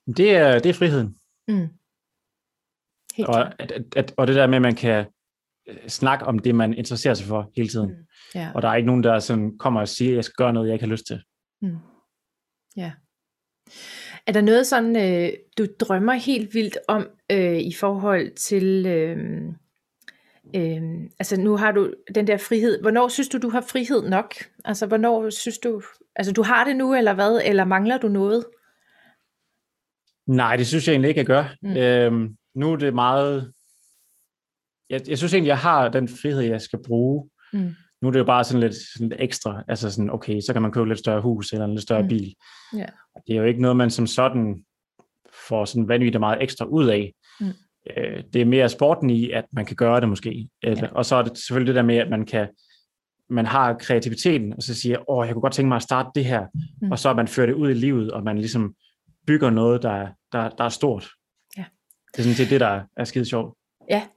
Det 0.07 0.37
er, 0.37 0.59
det 0.59 0.71
er 0.71 0.75
friheden. 0.75 1.17
Mm. 1.49 1.69
Helt 3.17 3.29
og, 3.29 3.61
at, 3.63 3.73
at, 3.97 4.15
og 4.17 4.27
det 4.27 4.37
der 4.37 4.47
med, 4.47 4.57
at 4.57 4.63
man 4.63 4.75
kan 4.75 5.07
øh, 5.69 5.89
snakke 5.89 6.25
om 6.25 6.39
det, 6.39 6.55
man 6.55 6.75
interesserer 6.75 7.15
sig 7.15 7.27
for 7.27 7.51
hele 7.57 7.69
tiden. 7.69 7.89
Mm. 7.89 7.97
Yeah. 8.37 8.55
Og 8.55 8.63
der 8.63 8.69
er 8.69 8.75
ikke 8.75 8.87
nogen, 8.87 9.03
der 9.03 9.19
sådan 9.19 9.59
kommer 9.59 9.81
og 9.81 9.89
siger, 9.89 10.11
at 10.11 10.17
jeg 10.17 10.25
skal 10.25 10.35
gøre 10.37 10.53
noget, 10.53 10.69
jeg 10.69 10.75
ikke 10.75 10.85
har 10.85 10.91
lyst 10.93 11.07
til. 11.07 11.23
Mm. 11.63 11.77
Ja. 12.77 12.93
Er 14.27 14.33
der 14.33 14.41
noget 14.41 14.67
sådan, 14.67 14.97
øh, 14.97 15.33
du 15.59 15.67
drømmer 15.81 16.13
helt 16.13 16.55
vildt 16.55 16.79
om 16.89 17.07
øh, 17.33 17.59
i 17.59 17.73
forhold 17.73 18.35
til, 18.35 18.87
øh, 18.87 19.19
øh, 20.57 20.83
altså 21.19 21.41
nu 21.41 21.57
har 21.57 21.73
du 21.73 21.95
den 22.15 22.27
der 22.27 22.37
frihed. 22.37 22.81
Hvornår 22.81 23.09
synes 23.09 23.29
du, 23.29 23.39
du 23.39 23.49
har 23.49 23.61
frihed 23.61 24.09
nok? 24.09 24.35
Altså 24.65 24.87
hvornår 24.87 25.31
synes 25.31 25.59
du, 25.59 25.83
altså 26.17 26.33
du 26.33 26.43
har 26.43 26.65
det 26.65 26.77
nu, 26.77 26.95
eller 26.95 27.15
hvad? 27.15 27.41
Eller 27.45 27.65
mangler 27.65 27.99
du 27.99 28.09
noget? 28.09 28.45
Nej, 30.27 30.57
det 30.57 30.67
synes 30.67 30.87
jeg 30.87 30.93
egentlig 30.93 31.09
ikke, 31.09 31.19
jeg 31.19 31.27
gør. 31.27 31.45
Mm. 31.63 31.77
Øhm, 31.77 32.37
nu 32.55 32.73
er 32.73 32.77
det 32.77 32.95
meget... 32.95 33.53
Jeg, 34.91 35.01
jeg 35.09 35.19
synes 35.19 35.35
egentlig, 35.35 35.49
jeg 35.49 35.59
har 35.59 35.89
den 35.89 36.09
frihed, 36.09 36.41
jeg 36.41 36.61
skal 36.61 36.79
bruge. 36.87 37.31
Mm. 37.53 37.75
Nu 38.03 38.09
er 38.09 38.13
det 38.13 38.19
jo 38.19 38.25
bare 38.25 38.45
sådan 38.45 38.61
lidt, 38.61 38.75
sådan 38.75 39.09
lidt 39.09 39.21
ekstra. 39.21 39.63
Altså 39.69 39.91
sådan, 39.91 40.11
okay, 40.11 40.41
så 40.41 40.53
kan 40.53 40.63
man 40.63 40.73
købe 40.73 40.89
lidt 40.89 40.99
større 40.99 41.21
hus 41.21 41.53
eller 41.53 41.65
en 41.65 41.75
lidt 41.75 41.83
større 41.83 42.03
mm. 42.03 42.09
bil. 42.09 42.35
Yeah. 42.75 42.89
Det 43.27 43.33
er 43.33 43.39
jo 43.39 43.45
ikke 43.45 43.63
noget, 43.63 43.77
man 43.77 43.91
som 43.91 44.07
sådan 44.07 44.65
får 45.49 45.65
sådan 45.65 45.89
vanvittigt 45.89 46.21
meget 46.21 46.43
ekstra 46.43 46.65
ud 46.65 46.89
af. 46.89 47.13
Mm. 47.41 47.47
Øh, 47.97 48.25
det 48.33 48.41
er 48.41 48.45
mere 48.45 48.69
sporten 48.69 49.11
i, 49.11 49.31
at 49.31 49.45
man 49.53 49.67
kan 49.67 49.77
gøre 49.77 50.01
det 50.01 50.09
måske. 50.09 50.49
Eller, 50.63 50.85
ja. 50.85 50.95
Og 50.95 51.05
så 51.05 51.17
er 51.17 51.23
det 51.23 51.39
selvfølgelig 51.39 51.67
det 51.67 51.77
der 51.77 51.83
med, 51.83 51.97
at 51.97 52.11
man 52.11 52.27
kan 52.27 52.49
man 53.31 53.47
har 53.47 53.75
kreativiteten, 53.75 54.53
og 54.53 54.63
så 54.63 54.75
siger, 54.75 55.11
åh, 55.11 55.27
jeg 55.27 55.35
kunne 55.35 55.43
godt 55.43 55.53
tænke 55.53 55.69
mig 55.69 55.77
at 55.77 55.83
starte 55.83 56.09
det 56.15 56.25
her, 56.25 56.47
mm. 56.83 56.91
og 56.91 56.99
så 56.99 57.15
man 57.15 57.29
fører 57.29 57.47
det 57.47 57.55
ud 57.55 57.71
i 57.71 57.75
livet, 57.75 58.11
og 58.11 58.23
man 58.23 58.39
ligesom 58.39 58.75
bygger 59.27 59.51
noget, 59.51 59.83
der, 59.83 60.09
der, 60.33 60.49
der 60.49 60.65
er 60.65 60.69
stort. 60.69 61.11
Ja. 61.57 61.65
Det 62.13 62.19
er 62.19 62.23
sådan 62.23 62.37
set 62.37 62.51
det, 62.51 62.61
der 62.61 62.85
er 62.97 63.05
skide 63.05 63.25
sjovt. 63.25 63.57
Ja, 63.91 64.09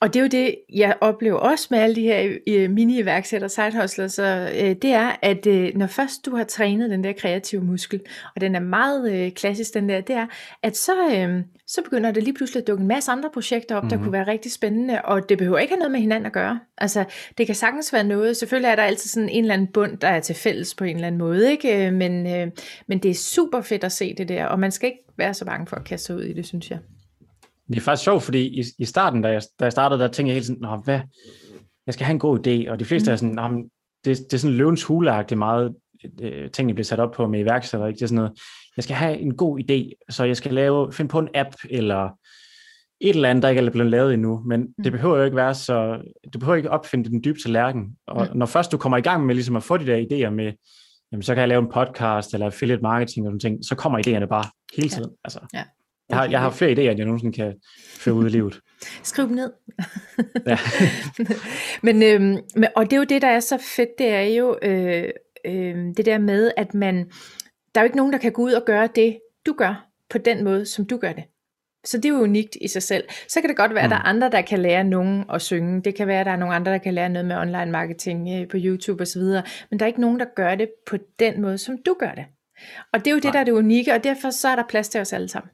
og 0.00 0.14
det 0.14 0.20
er 0.20 0.24
jo 0.24 0.28
det, 0.28 0.56
jeg 0.74 0.96
oplever 1.00 1.38
også 1.38 1.66
med 1.70 1.78
alle 1.78 1.96
de 1.96 2.02
her 2.02 2.36
øh, 2.48 2.70
mini-iværksætter, 2.70 3.86
side 3.86 4.08
så 4.08 4.50
øh, 4.54 4.76
det 4.82 4.84
er, 4.84 5.16
at 5.22 5.46
øh, 5.46 5.76
når 5.76 5.86
først 5.86 6.26
du 6.26 6.36
har 6.36 6.44
trænet 6.44 6.90
den 6.90 7.04
der 7.04 7.12
kreative 7.12 7.60
muskel, 7.60 8.00
og 8.34 8.40
den 8.40 8.54
er 8.54 8.60
meget 8.60 9.12
øh, 9.12 9.32
klassisk, 9.32 9.74
den 9.74 9.88
der, 9.88 10.00
det 10.00 10.16
er, 10.16 10.26
at 10.62 10.76
så, 10.76 10.92
øh, 11.10 11.42
så 11.66 11.82
begynder 11.82 12.10
det 12.10 12.22
lige 12.22 12.34
pludselig 12.34 12.60
at 12.60 12.66
dukke 12.66 12.80
en 12.80 12.88
masse 12.88 13.10
andre 13.10 13.30
projekter 13.34 13.76
op, 13.76 13.82
mm-hmm. 13.82 13.90
der 13.90 13.96
mhm. 13.96 14.04
kunne 14.04 14.12
være 14.12 14.26
rigtig 14.26 14.52
spændende, 14.52 15.02
og 15.02 15.28
det 15.28 15.38
behøver 15.38 15.58
ikke 15.58 15.72
have 15.72 15.78
noget 15.78 15.92
med 15.92 16.00
hinanden 16.00 16.26
at 16.26 16.32
gøre. 16.32 16.60
Altså, 16.78 17.04
det 17.38 17.46
kan 17.46 17.54
sagtens 17.54 17.92
være 17.92 18.04
noget, 18.04 18.36
selvfølgelig 18.36 18.68
er 18.68 18.76
der 18.76 18.82
altid 18.82 19.10
sådan 19.10 19.28
en 19.28 19.44
eller 19.44 19.54
anden 19.54 19.68
bund, 19.68 19.98
der 19.98 20.08
er 20.08 20.20
til 20.20 20.34
fælles 20.34 20.74
på 20.74 20.84
en 20.84 20.94
eller 20.94 21.06
anden 21.06 21.18
måde, 21.18 21.50
ikke? 21.50 21.90
Men, 21.90 22.26
øh, 22.26 22.48
men 22.86 22.98
det 22.98 23.10
er 23.10 23.14
super 23.14 23.60
fedt 23.60 23.84
at 23.84 23.92
se 23.92 24.14
det 24.14 24.28
der, 24.28 24.46
og 24.46 24.58
man 24.58 24.70
skal 24.70 24.86
ikke 24.86 25.04
være 25.16 25.34
så 25.34 25.44
bange 25.44 25.66
for 25.66 25.76
at 25.76 25.84
kaste 25.84 26.06
sig 26.06 26.16
ud 26.16 26.22
i 26.22 26.32
det, 26.32 26.46
synes 26.46 26.70
jeg. 26.70 26.78
Det 27.70 27.76
er 27.76 27.84
faktisk 27.84 28.04
sjovt, 28.04 28.22
fordi 28.22 28.60
i, 28.60 28.64
i 28.78 28.84
starten, 28.84 29.22
da 29.22 29.28
jeg, 29.28 29.42
da 29.60 29.64
jeg 29.64 29.72
startede, 29.72 30.00
der 30.00 30.08
tænkte 30.08 30.28
jeg 30.28 30.34
hele 30.34 30.46
tiden, 30.46 30.60
Nå, 30.60 30.76
hvad, 30.76 31.00
jeg 31.86 31.94
skal 31.94 32.06
have 32.06 32.14
en 32.14 32.18
god 32.18 32.46
idé, 32.46 32.70
og 32.70 32.78
de 32.78 32.84
fleste 32.84 33.10
mm. 33.10 33.12
er 33.12 33.16
sådan, 33.16 33.34
Nå, 33.34 33.48
det, 34.04 34.18
det 34.18 34.32
er 34.32 34.38
sådan 34.38 34.56
løvens 34.56 34.84
huleagtigt 34.84 35.38
meget, 35.38 35.74
øh, 36.20 36.50
tingene 36.50 36.74
bliver 36.74 36.84
sat 36.84 37.00
op 37.00 37.12
på 37.12 37.26
med 37.26 37.40
iværksætter, 37.40 37.86
ikke? 37.86 37.96
Det 37.96 38.02
er 38.02 38.06
sådan 38.06 38.16
noget, 38.16 38.32
jeg 38.76 38.84
skal 38.84 38.96
have 38.96 39.18
en 39.18 39.36
god 39.36 39.60
idé, 39.60 40.04
så 40.10 40.24
jeg 40.24 40.36
skal 40.36 40.54
lave, 40.54 40.92
finde 40.92 41.08
på 41.08 41.18
en 41.18 41.28
app, 41.34 41.54
eller 41.70 42.10
et 43.00 43.14
eller 43.14 43.30
andet, 43.30 43.42
der 43.42 43.48
ikke 43.48 43.62
er 43.62 43.70
blevet 43.70 43.90
lavet 43.90 44.14
endnu, 44.14 44.42
men 44.46 44.60
mm. 44.60 44.84
det 44.84 44.92
behøver 44.92 45.16
jo 45.16 45.24
ikke 45.24 45.36
være 45.36 45.54
så, 45.54 46.02
du 46.34 46.38
behøver 46.38 46.56
ikke 46.56 46.70
opfinde 46.70 47.10
den 47.10 47.24
dybe 47.24 47.38
tallerken, 47.38 47.96
og 48.06 48.28
mm. 48.32 48.38
når 48.38 48.46
først 48.46 48.72
du 48.72 48.78
kommer 48.78 48.98
i 48.98 49.00
gang 49.00 49.26
med 49.26 49.34
ligesom 49.34 49.56
at 49.56 49.62
få 49.62 49.76
de 49.76 49.86
der 49.86 49.96
idéer 49.96 50.30
med, 50.30 50.52
jamen 51.12 51.22
så 51.22 51.34
kan 51.34 51.40
jeg 51.40 51.48
lave 51.48 51.62
en 51.62 51.70
podcast, 51.72 52.34
eller 52.34 52.46
affiliate 52.46 52.82
marketing, 52.82 53.26
og 53.26 53.30
sådan 53.30 53.40
ting, 53.40 53.64
så 53.64 53.74
kommer 53.74 53.98
idéerne 53.98 54.26
bare 54.26 54.44
hele 54.76 54.88
tiden. 54.88 55.10
Ja. 55.10 55.16
Altså. 55.24 55.40
Ja. 55.54 55.64
Jeg 56.10 56.18
har, 56.18 56.28
jeg 56.28 56.40
har 56.40 56.50
flere 56.50 56.72
idéer, 56.72 56.90
end 56.90 56.98
jeg 56.98 57.06
nogensinde 57.06 57.36
kan 57.36 57.54
føre 57.98 58.14
ud 58.14 58.26
i 58.26 58.28
livet. 58.28 58.60
Skriv 59.02 59.28
dem 59.28 59.36
ned. 59.36 59.52
ja. 60.46 60.58
men, 61.86 62.02
øhm, 62.02 62.36
og 62.76 62.84
det 62.84 62.92
er 62.92 62.96
jo 62.96 63.04
det, 63.04 63.22
der 63.22 63.28
er 63.28 63.40
så 63.40 63.58
fedt, 63.76 63.88
det 63.98 64.08
er 64.08 64.22
jo 64.22 64.58
øh, 64.62 65.04
øh, 65.44 65.76
det 65.96 66.06
der 66.06 66.18
med, 66.18 66.50
at 66.56 66.74
man, 66.74 66.96
der 67.74 67.80
er 67.80 67.82
jo 67.82 67.84
ikke 67.84 67.96
nogen, 67.96 68.12
der 68.12 68.18
kan 68.18 68.32
gå 68.32 68.42
ud 68.42 68.52
og 68.52 68.62
gøre 68.66 68.88
det, 68.94 69.18
du 69.46 69.52
gør, 69.58 69.86
på 70.10 70.18
den 70.18 70.44
måde, 70.44 70.66
som 70.66 70.86
du 70.86 70.96
gør 70.96 71.12
det. 71.12 71.24
Så 71.84 71.96
det 71.96 72.04
er 72.04 72.08
jo 72.08 72.22
unikt 72.22 72.56
i 72.60 72.68
sig 72.68 72.82
selv. 72.82 73.04
Så 73.28 73.40
kan 73.40 73.48
det 73.48 73.56
godt 73.56 73.74
være, 73.74 73.84
at 73.84 73.90
der 73.90 73.96
er 73.96 74.12
mm. 74.12 74.16
andre, 74.16 74.30
der 74.30 74.40
kan 74.40 74.58
lære 74.58 74.84
nogen 74.84 75.24
at 75.32 75.42
synge. 75.42 75.82
Det 75.82 75.94
kan 75.94 76.06
være, 76.06 76.20
at 76.20 76.26
der 76.26 76.32
er 76.32 76.36
nogle 76.36 76.54
andre, 76.54 76.72
der 76.72 76.78
kan 76.78 76.94
lære 76.94 77.08
noget 77.08 77.26
med 77.26 77.36
online 77.36 77.70
marketing 77.70 78.40
øh, 78.40 78.48
på 78.48 78.56
YouTube 78.60 79.02
osv. 79.02 79.22
Men 79.70 79.78
der 79.78 79.84
er 79.84 79.86
ikke 79.86 80.00
nogen, 80.00 80.20
der 80.20 80.26
gør 80.36 80.54
det 80.54 80.70
på 80.86 80.96
den 81.18 81.42
måde, 81.42 81.58
som 81.58 81.78
du 81.86 81.96
gør 81.98 82.12
det. 82.12 82.24
Og 82.92 82.98
det 82.98 83.06
er 83.06 83.10
jo 83.10 83.18
det, 83.20 83.32
der 83.32 83.38
er 83.38 83.44
det 83.44 83.52
unikke, 83.52 83.92
og 83.92 84.04
derfor 84.04 84.30
så 84.30 84.48
er 84.48 84.56
der 84.56 84.62
plads 84.68 84.88
til 84.88 85.00
os 85.00 85.12
alle 85.12 85.28
sammen. 85.28 85.50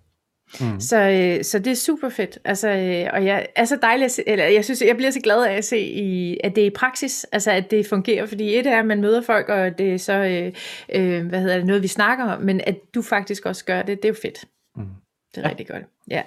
Mm. 0.61 0.80
Så, 0.80 1.00
øh, 1.00 1.44
så 1.44 1.59
det 1.59 1.70
er 1.70 1.74
super 1.74 2.09
fedt. 2.09 2.38
Altså, 2.44 2.68
øh, 2.68 3.11
og 3.12 3.24
jeg 3.24 3.46
er 3.56 3.64
så 3.64 3.78
dejligt, 3.82 4.12
se, 4.12 4.22
eller 4.28 4.44
jeg 4.44 4.64
synes, 4.64 4.82
jeg 4.82 4.96
bliver 4.96 5.11
så 5.11 5.20
glad 5.20 5.44
af 5.44 5.56
at 5.56 5.64
se, 5.64 5.78
i, 5.78 6.40
at 6.44 6.56
det 6.56 6.62
er 6.62 6.66
i 6.66 6.70
praksis, 6.70 7.26
altså 7.32 7.50
at 7.50 7.70
det 7.70 7.87
fungerer, 7.87 8.26
fordi 8.26 8.59
et 8.59 8.66
er, 8.66 8.78
at 8.78 8.87
man 8.87 9.00
møder 9.00 9.22
folk, 9.22 9.48
og 9.48 9.78
det 9.78 9.94
er 9.94 9.98
så, 9.98 10.12
øh, 10.12 10.52
øh, 10.94 11.26
hvad 11.26 11.40
hedder 11.40 11.56
det, 11.56 11.66
noget 11.66 11.82
vi 11.82 11.88
snakker 11.88 12.24
om, 12.24 12.42
men 12.42 12.61
at 12.66 12.76
du 12.94 13.02
faktisk 13.02 13.46
også 13.46 13.64
gør 13.64 13.82
det, 13.82 14.02
det 14.02 14.04
er 14.04 14.12
jo 14.12 14.18
fedt. 14.22 14.44
Mm. 14.76 14.85
Det 15.35 15.38
er 15.38 15.42
ja. 15.42 15.48
rigtig 15.48 15.68
godt. 15.68 15.82
Ja. 16.11 16.22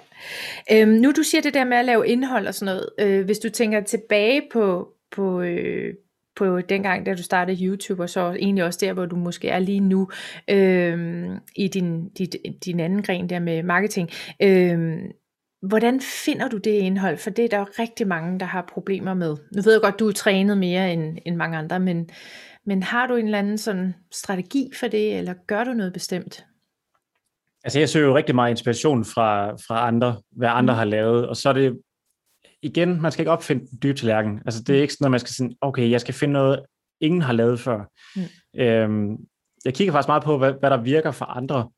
Øhm, 0.72 0.90
nu 0.90 1.12
du 1.12 1.22
siger 1.22 1.42
det 1.42 1.54
der 1.54 1.64
med 1.64 1.76
at 1.76 1.84
lave 1.84 2.08
indhold 2.08 2.46
og 2.46 2.54
sådan 2.54 2.74
noget, 2.74 2.88
øh, 2.98 3.24
hvis 3.24 3.38
du 3.38 3.48
tænker 3.48 3.80
tilbage 3.80 4.42
på, 4.52 4.88
på, 5.12 5.40
øh, 5.40 5.94
på 6.36 6.60
dengang, 6.60 7.06
da 7.06 7.14
du 7.14 7.22
startede 7.22 7.64
YouTube, 7.64 8.02
og 8.02 8.10
så 8.10 8.32
egentlig 8.32 8.64
også 8.64 8.78
der, 8.82 8.92
hvor 8.92 9.06
du 9.06 9.16
måske 9.16 9.48
er 9.48 9.58
lige 9.58 9.80
nu, 9.80 10.08
øh, 10.50 11.28
i 11.56 11.68
din, 11.68 12.08
din, 12.08 12.28
din 12.64 12.80
anden 12.80 13.02
gren 13.02 13.28
der 13.28 13.38
med 13.38 13.62
marketing. 13.62 14.08
Øh, 14.42 14.98
hvordan 15.62 16.00
finder 16.24 16.48
du 16.48 16.56
det 16.56 16.70
indhold? 16.70 17.16
For 17.16 17.30
det 17.30 17.44
er 17.44 17.48
der 17.48 17.58
jo 17.58 17.66
rigtig 17.78 18.06
mange, 18.06 18.40
der 18.40 18.46
har 18.46 18.64
problemer 18.72 19.14
med. 19.14 19.36
Nu 19.56 19.62
ved 19.62 19.72
jeg 19.72 19.80
godt, 19.82 20.00
du 20.00 20.08
er 20.08 20.12
trænet 20.12 20.58
mere 20.58 20.92
end, 20.92 21.18
end 21.26 21.36
mange 21.36 21.58
andre, 21.58 21.80
men, 21.80 22.10
men 22.66 22.82
har 22.82 23.06
du 23.06 23.16
en 23.16 23.24
eller 23.24 23.38
anden 23.38 23.58
sådan 23.58 23.94
strategi 24.12 24.70
for 24.80 24.88
det, 24.88 25.18
eller 25.18 25.34
gør 25.46 25.64
du 25.64 25.72
noget 25.72 25.92
bestemt? 25.92 26.46
Altså 27.64 27.78
jeg 27.78 27.88
søger 27.88 28.06
jo 28.06 28.16
rigtig 28.16 28.34
meget 28.34 28.50
inspiration 28.50 29.04
fra, 29.04 29.52
fra 29.52 29.86
andre, 29.86 30.16
hvad 30.30 30.48
andre 30.48 30.74
mm. 30.74 30.78
har 30.78 30.84
lavet, 30.84 31.28
og 31.28 31.36
så 31.36 31.48
er 31.48 31.52
det 31.52 31.78
igen, 32.62 33.02
man 33.02 33.12
skal 33.12 33.22
ikke 33.22 33.30
opfinde 33.30 33.66
den 33.66 33.78
dybe 33.82 33.98
tallerken. 33.98 34.40
Altså, 34.44 34.62
det 34.62 34.76
er 34.76 34.80
ikke 34.80 34.92
sådan, 34.92 35.04
at 35.04 35.10
man 35.10 35.20
skal 35.20 35.30
sige, 35.30 35.56
okay, 35.60 35.90
jeg 35.90 36.00
skal 36.00 36.14
finde 36.14 36.32
noget, 36.32 36.62
ingen 37.00 37.22
har 37.22 37.32
lavet 37.32 37.60
før. 37.60 37.84
Mm. 38.16 38.60
Øhm, 38.60 39.16
jeg 39.64 39.74
kigger 39.74 39.92
faktisk 39.92 40.08
meget 40.08 40.22
på, 40.22 40.38
hvad, 40.38 40.52
hvad 40.60 40.70
der 40.70 40.82
virker 40.82 41.10
for 41.10 41.24
andre, 41.24 41.70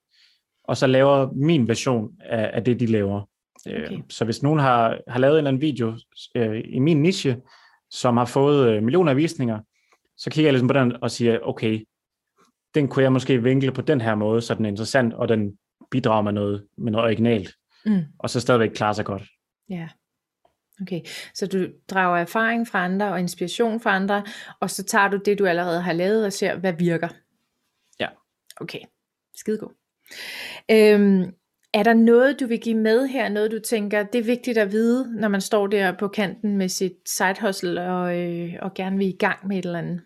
og 0.64 0.77
så 0.77 0.87
laver 0.87 1.33
min 1.33 1.68
version 1.68 2.11
af, 2.21 2.51
af 2.55 2.64
det, 2.64 2.81
de 2.81 2.87
laver. 2.87 3.29
Øh, 3.68 3.83
okay. 3.85 3.97
Øh, 3.97 4.03
så 4.09 4.25
hvis 4.25 4.42
nogen 4.42 4.59
har, 4.61 4.99
har 5.09 5.18
lavet 5.18 5.35
en 5.35 5.38
eller 5.38 5.49
anden 5.49 5.62
video 5.62 5.99
øh, 6.35 6.62
i 6.64 6.79
min 6.79 7.03
niche, 7.03 7.37
som 7.90 8.16
har 8.16 8.25
fået 8.25 8.68
øh, 8.68 8.83
millioner 8.83 9.11
af 9.11 9.16
visninger, 9.16 9.61
så 10.16 10.31
kigger 10.31 10.47
jeg 10.47 10.53
ligesom 10.53 10.68
på 10.68 10.75
den 10.75 11.03
og 11.03 11.11
siger, 11.11 11.38
okay, 11.42 11.87
den 12.75 12.88
kunne 12.88 13.03
jeg 13.03 13.12
måske 13.12 13.42
vinkle 13.42 13.73
på 13.73 13.83
den 13.83 14.01
her 14.01 14.14
måde, 14.14 14.40
så 14.40 14.55
den 14.55 14.64
er 14.64 14.68
interessant, 14.68 15.14
og 15.14 15.29
den 15.29 15.59
bidrager 15.90 16.23
med 16.23 16.33
noget, 16.33 16.66
med 16.79 16.92
noget 16.92 17.05
originalt, 17.05 17.55
mm. 17.87 18.03
og 18.18 18.31
så 18.31 18.40
stadigvæk 18.40 18.71
klare 18.71 18.95
sig 18.95 19.05
godt. 19.05 19.23
Ja. 19.71 19.88
Okay, 20.83 21.01
så 21.35 21.47
du 21.47 21.66
drager 21.88 22.18
erfaring 22.18 22.68
fra 22.68 22.85
andre 22.85 23.12
og 23.12 23.21
inspiration 23.21 23.81
fra 23.81 23.97
andre, 23.97 24.25
og 24.61 24.71
så 24.71 24.85
tager 24.85 25.09
du 25.09 25.21
det, 25.25 25.38
du 25.38 25.47
allerede 25.47 25.83
har 25.83 25.92
lavet, 25.92 26.27
og 26.27 26.33
ser, 26.33 26.57
hvad 26.57 26.73
virker. 26.73 27.09
Ja. 28.01 28.09
Okay, 28.57 28.81
skide 29.35 29.59
god. 29.59 29.75
Øhm, 30.71 31.35
er 31.75 31.83
der 31.83 31.95
noget, 31.95 32.40
du 32.40 32.47
vil 32.47 32.61
give 32.61 32.77
med 32.77 33.07
her? 33.07 33.29
Noget, 33.29 33.51
du 33.51 33.59
tænker, 33.59 34.03
det 34.03 34.18
er 34.18 34.25
vigtigt 34.25 34.59
at 34.59 34.73
vide, 34.73 35.21
når 35.21 35.29
man 35.29 35.40
står 35.40 35.66
der 35.66 35.99
på 35.99 36.09
kanten 36.09 36.57
med 36.57 36.68
sit 36.68 36.92
side 37.07 37.35
hustle 37.40 37.83
og, 37.83 38.18
øh, 38.18 38.55
og 38.62 38.75
gerne 38.75 38.99
vil 38.99 39.09
i 39.09 39.16
gang 39.18 39.49
med 39.49 39.59
et 39.59 39.64
eller 39.64 39.79
andet? 39.79 40.03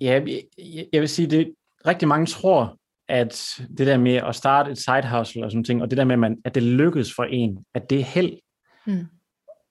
Ja, 0.00 0.22
jeg, 0.58 0.86
jeg 0.92 1.00
vil 1.00 1.08
sige, 1.08 1.30
det 1.30 1.54
rigtig 1.86 2.08
mange 2.08 2.26
tror, 2.26 2.78
at 3.12 3.60
det 3.78 3.86
der 3.86 3.96
med 3.96 4.14
at 4.14 4.34
starte 4.34 4.70
et 4.70 4.78
side 4.78 5.16
hustle 5.16 5.44
og 5.44 5.50
sådan 5.50 5.64
ting, 5.64 5.82
og 5.82 5.90
det 5.90 5.98
der 5.98 6.04
med, 6.04 6.12
at, 6.12 6.18
man, 6.18 6.38
at 6.44 6.54
det 6.54 6.62
lykkes 6.62 7.14
for 7.14 7.24
en, 7.24 7.64
at 7.74 7.90
det 7.90 8.00
er 8.00 8.04
held. 8.04 8.32
Mm. 8.86 9.06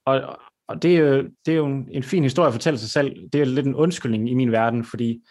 Og, 0.06 0.39
og 0.67 0.82
det 0.82 0.95
er 0.95 0.99
jo, 0.99 1.30
det 1.45 1.51
er 1.51 1.56
jo 1.56 1.65
en, 1.65 1.88
en 1.91 2.04
fin 2.04 2.23
historie 2.23 2.47
at 2.47 2.54
fortælle 2.54 2.80
sig 2.80 2.89
selv. 2.89 3.15
Det 3.34 3.41
er 3.41 3.45
lidt 3.45 3.65
en 3.65 3.75
undskyldning 3.75 4.30
i 4.30 4.34
min 4.34 4.51
verden, 4.51 4.86
fordi 4.86 5.21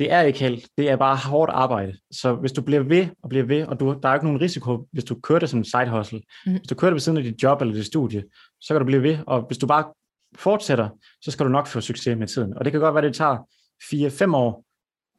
det 0.00 0.12
er 0.12 0.20
ikke 0.20 0.38
held. 0.38 0.62
Det 0.78 0.90
er 0.90 0.96
bare 0.96 1.16
hårdt 1.16 1.52
arbejde. 1.52 1.96
Så 2.10 2.34
hvis 2.34 2.52
du 2.52 2.62
bliver 2.62 2.82
ved 2.82 3.06
og 3.22 3.28
bliver 3.28 3.44
ved, 3.44 3.66
og 3.66 3.80
du, 3.80 3.98
der 4.02 4.08
er 4.08 4.14
ikke 4.14 4.26
nogen 4.26 4.40
risiko, 4.40 4.88
hvis 4.92 5.04
du 5.04 5.20
kører 5.20 5.38
det 5.38 5.48
som 5.48 5.58
en 5.58 5.64
side 5.64 5.90
hustle. 5.90 6.20
Mm. 6.46 6.52
Hvis 6.52 6.68
du 6.68 6.74
kører 6.74 6.90
det 6.90 6.94
ved 6.94 7.00
siden 7.00 7.18
af 7.18 7.24
dit 7.24 7.42
job 7.42 7.60
eller 7.60 7.74
dit 7.74 7.86
studie, 7.86 8.24
så 8.60 8.74
kan 8.74 8.78
du 8.80 8.86
blive 8.86 9.02
ved. 9.02 9.18
Og 9.26 9.46
hvis 9.46 9.58
du 9.58 9.66
bare 9.66 9.84
fortsætter, 10.36 10.88
så 11.22 11.30
skal 11.30 11.46
du 11.46 11.50
nok 11.50 11.66
få 11.66 11.80
succes 11.80 12.18
med 12.18 12.26
tiden. 12.26 12.54
Og 12.54 12.64
det 12.64 12.72
kan 12.72 12.80
godt 12.80 12.94
være, 12.94 13.04
at 13.04 13.08
det 13.08 13.16
tager 13.16 13.36
4-5 14.32 14.36
år, 14.36 14.64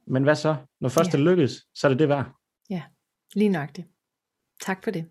men 0.09 0.23
hvad 0.23 0.35
så? 0.35 0.55
Når 0.81 0.89
først 0.89 1.13
ja. 1.13 1.17
det 1.17 1.25
lykkes, 1.25 1.51
så 1.75 1.87
er 1.87 1.89
det 1.89 1.99
det 1.99 2.09
værd. 2.09 2.25
Ja, 2.69 2.81
lige 3.35 3.49
nøjagtigt. 3.49 3.87
Tak 4.61 4.83
for 4.83 4.91
det. 4.91 5.05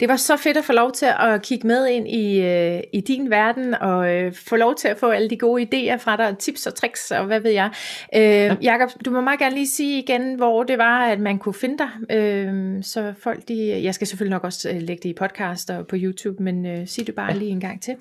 Det 0.00 0.08
var 0.08 0.16
så 0.16 0.36
fedt 0.36 0.56
at 0.56 0.64
få 0.64 0.72
lov 0.72 0.92
til 0.92 1.06
at 1.20 1.42
kigge 1.42 1.66
med 1.66 1.86
ind 1.86 2.08
i, 2.08 2.40
øh, 2.40 2.80
i 2.92 3.00
din 3.00 3.30
verden, 3.30 3.74
og 3.74 4.14
øh, 4.14 4.34
få 4.34 4.56
lov 4.56 4.74
til 4.74 4.88
at 4.88 4.98
få 4.98 5.10
alle 5.10 5.30
de 5.30 5.38
gode 5.38 5.62
idéer 5.62 5.96
fra 5.96 6.16
dig, 6.16 6.38
tips 6.38 6.66
og 6.66 6.74
tricks, 6.74 7.10
og 7.10 7.26
hvad 7.26 7.40
ved 7.40 7.50
jeg. 7.50 7.70
Øh, 8.14 8.22
ja. 8.22 8.56
Jakob, 8.62 8.90
du 9.04 9.10
må 9.10 9.20
meget 9.20 9.38
gerne 9.38 9.54
lige 9.54 9.66
sige 9.66 10.02
igen, 10.02 10.34
hvor 10.34 10.62
det 10.62 10.78
var, 10.78 11.04
at 11.04 11.20
man 11.20 11.38
kunne 11.38 11.54
finde 11.54 11.78
dig. 11.78 12.16
Øh, 12.16 12.82
så 12.82 13.14
folk, 13.18 13.48
de, 13.48 13.82
jeg 13.82 13.94
skal 13.94 14.06
selvfølgelig 14.06 14.34
nok 14.34 14.44
også 14.44 14.70
øh, 14.70 14.82
lægge 14.82 15.02
det 15.02 15.08
i 15.08 15.14
podcast 15.18 15.70
og 15.70 15.86
på 15.86 15.96
YouTube, 15.98 16.42
men 16.42 16.66
øh, 16.66 16.88
sig 16.88 17.06
det 17.06 17.14
bare 17.14 17.32
ja. 17.32 17.38
lige 17.38 17.50
en 17.50 17.60
gang 17.60 17.82
til. 17.82 17.96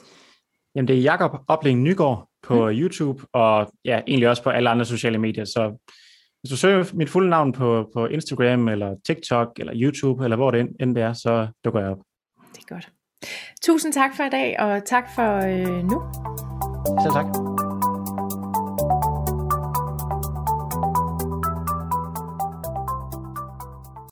Jamen 0.76 0.88
det 0.88 0.98
er 0.98 1.02
Jakob 1.02 1.32
Opling 1.48 1.82
Nygaard 1.82 2.31
på 2.44 2.56
mm. 2.56 2.76
YouTube, 2.76 3.24
og 3.34 3.72
ja, 3.86 4.02
egentlig 4.08 4.30
også 4.30 4.44
på 4.44 4.50
alle 4.50 4.70
andre 4.70 4.86
sociale 4.86 5.18
medier, 5.18 5.46
så 5.46 5.78
hvis 6.42 6.50
du 6.50 6.58
søger 6.58 6.92
mit 6.94 7.10
fulde 7.10 7.30
navn 7.30 7.52
på, 7.52 7.90
på 7.94 8.06
Instagram, 8.06 8.68
eller 8.68 8.96
TikTok, 9.06 9.60
eller 9.60 9.74
YouTube, 9.76 10.24
eller 10.24 10.38
hvor 10.38 10.52
det 10.52 10.68
end 10.80 10.96
det 10.96 11.04
er, 11.04 11.14
så 11.14 11.48
dukker 11.66 11.80
jeg 11.80 11.90
op. 11.90 12.00
Det 12.56 12.64
er 12.70 12.74
godt. 12.74 12.90
Tusind 13.62 13.94
tak 13.94 14.12
for 14.18 14.24
i 14.24 14.30
dag, 14.30 14.60
og 14.60 14.86
tak 14.86 15.06
for 15.16 15.38
øh, 15.38 15.84
nu. 15.84 16.02
Selv 17.02 17.14
tak. 17.14 17.51